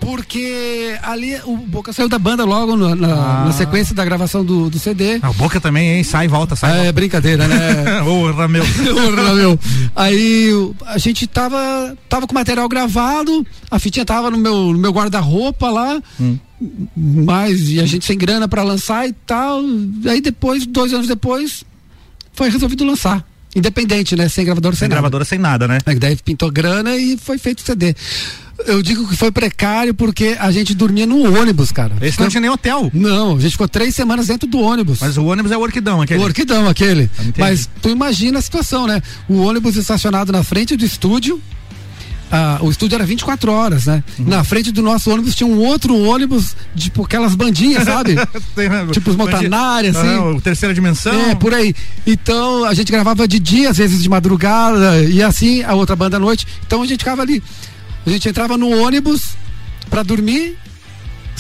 [0.02, 3.46] Porque ali o Boca saiu da banda logo no- na, Ah.
[3.46, 5.20] na sequência da gravação do, do CD.
[5.22, 6.04] Ah, o Boca também, hein?
[6.04, 6.88] Sai e volta, sai.
[6.88, 8.02] É brincadeira, né?
[8.02, 8.10] volta.
[8.10, 8.64] Ô, Rameu.
[8.84, 9.60] Porra, meu.
[9.96, 10.50] Aí
[10.88, 14.92] a gente tava, tava com o material gravado, a fitinha tava no meu, no meu
[14.92, 16.38] guarda-roupa lá, Hum.
[16.96, 19.62] mas e a gente sem grana pra lançar e tal.
[20.10, 21.64] Aí depois, dois anos depois,
[22.34, 23.24] foi resolvido lançar.
[23.56, 24.30] Independente, né?
[24.30, 24.96] Sem gravador, sem, Sem nada.
[25.02, 25.78] gravadora, sem nada, né?
[25.86, 27.94] Aí daí pintou grana e foi feito o CD.
[28.66, 31.94] Eu digo que foi precário porque a gente dormia no ônibus, cara.
[32.02, 32.90] Esse não tinha nem hotel.
[32.94, 35.00] Não, a gente ficou três semanas dentro do ônibus.
[35.02, 36.20] Mas o ônibus é o Orquidão, aquele.
[36.20, 37.10] O Orquidão, aquele.
[37.20, 37.34] entendi.
[37.40, 39.02] Mas tu imagina a situação, né?
[39.28, 41.42] O ônibus estacionado na frente do estúdio,
[42.32, 44.02] a- o estúdio era 24 horas, né?
[44.18, 44.26] Uhum.
[44.28, 48.16] Na frente do nosso ônibus tinha um outro ônibus, tipo aquelas bandinhas, sabe?
[48.94, 50.08] tipo os Montanari, assim.
[50.08, 51.12] Ah, o terceira dimensão.
[51.14, 51.74] É, por aí.
[52.08, 56.16] Então a gente gravava de dia, às vezes de madrugada, e assim a outra banda
[56.18, 56.48] à noite.
[56.66, 57.44] Então a gente ficava ali.
[58.06, 59.36] A gente entrava no ônibus
[59.90, 60.58] pra dormir,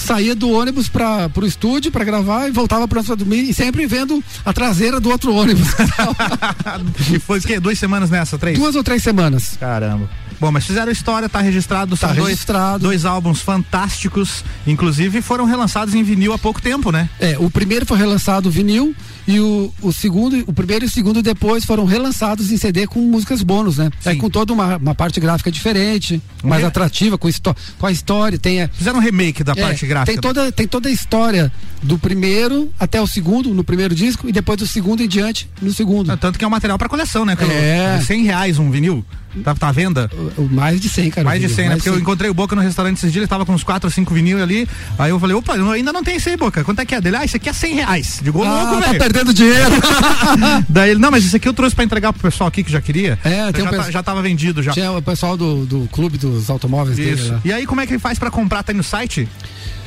[0.02, 4.24] saía do ônibus para pro estúdio pra gravar e voltava pra dormir e sempre vendo
[4.46, 5.68] a traseira do outro ônibus.
[7.14, 7.60] e foi o quê?
[7.60, 8.38] Duas semanas nessa?
[8.38, 8.58] Três?
[8.58, 9.56] Duas ou três semanas.
[9.60, 10.10] Caramba.
[10.40, 12.80] Bom, mas fizeram história, tá registrado, Tá dois, registrado.
[12.80, 17.08] dois álbuns fantásticos, inclusive foram relançados em vinil há pouco tempo, né?
[17.20, 18.96] É, o primeiro foi relançado vinil
[19.28, 23.00] e o, o segundo, o primeiro e o segundo depois foram relançados em CD com
[23.02, 23.92] músicas bônus, né?
[24.04, 26.66] É, com toda uma, uma parte gráfica diferente, mais É.
[26.66, 27.30] atrativa, com,
[27.78, 30.12] com a história, tem a, Fizeram um remake da É, parte gráfica.
[30.14, 31.52] Tem toda, tem toda a história
[31.84, 35.72] do primeiro até o segundo, no primeiro disco, e depois do segundo em diante, no
[35.74, 36.16] segundo.
[36.18, 37.36] Tanto que é um material pra coleção, né?
[37.36, 38.00] Pelo- É.
[38.06, 39.06] 100 reais um vinil.
[39.46, 40.12] Tá, tá à venda?
[40.52, 41.24] Mais de 100, cara.
[41.24, 41.76] Mais de vinil, 100, né?
[41.78, 42.02] Porque eu 100.
[42.02, 44.44] encontrei o Boca no restaurante esses dias, ele tava com uns 4 ou 5 vinil
[44.44, 44.68] ali.
[45.00, 46.64] Aí eu falei, opa, eu ainda não tem esse aí, Boca.
[46.66, 47.16] Quanto é que é dele?
[47.16, 48.20] Ah, isso aqui é 100 reais.
[48.22, 49.00] Digo, Ah, louco, tá velho.
[49.00, 49.72] perdendo dinheiro.
[50.68, 52.82] Daí ele, não, mas isso aqui eu trouxe pra entregar pro pessoal aqui que já
[52.82, 53.18] queria.
[53.24, 54.74] É, tem já, um tá- pessoal- já tava vendido já.
[54.74, 57.32] Tinha o pessoal do, do clube dos automóveis dele Isso.
[57.32, 57.42] lá.
[57.46, 58.64] E aí, como é que ele faz pra comprar?
[58.64, 59.30] Tá aí no site?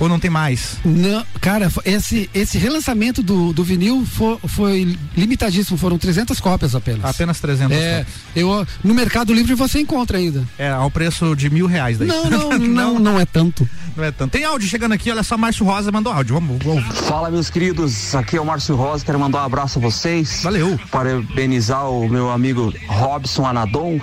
[0.00, 0.78] Ou não tem mais?
[0.84, 7.04] Não, cara, esse, esse relançamento do, do vinil foi, foi limitadíssimo, foram 300 cópias apenas.
[7.04, 10.44] Apenas 300 É, eu, no Mercado Livre você encontra ainda.
[10.58, 12.08] É, ao preço de mil reais daí.
[12.08, 13.68] Não, não, não, não é tanto.
[13.96, 14.32] Não é tanto.
[14.32, 16.34] Tem áudio chegando aqui, olha só, Márcio Rosa mandou áudio.
[16.34, 16.98] Vamos, vamos.
[17.00, 18.14] Fala, meus queridos.
[18.14, 19.04] Aqui é o Márcio Rosa.
[19.04, 20.42] Quero mandar um abraço a vocês.
[20.42, 20.78] Valeu.
[20.90, 24.00] Parabenizar o meu amigo Robson Anadon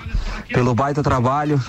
[0.48, 1.62] pelo baita trabalho.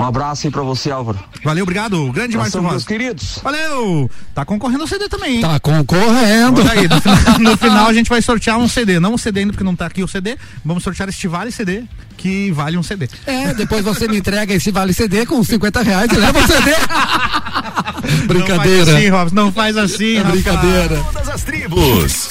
[0.00, 1.18] Um abraço aí pra você, Álvaro.
[1.44, 2.10] Valeu, obrigado.
[2.10, 3.38] Grande Nós Márcio meus queridos.
[3.44, 4.10] Valeu.
[4.34, 5.40] Tá concorrendo ao CD também, hein?
[5.42, 6.62] Tá concorrendo.
[6.70, 8.98] Aí, no, final, no final a gente vai sortear um CD.
[8.98, 10.38] Não um CD ainda, porque não tá aqui o CD.
[10.64, 11.82] Vamos sortear este Vale CD,
[12.16, 13.10] que vale um CD.
[13.26, 18.24] É, depois você me entrega esse vale CD com 50 reais e leva o CD.
[18.26, 18.86] Brincadeira.
[18.92, 19.34] Não faz assim, Robson.
[19.34, 20.32] Não faz assim, rapaz.
[20.32, 21.04] Brincadeira.
[21.12, 22.28] Todas as tribos.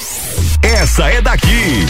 [0.64, 1.86] Essa é daqui.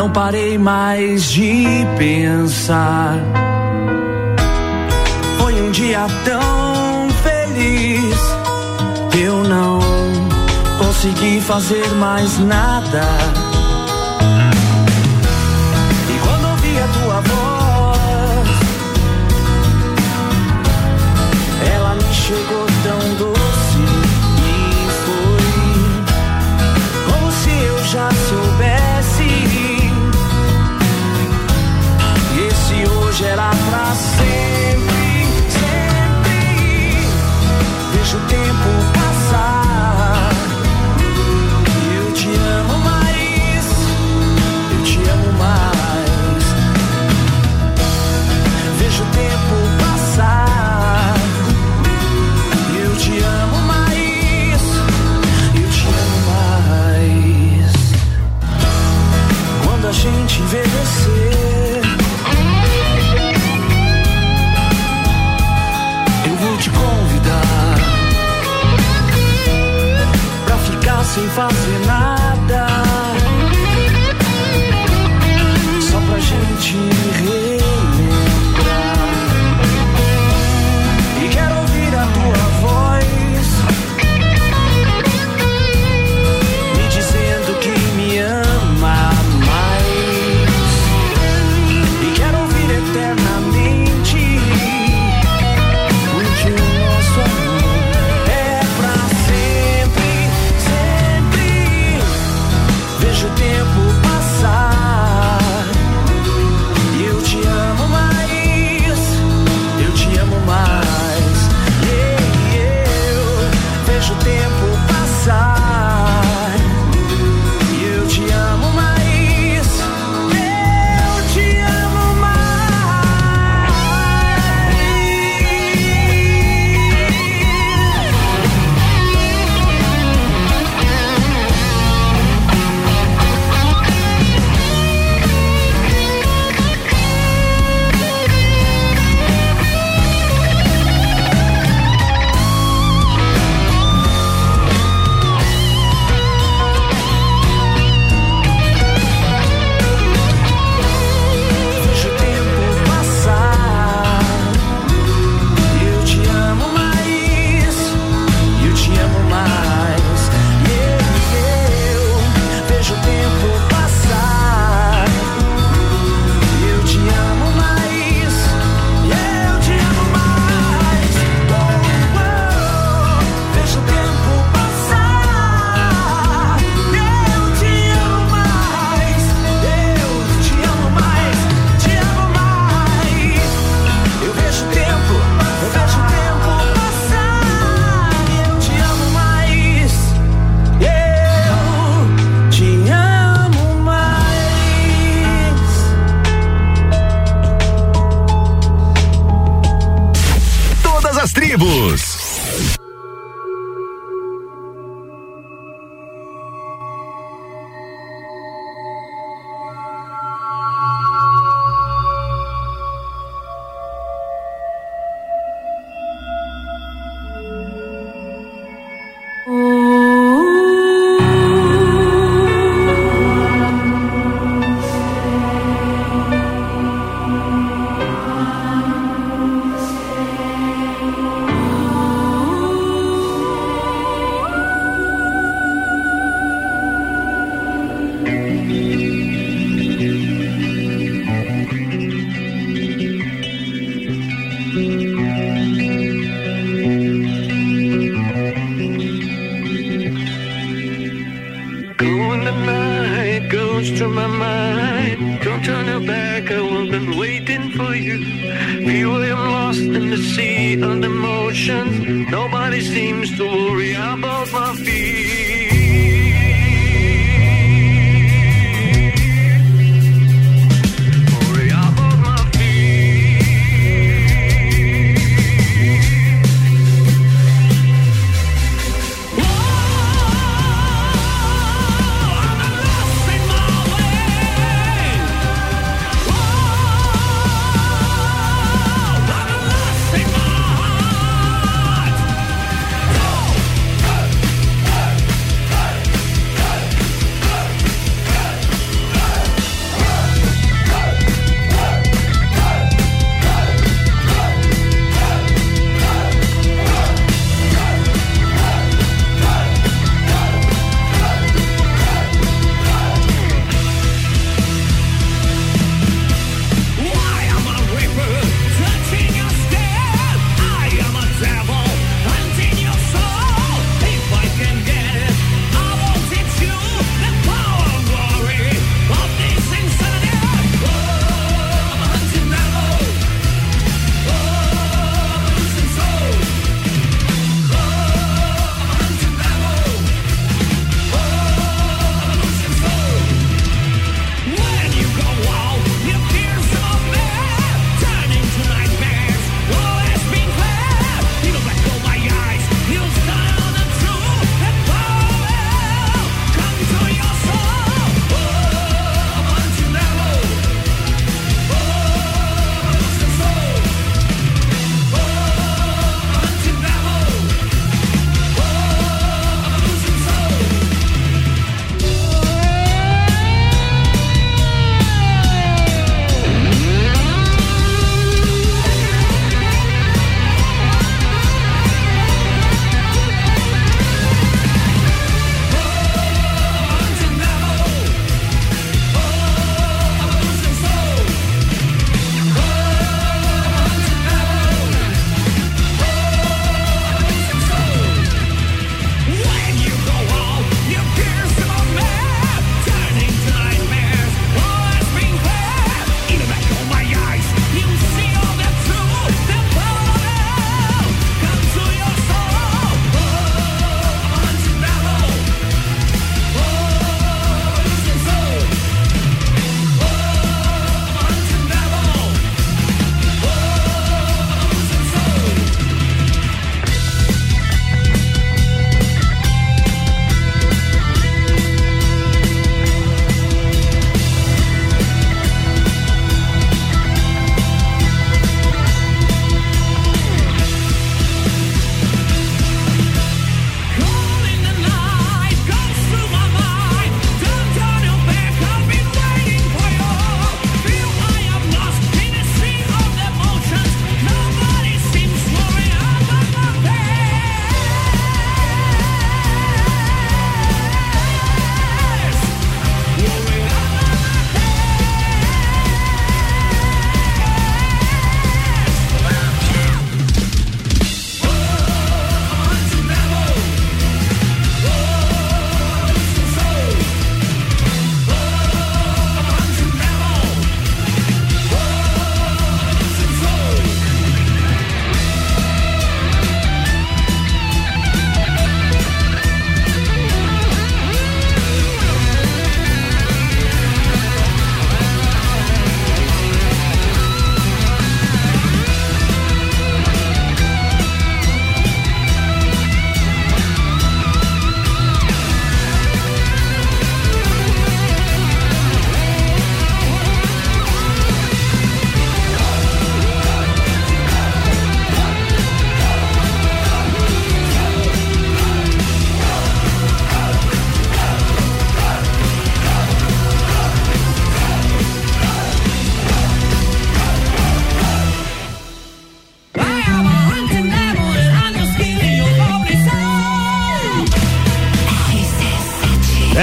[0.00, 3.18] não parei mais de pensar.
[5.38, 8.16] Foi um dia tão feliz
[9.10, 9.78] que eu não
[10.78, 13.02] consegui fazer mais nada
[33.20, 35.26] gera pra sempre,
[35.58, 36.40] sempre.
[37.92, 40.30] Vejo o tempo passar.
[41.96, 43.66] Eu te amo mais,
[44.72, 46.44] eu te amo mais.
[48.78, 51.14] Vejo o tempo passar.
[52.82, 54.62] Eu te amo mais,
[55.56, 57.72] eu te amo mais.
[59.66, 60.99] Quando a gente envelhece
[71.34, 71.99] facile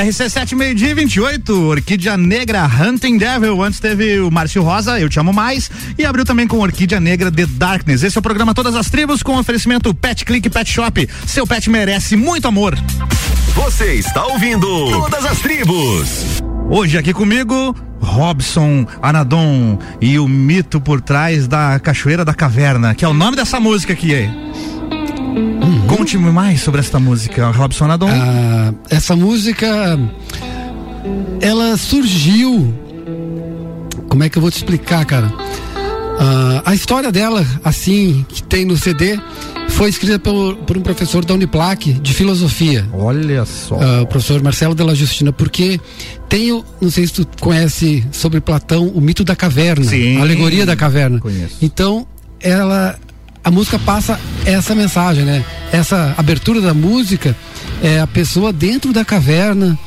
[0.08, 3.62] RC7 meio-dia 28, Orquídea Negra Hunting Devil.
[3.62, 5.70] Antes teve o Márcio Rosa, Eu Te Amo Mais.
[5.98, 8.04] E abriu também com Orquídea Negra The Darkness.
[8.04, 11.10] Esse é o programa Todas as Tribos com oferecimento Pet Click Pet Shop.
[11.26, 12.78] Seu pet merece muito amor.
[13.54, 16.42] Você está ouvindo Todas as Tribos.
[16.70, 23.04] Hoje aqui comigo, Robson Anadon e o mito por trás da Cachoeira da Caverna, que
[23.04, 24.30] é o nome dessa música aqui.
[25.38, 25.88] Uhum.
[25.88, 28.10] Conte-me mais sobre esta música, Robson Anadon.
[28.10, 29.68] Ah, essa música,
[31.40, 32.74] ela surgiu.
[34.10, 35.32] Como é que eu vou te explicar, cara?
[36.20, 39.20] Ah, a história dela, assim, que tem no CD,
[39.70, 42.88] foi escrita por, por um professor da Uniplac de filosofia.
[42.94, 43.76] Olha só.
[43.76, 45.80] Uh, o professor Marcelo Della Justina, porque
[46.28, 50.66] tem, não sei se tu conhece sobre Platão, o mito da caverna, Sim, a alegoria
[50.66, 51.20] da caverna.
[51.20, 51.58] Conheço.
[51.62, 52.08] Então,
[52.40, 52.98] ela
[53.48, 55.42] a música passa essa mensagem, né?
[55.72, 57.34] Essa abertura da música
[57.82, 59.80] é a pessoa dentro da caverna,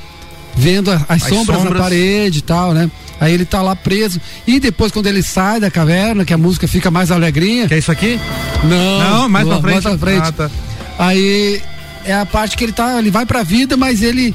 [0.57, 2.91] vendo a, as, as sombras, sombras, na parede e tal, né?
[3.20, 4.19] Aí ele tá lá preso.
[4.47, 7.69] E depois, quando ele sai da caverna, que a música fica mais alegrinha.
[7.69, 8.19] Que é isso aqui?
[8.65, 9.11] Não.
[9.11, 9.85] Não, mais pra frente.
[9.85, 10.28] Mais pra frente.
[10.28, 10.51] Ah, tá.
[10.99, 11.61] Aí
[12.07, 14.35] é a parte que ele tá, ele vai pra vida, mas ele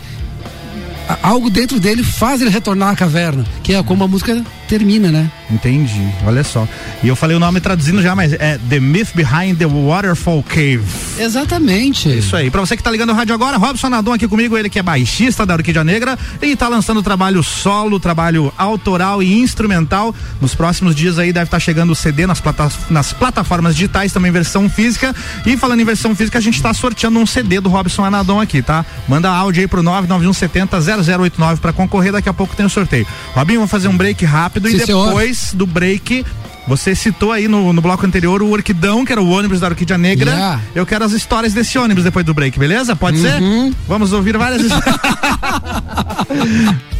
[1.23, 5.31] algo dentro dele faz ele retornar à caverna, que é como a música termina, né?
[5.49, 6.67] Entendi, olha só.
[7.03, 10.83] E eu falei o nome traduzindo já, mas é The Myth Behind the Waterfall Cave.
[11.19, 12.09] Exatamente.
[12.17, 12.49] Isso aí.
[12.49, 14.83] Pra você que tá ligando o rádio agora, Robson Nadon aqui comigo, ele que é
[14.83, 20.13] baixista da Orquídea Negra e tá lançando trabalho solo, trabalho autoral e instrumental.
[20.41, 24.11] Nos próximos dias aí deve estar tá chegando o CD nas, plata nas plataformas digitais,
[24.11, 25.15] também versão física.
[25.45, 28.61] E falando em versão física, a gente tá sorteando um CD do Robson Anadon aqui,
[28.61, 28.85] tá?
[29.07, 33.07] Manda áudio aí pro 99170 0089 para concorrer, daqui a pouco tem o um sorteio.
[33.33, 35.57] Robinho, vamos fazer um break rápido Sim, e depois senhor.
[35.57, 36.26] do break
[36.68, 39.98] você citou aí no, no bloco anterior o Orquidão, que era o ônibus da Orquídea
[39.98, 40.32] Negra.
[40.32, 40.61] Yeah.
[40.73, 42.95] Eu quero as histórias desse ônibus depois do break, beleza?
[42.95, 43.72] Pode uhum.
[43.72, 43.76] ser?
[43.88, 44.95] Vamos ouvir várias histórias.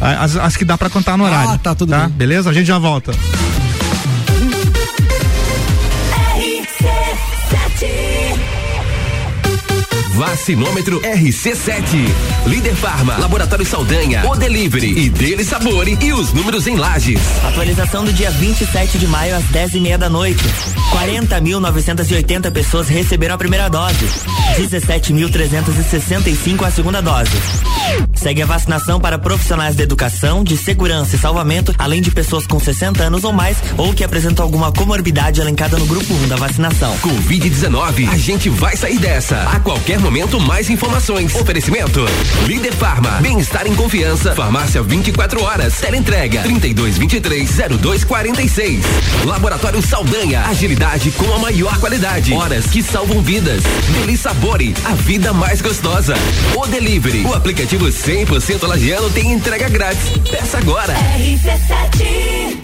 [0.00, 1.50] as, as, que dá para contar no horário.
[1.50, 2.00] Ah, tá tudo tá?
[2.06, 2.10] bem.
[2.10, 2.50] Beleza?
[2.50, 3.12] A gente já volta.
[10.16, 12.08] Vacinômetro RC7.
[12.46, 17.20] Líder Farma, Laboratório Saldanha, O Delivery e Dele Sabore e os números em lajes.
[17.44, 20.42] Atualização do dia 27 de maio às 10 e meia da noite.
[20.90, 24.08] 40.980 pessoas receberam a primeira dose.
[24.56, 27.32] 17.365 a segunda dose.
[28.14, 32.58] Segue a vacinação para profissionais da educação, de segurança e salvamento, além de pessoas com
[32.58, 36.96] 60 anos ou mais ou que apresentam alguma comorbidade elencada no grupo 1 da vacinação.
[36.98, 39.42] Covid-19, a gente vai sair dessa.
[39.42, 41.34] A qualquer momento, mais informações.
[41.34, 42.06] Oferecimento:
[42.46, 43.18] Líder Farma.
[43.20, 44.36] Bem-estar em confiança.
[44.36, 45.80] Farmácia 24 horas.
[45.80, 48.82] Teleentrega: 3223-0246.
[49.24, 50.42] Laboratório Saldanha.
[50.42, 52.32] Agilidade com a maior qualidade.
[52.32, 53.64] Horas que salvam vidas.
[53.92, 54.74] Deli Sabore.
[54.84, 56.14] A vida mais gostosa.
[56.54, 57.24] O Delivery.
[57.24, 60.12] O aplicativo 100% lagiano tem entrega grátis.
[60.30, 60.94] Peça agora.
[60.94, 62.56] RC7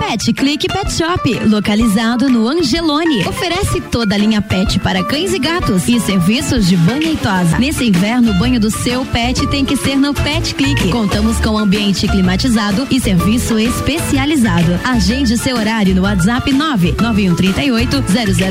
[0.00, 3.24] Pet Click Pet Shop, localizado no Angelone.
[3.28, 7.58] Oferece toda a linha pet para cães e gatos e serviços de banho e tosa.
[7.58, 10.90] Nesse inverno, o banho do seu pet tem que ser no Pet Click.
[10.90, 14.80] Contamos com ambiente climatizado e serviço especializado.
[14.82, 18.02] Agende seu horário no WhatsApp 99138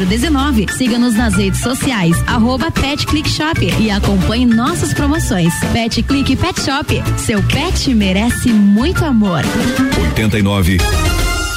[0.07, 0.67] 0019.
[0.77, 5.53] Siga-nos nas redes sociais, arroba Pet Click Shop e acompanhe nossas promoções.
[5.73, 9.41] Pet Click Pet Shop, seu pet merece muito amor.
[10.15, 10.77] 89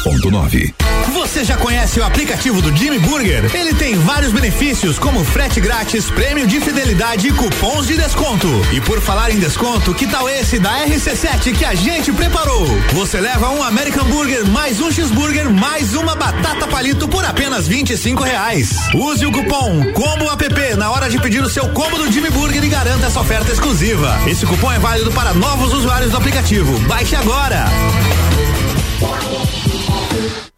[0.02, 0.74] 101.9.
[1.12, 3.48] Você já conhece o aplicativo do Jimmy Burger?
[3.54, 8.48] Ele tem vários benefícios, como frete grátis, prêmio de fidelidade e cupons de desconto.
[8.72, 12.66] E por falar em desconto, que tal esse da RC7 que a gente preparou?
[12.94, 18.24] Você leva um American Burger mais um cheeseburger mais uma batata palito por apenas 25
[18.24, 18.70] reais.
[18.94, 22.64] Use o cupom Combo App na hora de pedir o seu combo do Jimmy Burger
[22.64, 24.18] e garanta essa oferta exclusiva.
[24.26, 26.78] Esse cupom é válido para novos usuários do aplicativo.
[26.80, 27.66] Baixe agora.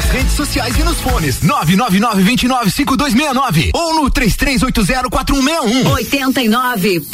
[0.00, 1.40] nas redes sociais e nos fones.
[1.40, 5.84] 999-295269 ou no 33804161.
[5.84, 7.04] 89.9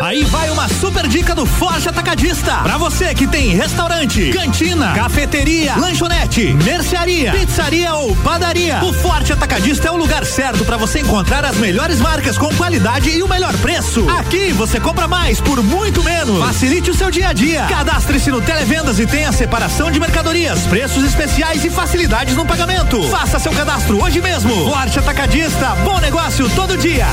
[0.00, 2.56] Aí vai uma super dica do Forte Atacadista.
[2.62, 8.82] Pra você que tem restaurante, cantina, cafeteria, lanchonete, mercearia, pizzaria ou padaria.
[8.82, 13.10] O Forte Atacadista é o lugar certo para você encontrar as melhores marcas com qualidade
[13.10, 14.08] e o melhor preço.
[14.08, 16.42] Aqui você compra mais por muito menos.
[16.46, 17.66] Facilite o seu dia a dia.
[17.66, 23.02] Cadastre-se no Televendas e tenha separação de mercadorias, preços especiais e facilidades no pagamento.
[23.10, 24.70] Faça seu cadastro hoje mesmo.
[24.70, 27.06] Forte Atacadista, bom negócio todo dia.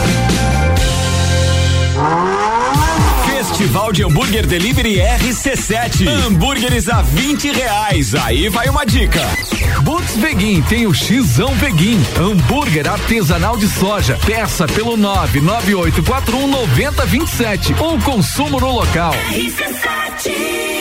[3.25, 6.07] Festival de Hambúrguer Delivery RC7.
[6.07, 8.13] Hambúrgueres a 20 reais.
[8.13, 9.21] Aí vai uma dica.
[9.81, 11.99] Boots Veguin tem o Xão Veguin.
[12.19, 14.19] Hambúrguer artesanal de soja.
[14.25, 19.13] Peça pelo 99841 9027 ou consumo no local.
[19.13, 20.76] Uma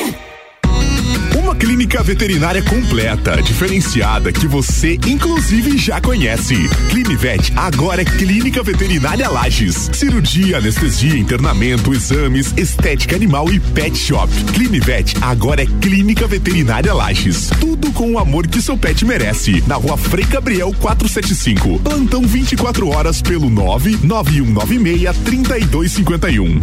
[1.58, 6.54] clínica veterinária completa, diferenciada, que você inclusive já conhece.
[6.90, 9.90] Clinivet agora é Clínica Veterinária Lages.
[9.92, 14.32] Cirurgia, anestesia, internamento, exames, estética animal e pet shop.
[14.54, 17.50] Clinivet agora é Clínica Veterinária Lages.
[17.60, 19.62] Tudo com o amor que seu pet merece.
[19.66, 21.78] Na rua Frei Gabriel 475.
[21.80, 26.60] Plantão 24 horas pelo 99196 3251.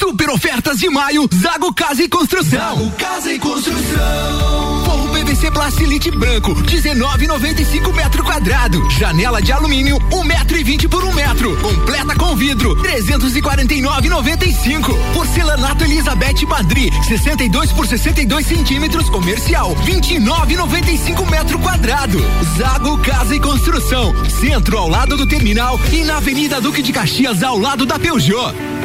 [0.00, 2.58] Super ofertas de maio, Zago Casa e Construção.
[2.58, 4.84] Zago Casa e Construção.
[4.86, 8.90] Forro PVC Placilite branco, 19,95 metro quadrado.
[8.92, 11.54] Janela de alumínio, 1 metro e 20 por 1 metro.
[11.58, 14.96] Completa com vidro, 349,95.
[15.12, 22.18] Porcelanato Elizabeth Madri, 62 por 62 centímetros, comercial, 29,95 metro quadrado.
[22.56, 27.42] Zago Casa e Construção, centro ao lado do terminal e na Avenida Duque de Caxias
[27.42, 28.79] ao lado da Peugeot.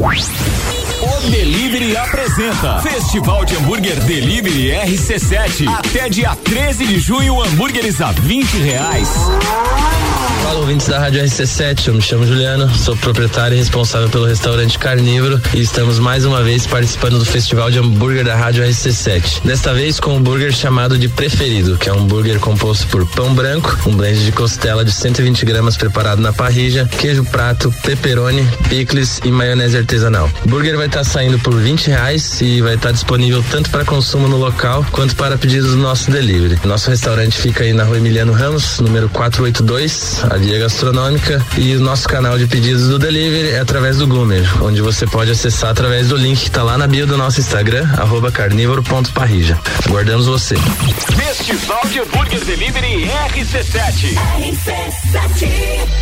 [0.00, 0.79] Bye.
[1.02, 5.66] O Delivery apresenta Festival de Hambúrguer Delivery RC7.
[5.66, 9.08] Até dia 13 de junho, hambúrgueres a 20 reais.
[10.42, 14.78] Fala ouvintes da Rádio RC7, eu me chamo Juliano, sou proprietário e responsável pelo restaurante
[14.78, 19.42] Carnívoro e estamos mais uma vez participando do Festival de Hambúrguer da Rádio RC7.
[19.44, 23.32] Desta vez com um hambúrguer chamado de Preferido, que é um hambúrguer composto por pão
[23.32, 29.20] branco, um blend de costela de 120 gramas preparado na parrilla, queijo prato, pepperoni, picles
[29.24, 30.28] e maionese artesanal.
[30.42, 34.26] O hambúrguer vai estar saindo por 20 reais e vai estar disponível tanto para consumo
[34.26, 36.58] no local quanto para pedidos do nosso delivery.
[36.64, 41.80] Nosso restaurante fica aí na rua Emiliano Ramos, número 482, a Via Gastronômica, e o
[41.80, 46.08] nosso canal de pedidos do delivery é através do Goomer, onde você pode acessar através
[46.08, 49.58] do link que está lá na bio do nosso Instagram, arroba carnívoro.parrija.
[49.86, 50.56] Aguardamos você.
[50.56, 54.14] Festival de Hambúrguer Delivery RC7.
[54.40, 56.00] RC7.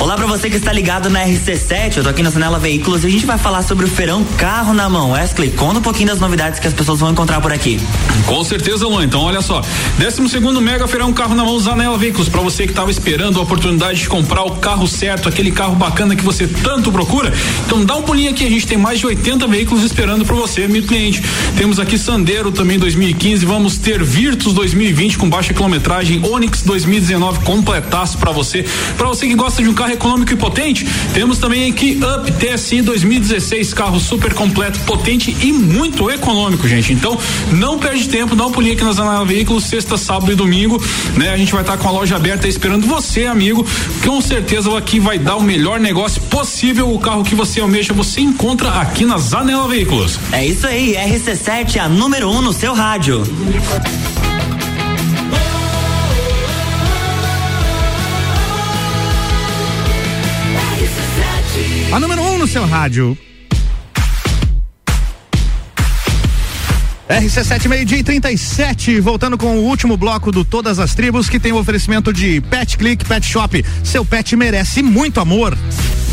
[0.00, 3.08] Olá pra você que está ligado na RC7, eu tô aqui na Sanela Veículos e
[3.08, 5.10] a gente vai falar sobre o feirão Carro na Mão.
[5.10, 7.80] Wesley, conta um pouquinho das novidades que as pessoas vão encontrar por aqui.
[8.24, 9.04] Com certeza, Luan.
[9.04, 9.60] Então, olha só.
[9.98, 12.28] 12 segundo Mega Feirão Carro na Mão Zanela Veículos.
[12.28, 16.14] Para você que estava esperando a oportunidade de comprar o carro certo, aquele carro bacana
[16.14, 17.32] que você tanto procura.
[17.66, 18.46] Então, dá um pulinho aqui.
[18.46, 21.20] A gente tem mais de 80 veículos esperando por você, amigo cliente.
[21.56, 23.44] Temos aqui Sandero também 2015.
[23.44, 26.24] Vamos ter Virtus 2020 com baixa quilometragem.
[26.24, 28.64] Onix 2019 completaço para você.
[28.96, 32.82] Para você que gosta de um carro econômico e potente, temos também aqui Up TSI
[32.82, 36.92] 2016, carro super completo, potente e muito econômico, gente.
[36.92, 37.18] Então,
[37.52, 40.82] não perde tempo, dá um pulinho aqui na Zanela Veículos, sexta, sábado e domingo,
[41.16, 41.30] né?
[41.30, 43.66] A gente vai estar tá com a loja aberta esperando você, amigo.
[44.04, 46.92] Com certeza aqui vai dar o melhor negócio possível.
[46.92, 50.18] O carro que você almeja, você encontra aqui na Zanela Veículos.
[50.32, 53.22] É isso aí, RC7, a número 1 um no seu rádio.
[61.90, 63.16] A número 1 um no seu rádio.
[67.08, 71.52] RC7 meio-dia e 37, voltando com o último bloco do Todas as Tribos, que tem
[71.52, 73.64] o oferecimento de Pet Click Pet Shop.
[73.82, 75.56] Seu pet merece muito amor.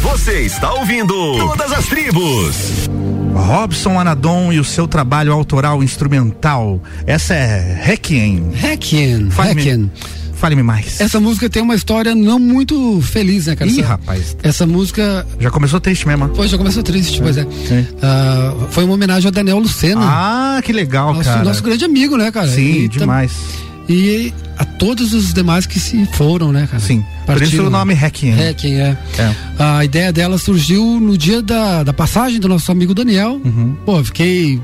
[0.02, 2.90] Você está ouvindo Todas as Tribos.
[3.34, 6.82] Robson Anadon e o seu trabalho autoral instrumental.
[7.06, 8.52] Essa é Requiem.
[8.54, 9.28] Requiem.
[9.28, 9.92] Requiem.
[10.36, 11.00] Fale-me mais.
[11.00, 13.70] Essa música tem uma história não muito feliz, né, cara?
[13.70, 14.38] Ih, Essa- rapaz.
[14.44, 15.26] Essa música.
[15.40, 16.30] Já começou triste mesmo.
[16.30, 17.46] Pois, já começou triste, pois é.
[18.02, 20.02] Ah, foi uma homenagem ao Daniel Lucena.
[20.04, 21.44] Ah, que legal, nosso, cara.
[21.44, 22.48] Nosso grande amigo, né, cara?
[22.48, 23.32] Sim, E demais.
[23.88, 26.82] E a todos os demais que se foram, né, cara?
[26.82, 27.04] Sim.
[27.26, 28.34] Por isso o nome Requiem.
[28.34, 28.98] Requiem, é.
[29.18, 29.36] É.
[29.60, 33.40] A ideia dela surgiu no dia da, da passagem do nosso amigo Daniel.
[33.86, 34.60] Pô, eu fiquei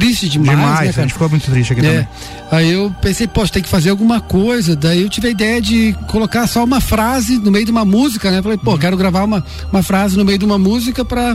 [0.00, 0.64] triste demais, Uhum.
[0.64, 1.88] Demais, né, a gente ficou muito triste aqui É.
[1.90, 2.08] também.
[2.50, 4.76] Aí eu pensei, poxa, tem que fazer alguma coisa.
[4.76, 8.30] Daí eu tive a ideia de colocar só uma frase no meio de uma música,
[8.30, 8.42] né?
[8.42, 8.78] Falei, pô, Uhum.
[8.78, 9.42] quero gravar uma,
[9.72, 11.34] uma frase no meio de uma música pra.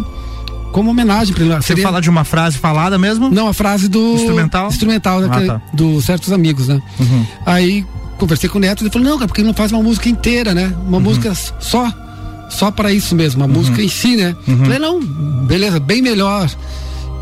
[0.71, 1.55] Como homenagem pra ele.
[1.55, 3.29] Você fala de uma frase falada mesmo?
[3.29, 4.13] Não, a frase do.
[4.13, 4.67] Instrumental?
[4.69, 5.61] Instrumental, Ah, daquele- tá.
[5.73, 6.79] do certos amigos, né?
[6.99, 7.25] Uhum.
[7.45, 7.85] Aí
[8.17, 10.53] conversei com o Neto, ele falou, não, cara, porque ele não faz uma música inteira,
[10.53, 10.71] né?
[10.87, 11.03] Uma Uhum.
[11.03, 11.91] música só,
[12.49, 14.35] só para isso mesmo, uma música em si, né?
[14.47, 14.59] Uhum.
[14.59, 14.99] Falei, não,
[15.45, 16.47] beleza, bem melhor.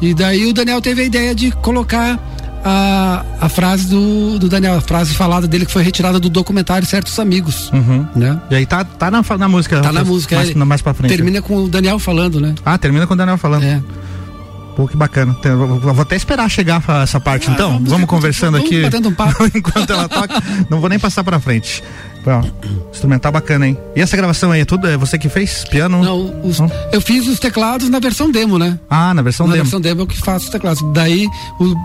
[0.01, 2.19] E daí o Daniel teve a ideia de colocar
[2.63, 6.87] a, a frase do, do Daniel, a frase falada dele que foi retirada do documentário
[6.87, 7.69] Certos Amigos.
[7.71, 8.07] Uhum.
[8.15, 8.39] Né?
[8.49, 9.81] E aí tá, tá na, na música.
[9.81, 10.55] Tá na música, Mais, é.
[10.55, 11.15] mais pra frente.
[11.15, 12.55] Termina com o Daniel falando, né?
[12.65, 13.63] Ah, termina com o Daniel falando.
[13.63, 13.81] É.
[14.75, 15.35] Pô, que bacana.
[15.81, 17.81] Vou até esperar chegar essa parte, então.
[17.83, 19.07] Vamos conversando vamos aqui.
[19.07, 19.43] um papo.
[19.53, 20.41] Enquanto ela toca.
[20.69, 21.83] Não vou nem passar pra frente.
[22.25, 22.43] Ó,
[22.91, 23.77] instrumental bacana, hein?
[23.95, 24.87] E essa gravação aí, é tudo?
[24.87, 25.63] É você que fez?
[25.65, 26.03] Piano?
[26.03, 26.59] Não, os-
[26.91, 28.77] eu fiz os teclados na versão demo, né?
[28.89, 29.63] Ah, na versão na demo.
[29.63, 30.81] versão demo eu que faço os teclados.
[30.93, 31.27] Daí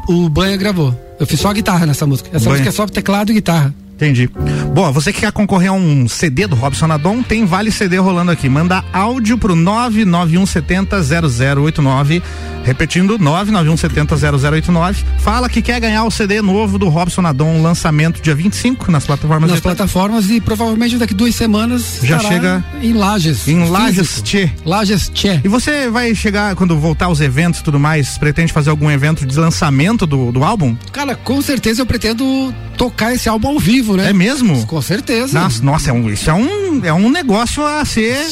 [0.08, 0.94] o, o Banha gravou.
[1.18, 2.28] Eu fiz só a guitarra nessa música.
[2.30, 2.50] Essa Banha.
[2.62, 3.72] música é só teclado e guitarra.
[4.04, 4.28] Entendi.
[4.74, 8.30] Bom, você que quer concorrer a um CD do Robson Adon, tem Vale CD rolando
[8.30, 8.46] aqui.
[8.48, 12.20] Manda áudio pro 991700089.
[12.64, 14.96] Repetindo, 991700089.
[15.18, 19.50] Fala que quer ganhar o CD novo do Robson Adon, lançamento dia 25 nas plataformas
[19.50, 23.48] Nas plataformas e provavelmente daqui duas semanas Já chega em Lages.
[23.48, 24.20] Em Lages.
[24.22, 24.50] Tchê.
[24.64, 25.40] Lages Tchê.
[25.44, 29.24] E você vai chegar, quando voltar aos eventos e tudo mais, pretende fazer algum evento
[29.26, 30.76] de lançamento do, do álbum?
[30.92, 34.10] Cara, com certeza eu pretendo tocar esse álbum ao vivo, né?
[34.10, 34.66] É mesmo?
[34.66, 35.38] Com certeza.
[35.38, 38.24] Nossa, nossa, é um, isso é um, é um negócio a ser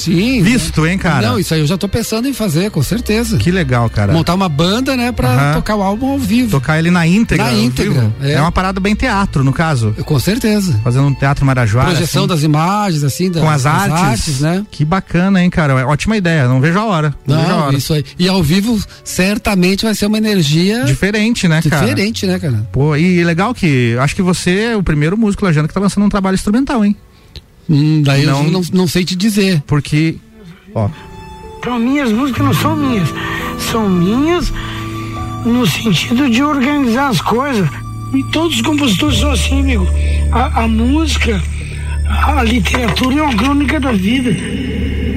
[0.43, 1.29] visto, hein, cara?
[1.29, 3.37] Não, isso aí eu já tô pensando em fazer, com certeza.
[3.39, 4.13] Que legal, cara.
[4.13, 6.51] Montar uma banda, né, pra tocar o álbum ao vivo.
[6.51, 7.45] Tocar ele na íntegra.
[7.47, 8.33] Na íntegra, é.
[8.33, 8.41] É.
[8.41, 9.95] uma parada bem teatro, no caso.
[10.05, 10.79] Com certeza.
[10.85, 11.91] Fazendo um teatro Marajoara.
[11.91, 14.41] Projeção assim, das imagens, assim, da- com as das artes.
[14.41, 14.65] né?
[14.71, 15.73] Que bacana, hein, cara?
[15.81, 16.49] É Ótima ideia.
[16.49, 17.15] Não vejo a hora.
[17.27, 17.77] Não, vejo a Não, hora.
[17.77, 18.05] isso aí.
[18.19, 21.87] E ao vivo, certamente vai ser uma energia Diferente, né, cara?
[21.87, 22.67] diferente, né, cara?
[22.73, 26.05] Pô, e legal que acho que você é o primeiro músico lajano que tá lançando
[26.05, 26.97] um trabalho instrumental, hein?
[27.69, 29.63] Hum, daí Não- eu não, não sei te dizer.
[29.67, 30.17] Porque,
[30.75, 30.89] ó,
[31.59, 33.09] Então, minhas músicas não são minhas.
[33.71, 34.53] São minhas
[35.45, 37.69] no sentido de organizar as coisas.
[38.15, 39.87] E todos os compositores são assim, amigo.
[40.33, 41.41] A, a música,
[42.09, 44.31] a, a literatura é uma crônica da vida.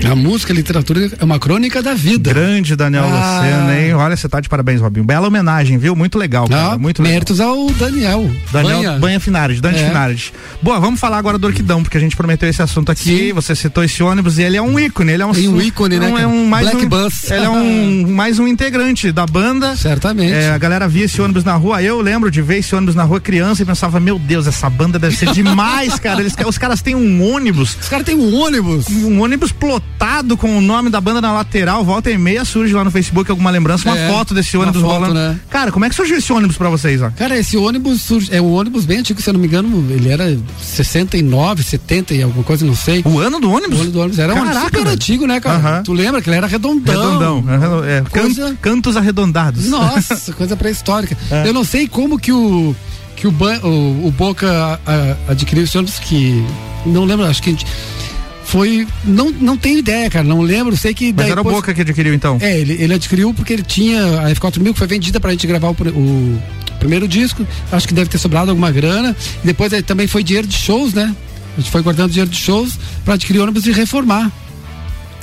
[0.09, 2.31] A música, a literatura é uma crônica da vida.
[2.31, 3.39] grande Daniel Ah.
[3.41, 3.93] Lucena, hein?
[3.95, 5.05] Olha, você tá de parabéns, Robinho.
[5.05, 5.95] Bela homenagem, viu?
[5.95, 6.73] Muito legal, cara.
[6.73, 7.13] Ah, muito legal.
[7.13, 8.29] méritos ao Daniel.
[8.51, 8.99] Daniel Banha.
[8.99, 9.87] Banha, Finardi, Dante É.
[9.87, 10.31] Finardi.
[10.61, 13.31] Boa, vamos falar agora do Orquidão, porque a gente prometeu esse assunto aqui.
[13.33, 15.99] Você citou esse ônibus e ele é um ícone, ele é um, É um ícone,
[15.99, 16.27] né, um- É cara?
[16.27, 17.31] um mais Black um, Bus.
[17.31, 19.75] Ele é um mais um integrante da banda.
[19.75, 20.33] Certamente.
[20.33, 21.81] É, a galera via esse ônibus na rua.
[21.81, 24.99] Eu lembro de ver esse ônibus na rua criança e pensava, meu Deus, essa banda
[24.99, 26.21] deve ser demais, cara.
[26.21, 27.75] Eles, os caras têm um ônibus.
[27.81, 28.85] Os caras têm um ônibus.
[28.89, 29.94] Um ônibus plotado
[30.37, 31.83] com o nome da banda na lateral.
[31.83, 34.93] Volta e meia surge lá no Facebook alguma lembrança, uma É, foto desse ônibus foto,
[34.93, 35.13] rolando.
[35.13, 35.39] né?
[35.49, 37.09] Cara, como é que surgiu esse ônibus pra vocês, ó?
[37.11, 40.09] Cara, esse ônibus surge, é um ônibus bem antigo, se eu não me engano, ele
[40.09, 43.01] era 69, 70 e alguma coisa, não sei.
[43.05, 43.79] O ano do ônibus?
[43.79, 45.57] O ano do ônibus era um Caraca, super antigo, né, cara?
[45.57, 45.83] Aham.
[45.83, 47.41] Tu lembra que ele era redondão.
[47.41, 47.83] Redondão.
[47.85, 49.67] É, can- Coisa- cantos arredondados.
[49.69, 51.17] Nossa, coisa pré-histórica.
[51.31, 51.47] É.
[51.47, 52.75] Eu não sei como que o
[53.15, 54.45] que o, o, o Boca
[54.85, 56.43] a- a- adquiriu esse ônibus que
[56.85, 57.65] não lembro, acho que a gente-
[58.45, 61.73] foi não não tenho ideia, cara, não lembro, sei que Mas era o depois- Boca
[61.73, 62.37] que adquiriu, então.
[62.41, 65.69] É, ele, ele adquiriu porque ele tinha a F4000 que foi vendida pra gente gravar
[65.69, 66.41] o, o
[66.79, 67.45] primeiro disco.
[67.71, 69.15] Acho que deve ter sobrado alguma grana.
[69.43, 71.13] E depois aí também foi dinheiro de shows, né?
[71.57, 74.31] A gente foi guardando dinheiro de shows pra adquirir ônibus e reformar.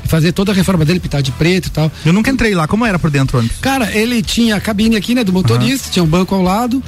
[0.05, 1.91] Fazer toda a reforma dele, pintar de preto e tal.
[2.05, 2.67] Eu nunca entrei lá.
[2.67, 3.59] Como era por dentro o ônibus?
[3.61, 6.83] Cara, ele tinha a cabine aqui, né, do motorista, tinha um banco ao lado.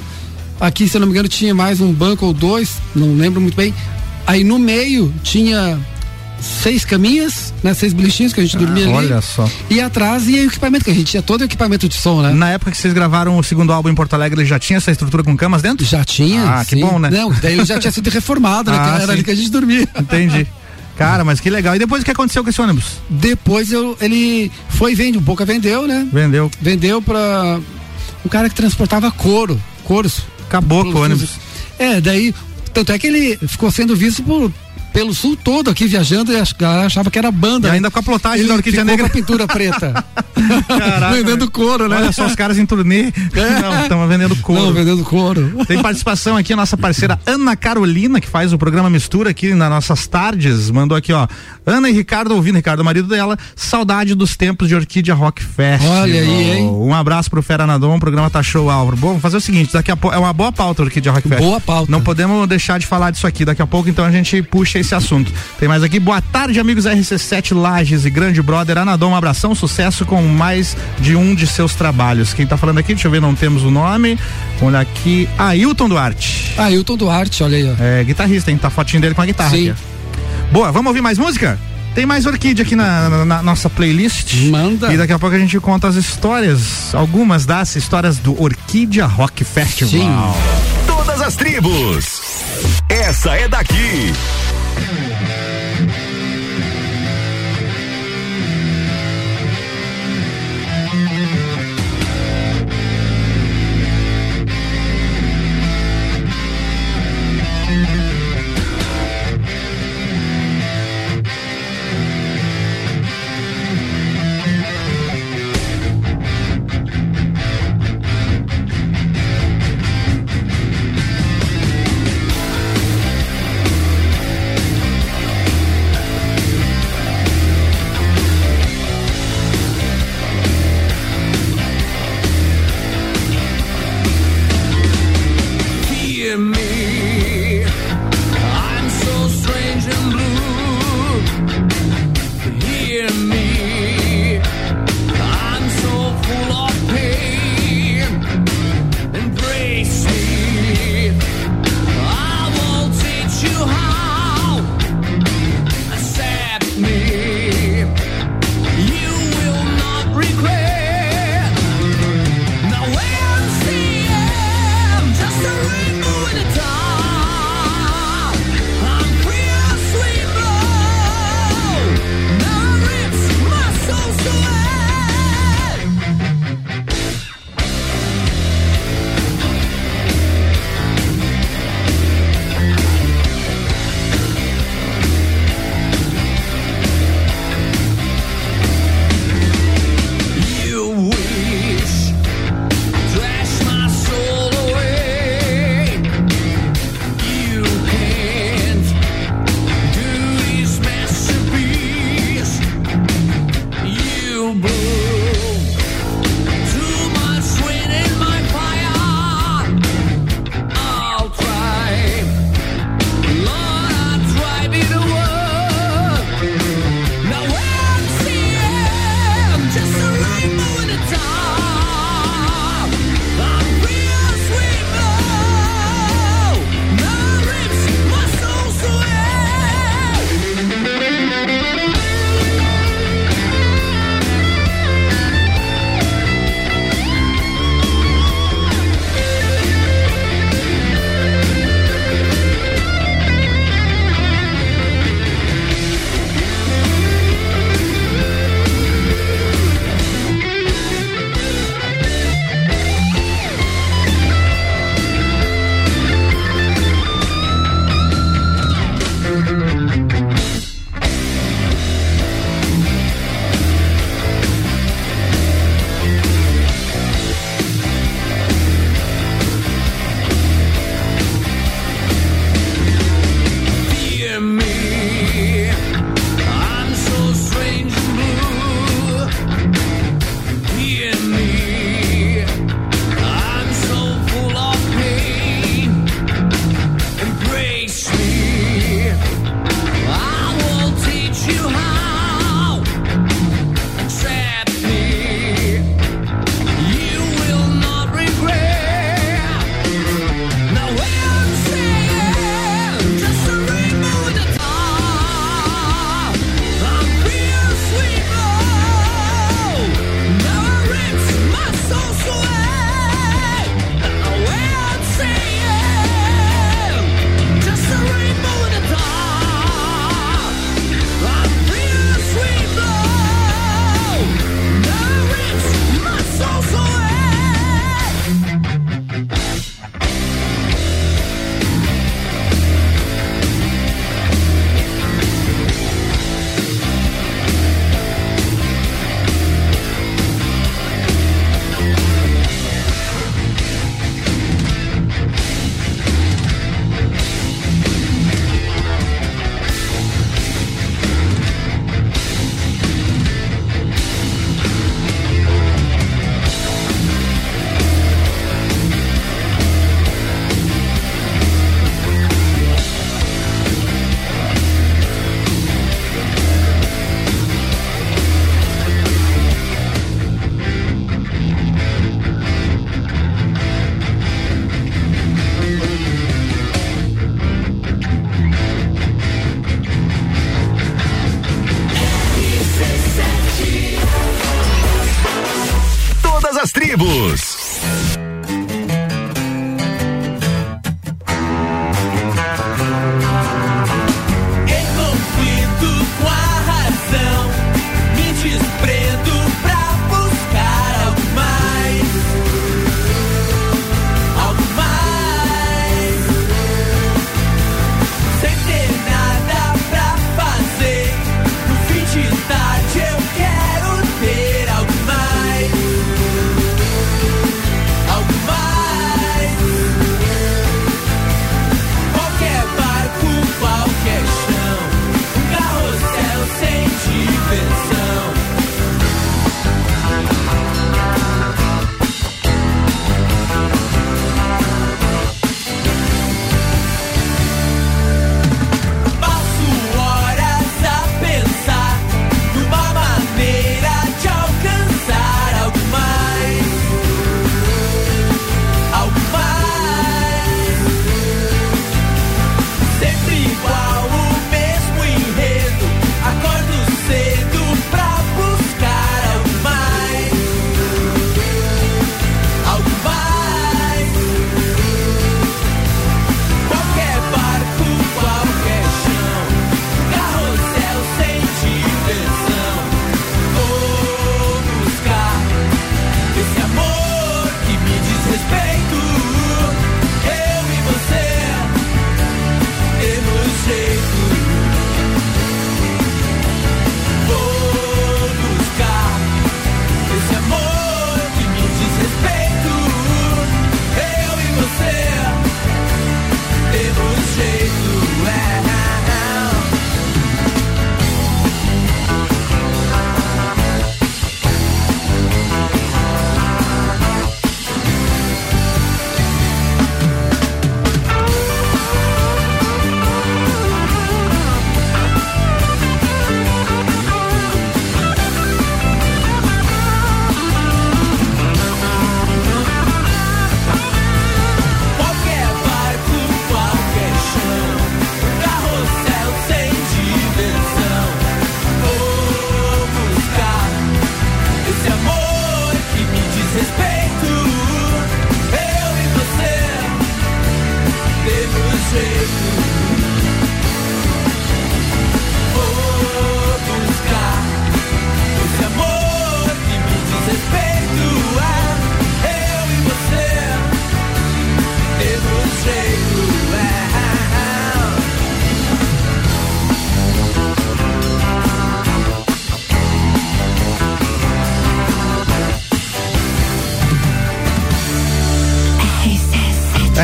[0.59, 3.55] Aqui, se eu não me engano, tinha mais um banco ou dois, não lembro muito
[3.55, 3.73] bem.
[4.27, 5.79] Aí no meio tinha
[6.45, 8.93] seis caminhas, né, seis belichinhos que a gente dormia ali.
[8.93, 9.49] Ah, olha só.
[9.69, 12.33] E atrás ia o equipamento, que a gente tinha todo o equipamento de som, né?
[12.33, 14.91] Na época que vocês gravaram o segundo álbum em Porto Alegre, ele já tinha essa
[14.91, 15.85] estrutura com camas dentro?
[15.85, 16.43] Já tinha.
[16.43, 16.81] Ah, que sim.
[16.81, 17.09] bom, né?
[17.09, 18.77] Não, daí ele já tinha sido reformado, né?
[18.85, 19.11] Ah, que era sim.
[19.13, 19.87] ali que a gente dormia.
[19.99, 20.45] Entendi.
[20.97, 21.75] Cara, mas que legal.
[21.75, 22.85] E depois o que aconteceu com esse ônibus?
[23.09, 26.07] Depois eu, ele foi vende, um pouco vendeu, né?
[26.11, 26.49] Vendeu.
[26.61, 27.59] Vendeu pra
[28.25, 30.21] um cara que transportava couro, couros.
[30.47, 31.31] Acabou com o ônibus.
[31.77, 32.33] É, daí,
[32.73, 34.51] tanto é que ele ficou sendo visto por,
[34.95, 37.67] pelo sul todo aqui viajando e achava que era banda.
[37.67, 37.75] E né?
[37.75, 39.03] ainda com a plotagem da Orquídea Negra.
[39.03, 40.05] com a pintura preta.
[40.69, 41.97] Caraca, vendendo couro, né?
[41.97, 43.11] Olha só os caras em turnê.
[43.61, 44.61] Não, estamos vendendo couro.
[44.61, 45.51] Não, vendendo couro.
[45.67, 49.69] Tem participação aqui a nossa parceira Ana Carolina, que faz o programa Mistura aqui nas
[49.69, 50.71] nossas tardes.
[50.71, 51.27] Mandou aqui, ó.
[51.65, 56.01] Ana e Ricardo ouvindo, Ricardo, o marido dela, saudade dos tempos de Orquídea Rock Festival.
[56.01, 56.69] Olha aí, hein?
[56.69, 58.95] Um abraço pro Fera Nadon, o programa tá show, Álvaro.
[58.97, 61.49] Bom, vamos fazer o seguinte, daqui a pouco, é uma boa pauta Orquídea Rock Festival.
[61.49, 61.91] Boa pauta.
[61.91, 64.93] Não podemos deixar de falar disso aqui, daqui a pouco então a gente puxa esse
[64.93, 65.31] assunto.
[65.59, 70.05] Tem mais aqui, boa tarde amigos RC7 Lages e grande brother Anadon, um abração, sucesso
[70.05, 72.33] com mais de um de seus trabalhos.
[72.33, 74.19] Quem tá falando aqui, deixa eu ver, não temos o nome.
[74.61, 76.53] Olha aqui, Ailton Duarte.
[76.57, 77.83] Ailton Duarte, olha aí, ó.
[77.83, 78.57] É, guitarrista, hein?
[78.57, 79.71] Tá fotinho dele com a guitarra Sim.
[79.71, 79.94] aqui.
[80.51, 81.59] Boa, vamos ouvir mais música?
[81.93, 84.33] Tem mais Orquídea aqui na, na- na nossa playlist.
[84.49, 84.93] Manda.
[84.93, 89.43] E daqui a pouco a gente conta as histórias, algumas das histórias do Orquídea Rock
[89.45, 90.35] Festival.
[90.85, 92.21] Todas as tribos.
[92.89, 94.13] essa é daqui.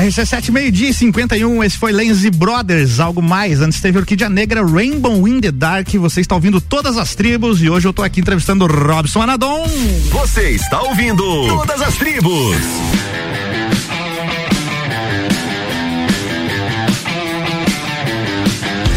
[0.02, 3.62] RC7, meio-dia e 51, esse foi Lenzi Brothers, algo mais.
[3.62, 5.90] Antes teve Orquídea Negra, Rainbow in the Dark.
[5.94, 9.64] Você está ouvindo todas as tribos e hoje eu tô aqui entrevistando Robson Anadon.
[10.10, 12.58] Você está ouvindo Todas as Tribos.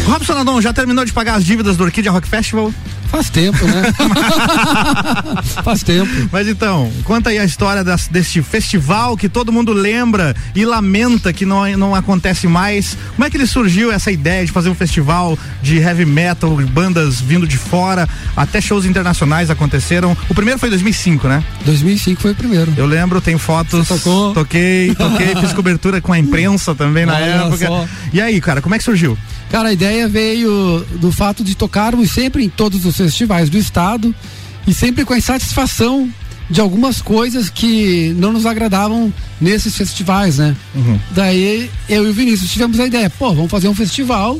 [0.07, 2.73] Robson Anadon, já terminou de pagar as dívidas do Orquídea Rock Festival?
[3.09, 3.93] Faz tempo, né?
[5.63, 6.11] Faz tempo.
[6.31, 11.31] Mas então, conta aí a história das, deste festival que todo mundo lembra e lamenta
[11.31, 12.97] que não, não acontece mais.
[13.15, 17.21] Como é que ele surgiu essa ideia de fazer um festival de heavy metal, bandas
[17.21, 20.15] vindo de fora, até shows internacionais aconteceram?
[20.29, 21.43] O primeiro foi em 2005, né?
[21.65, 22.73] 2005 foi o primeiro.
[22.75, 23.87] Eu lembro, tem fotos.
[23.87, 24.33] Você tocou?
[24.33, 27.67] Toquei, toquei, fiz cobertura com a imprensa também na Olha época.
[27.67, 27.85] só.
[28.11, 29.17] E aí, cara, como é que surgiu?
[29.49, 34.13] Cara, a ideia veio do fato de tocarmos sempre em todos os festivais do estado
[34.67, 36.09] e sempre com a insatisfação
[36.49, 40.55] de algumas coisas que não nos agradavam nesses festivais, né?
[41.11, 44.39] Daí eu e o Vinícius tivemos a ideia, pô, vamos fazer um festival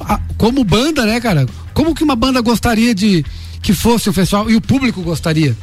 [0.00, 1.46] a- como banda, né, cara?
[1.74, 3.24] Como que uma banda gostaria de
[3.62, 5.56] que fosse um festival e o público gostaria?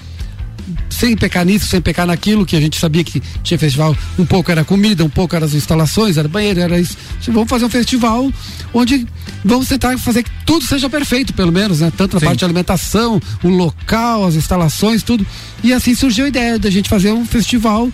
[0.89, 4.49] Sem pecar nisso, sem pecar naquilo, que a gente sabia que tinha festival, um pouco
[4.49, 6.95] era comida, um pouco eram as instalações, era banheiro, era isso.
[7.27, 8.31] Vamos fazer um festival
[8.73, 9.05] onde
[9.43, 11.91] vamos tentar fazer que tudo seja perfeito, pelo menos, né?
[11.97, 12.25] Tanto na Sim.
[12.27, 15.25] parte de alimentação, o local, as instalações, tudo.
[15.63, 17.89] E assim surgiu a ideia da gente fazer um festival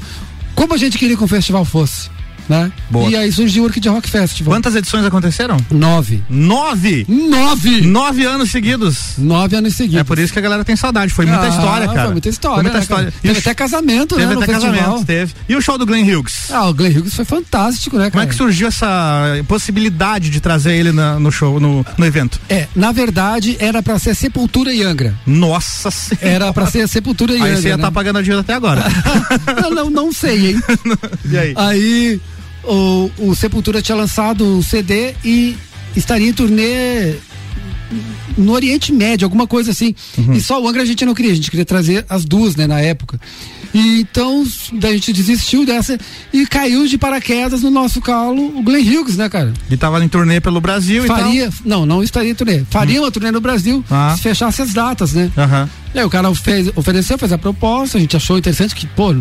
[0.59, 2.09] como a gente queria que um festival fosse,
[2.49, 2.71] né?
[2.89, 3.09] Boa.
[3.09, 4.53] E aí surgiu o Orquídea Rock Festival.
[4.53, 5.55] Quantas edições aconteceram?
[5.69, 6.23] Nove.
[6.29, 7.05] Nove?
[7.07, 7.81] Nove!
[7.81, 9.13] Nove anos seguidos.
[9.17, 10.01] Nove anos seguidos.
[10.01, 11.13] É por isso que a galera tem saudade.
[11.13, 12.01] Foi muita Ah, história, cara.
[12.03, 12.55] Foi muita história.
[12.55, 13.13] Foi muita né, história.
[13.19, 14.33] E Teve o até casamento, Teve né?
[14.35, 14.75] no até festival.
[14.79, 15.33] casamento, teve.
[15.47, 16.49] E o show do Glenn Hughes?
[16.51, 18.11] Ah, o Glenn Hughes foi fantástico, né, cara?
[18.11, 22.39] Como é que surgiu essa possibilidade de trazer ele na- no show, no, no evento?
[22.49, 25.13] É, na verdade, era pra ser Sepultura e Angra.
[25.25, 26.27] Nossa Senhora.
[26.27, 27.55] Era pra ser Sepultura e Aí Angra.
[27.61, 27.81] você ia né?
[27.83, 28.83] estar pagando a dívida até agora.
[29.61, 30.63] não, não, não sei, hein?
[31.29, 31.53] e aí?
[31.55, 32.21] Aí
[32.63, 35.55] o, o Sepultura tinha lançado um CD e
[35.95, 37.15] estaria em turnê
[38.37, 39.95] no Oriente Médio, alguma coisa assim.
[40.17, 40.33] Uhum.
[40.33, 42.67] E só o Angra a gente não queria, a gente queria trazer as duas, né,
[42.67, 43.19] na época.
[43.73, 44.43] E então,
[44.83, 45.97] a gente desistiu dessa
[46.33, 49.53] e caiu de paraquedas no nosso calo o Glenn Hughes, né, cara?
[49.67, 51.59] Ele tava em turnê pelo Brasil Faria, então.
[51.65, 52.63] não, não estaria em turnê.
[52.69, 54.13] Faria uma turnê no Brasil Ah.
[54.15, 55.31] se fechasse as datas, né?
[55.93, 59.15] E aí o cara fez, ofereceu, fez a proposta, a gente achou interessante que, pô,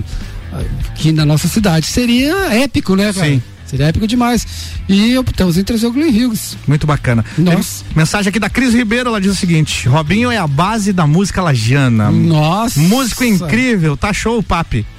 [0.95, 3.27] que na nossa cidade seria épico, né, cara?
[3.27, 3.43] Sim.
[3.67, 4.47] Seria épico demais.
[4.89, 6.57] E optamos em trazer o Glenn Hughes.
[6.67, 7.23] Muito bacana.
[7.37, 7.85] Nossa.
[7.85, 11.07] Tem mensagem aqui da Cris Ribeiro, ela diz o seguinte: Robinho é a base da
[11.07, 12.11] música lagiana.
[12.11, 12.81] Nossa.
[12.81, 14.87] Músico incrível, tá show, papi.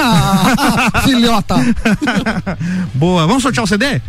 [0.00, 1.56] Ah, filhota.
[2.94, 3.26] Boa.
[3.26, 4.00] Vamos sortear o CD?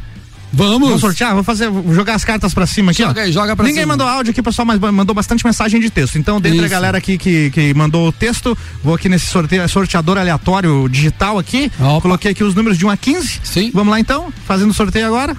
[0.51, 0.87] Vamos.
[0.89, 1.33] Vamos sortear?
[1.35, 3.23] Vou fazer, vou jogar as cartas pra cima aqui, Joga ó.
[3.23, 3.93] aí, joga pra Ninguém cima.
[3.93, 6.17] mandou áudio aqui, pessoal, mas mandou bastante mensagem de texto.
[6.17, 6.71] Então, dentre a Isso.
[6.71, 11.71] galera aqui que, que mandou o texto, vou aqui nesse sorteio, sorteador aleatório digital aqui.
[12.01, 13.39] Coloquei aqui os números de 1 a 15.
[13.43, 13.71] Sim.
[13.73, 15.35] Vamos lá então, fazendo o sorteio agora.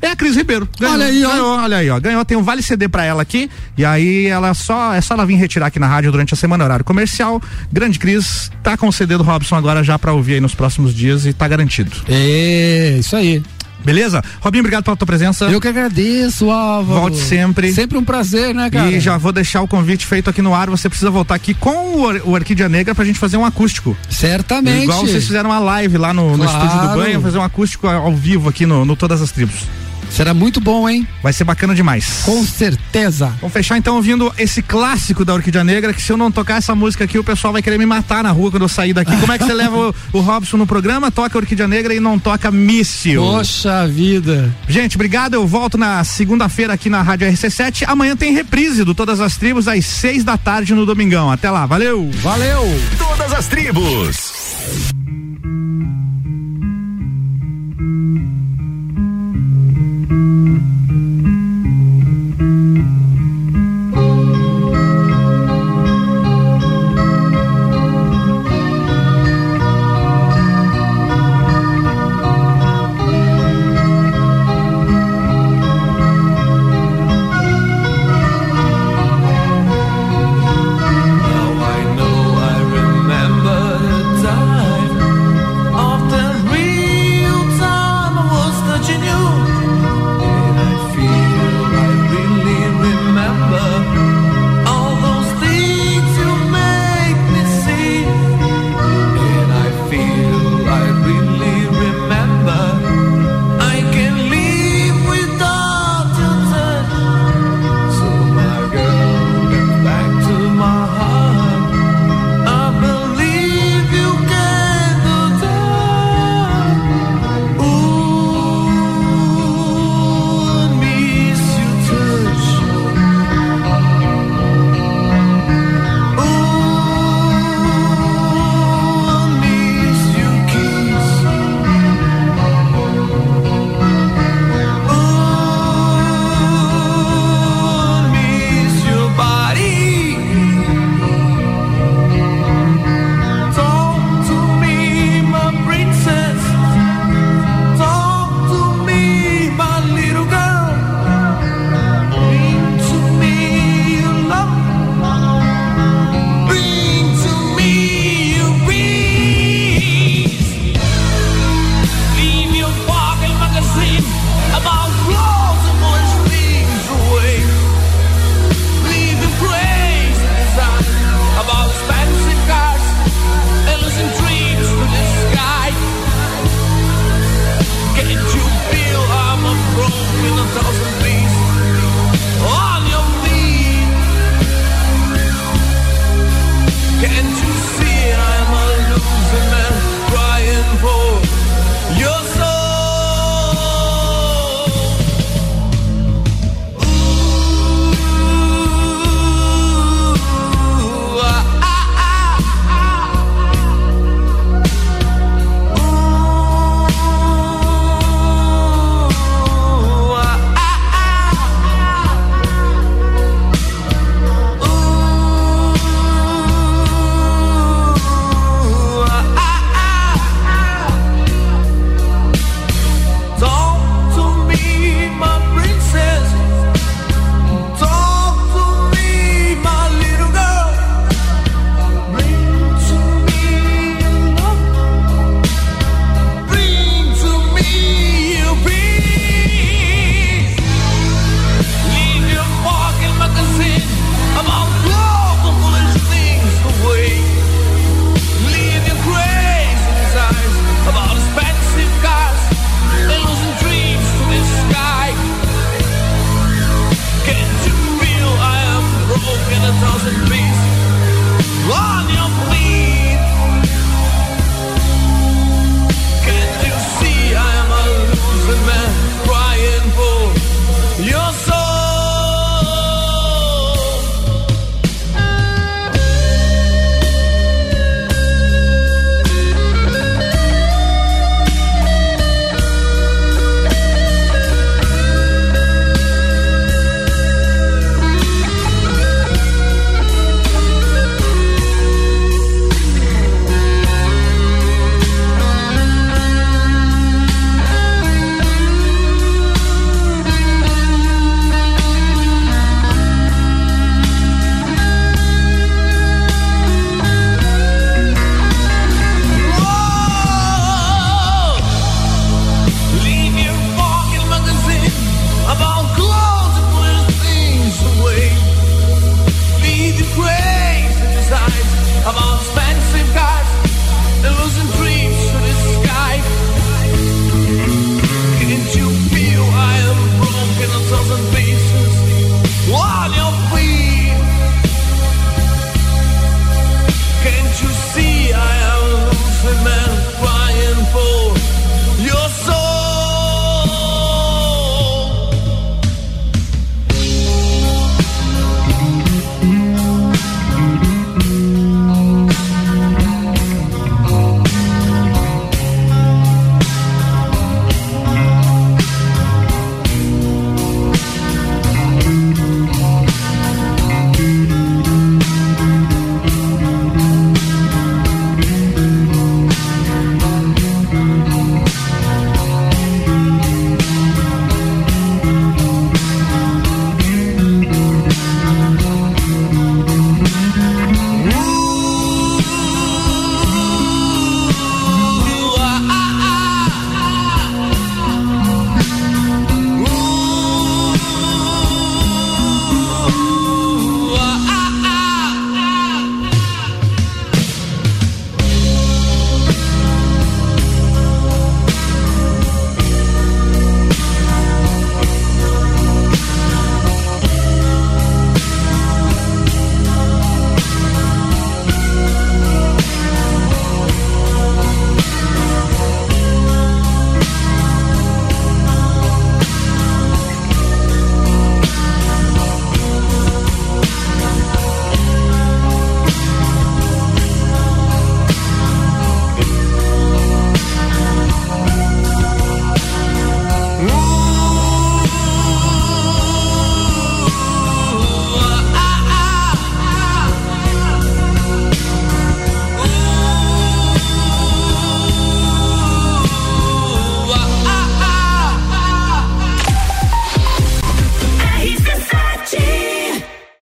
[0.00, 0.68] É a Cris Ribeiro.
[0.78, 1.28] Ganhou, Olha aí, ó.
[1.30, 1.98] Ganhou, olha aí, ó.
[1.98, 3.50] Ganhou, tem um vale CD pra ela aqui.
[3.76, 6.62] E aí ela só, é só ela vir retirar aqui na rádio durante a semana,
[6.62, 7.42] horário comercial.
[7.72, 10.94] Grande Cris, tá com o CD do Robson agora já pra ouvir aí nos próximos
[10.94, 11.90] dias e tá garantido.
[12.08, 13.42] É, isso aí.
[13.84, 14.22] Beleza?
[14.40, 15.46] Robinho, obrigado pela tua presença.
[15.46, 17.00] Eu que agradeço, Álvaro.
[17.00, 17.72] Volte sempre.
[17.72, 18.90] Sempre um prazer, né, cara?
[18.90, 20.68] E já vou deixar o convite feito aqui no ar.
[20.68, 23.96] Você precisa voltar aqui com o, o Orquídea Negra pra gente fazer um acústico.
[24.10, 24.82] Certamente.
[24.84, 26.64] Igual vocês fizeram uma live lá no, no Claro.
[26.66, 29.62] estúdio do banho, fazer um acústico ao vivo aqui no, no Todas as Tribos.
[30.10, 31.06] Será muito bom, hein?
[31.22, 32.22] Vai ser bacana demais.
[32.24, 33.32] Com certeza.
[33.40, 36.74] Vamos fechar então ouvindo esse clássico da Orquídea Negra, que se eu não tocar essa
[36.74, 39.16] música aqui, o pessoal vai querer me matar na rua quando eu sair daqui.
[39.16, 42.18] Como é que você leva o, o Robson no programa, toca Orquídea Negra e não
[42.18, 43.22] toca Míssil?
[43.22, 44.52] Poxa vida.
[44.68, 45.34] Gente, obrigado.
[45.34, 47.84] Eu volto na segunda-feira aqui na Rádio RC7.
[47.86, 51.30] Amanhã tem reprise do Todas as Tribos às seis da tarde no Domingão.
[51.30, 52.10] Até lá, valeu!
[52.22, 52.64] Valeu!
[52.98, 54.97] Todas as tribos.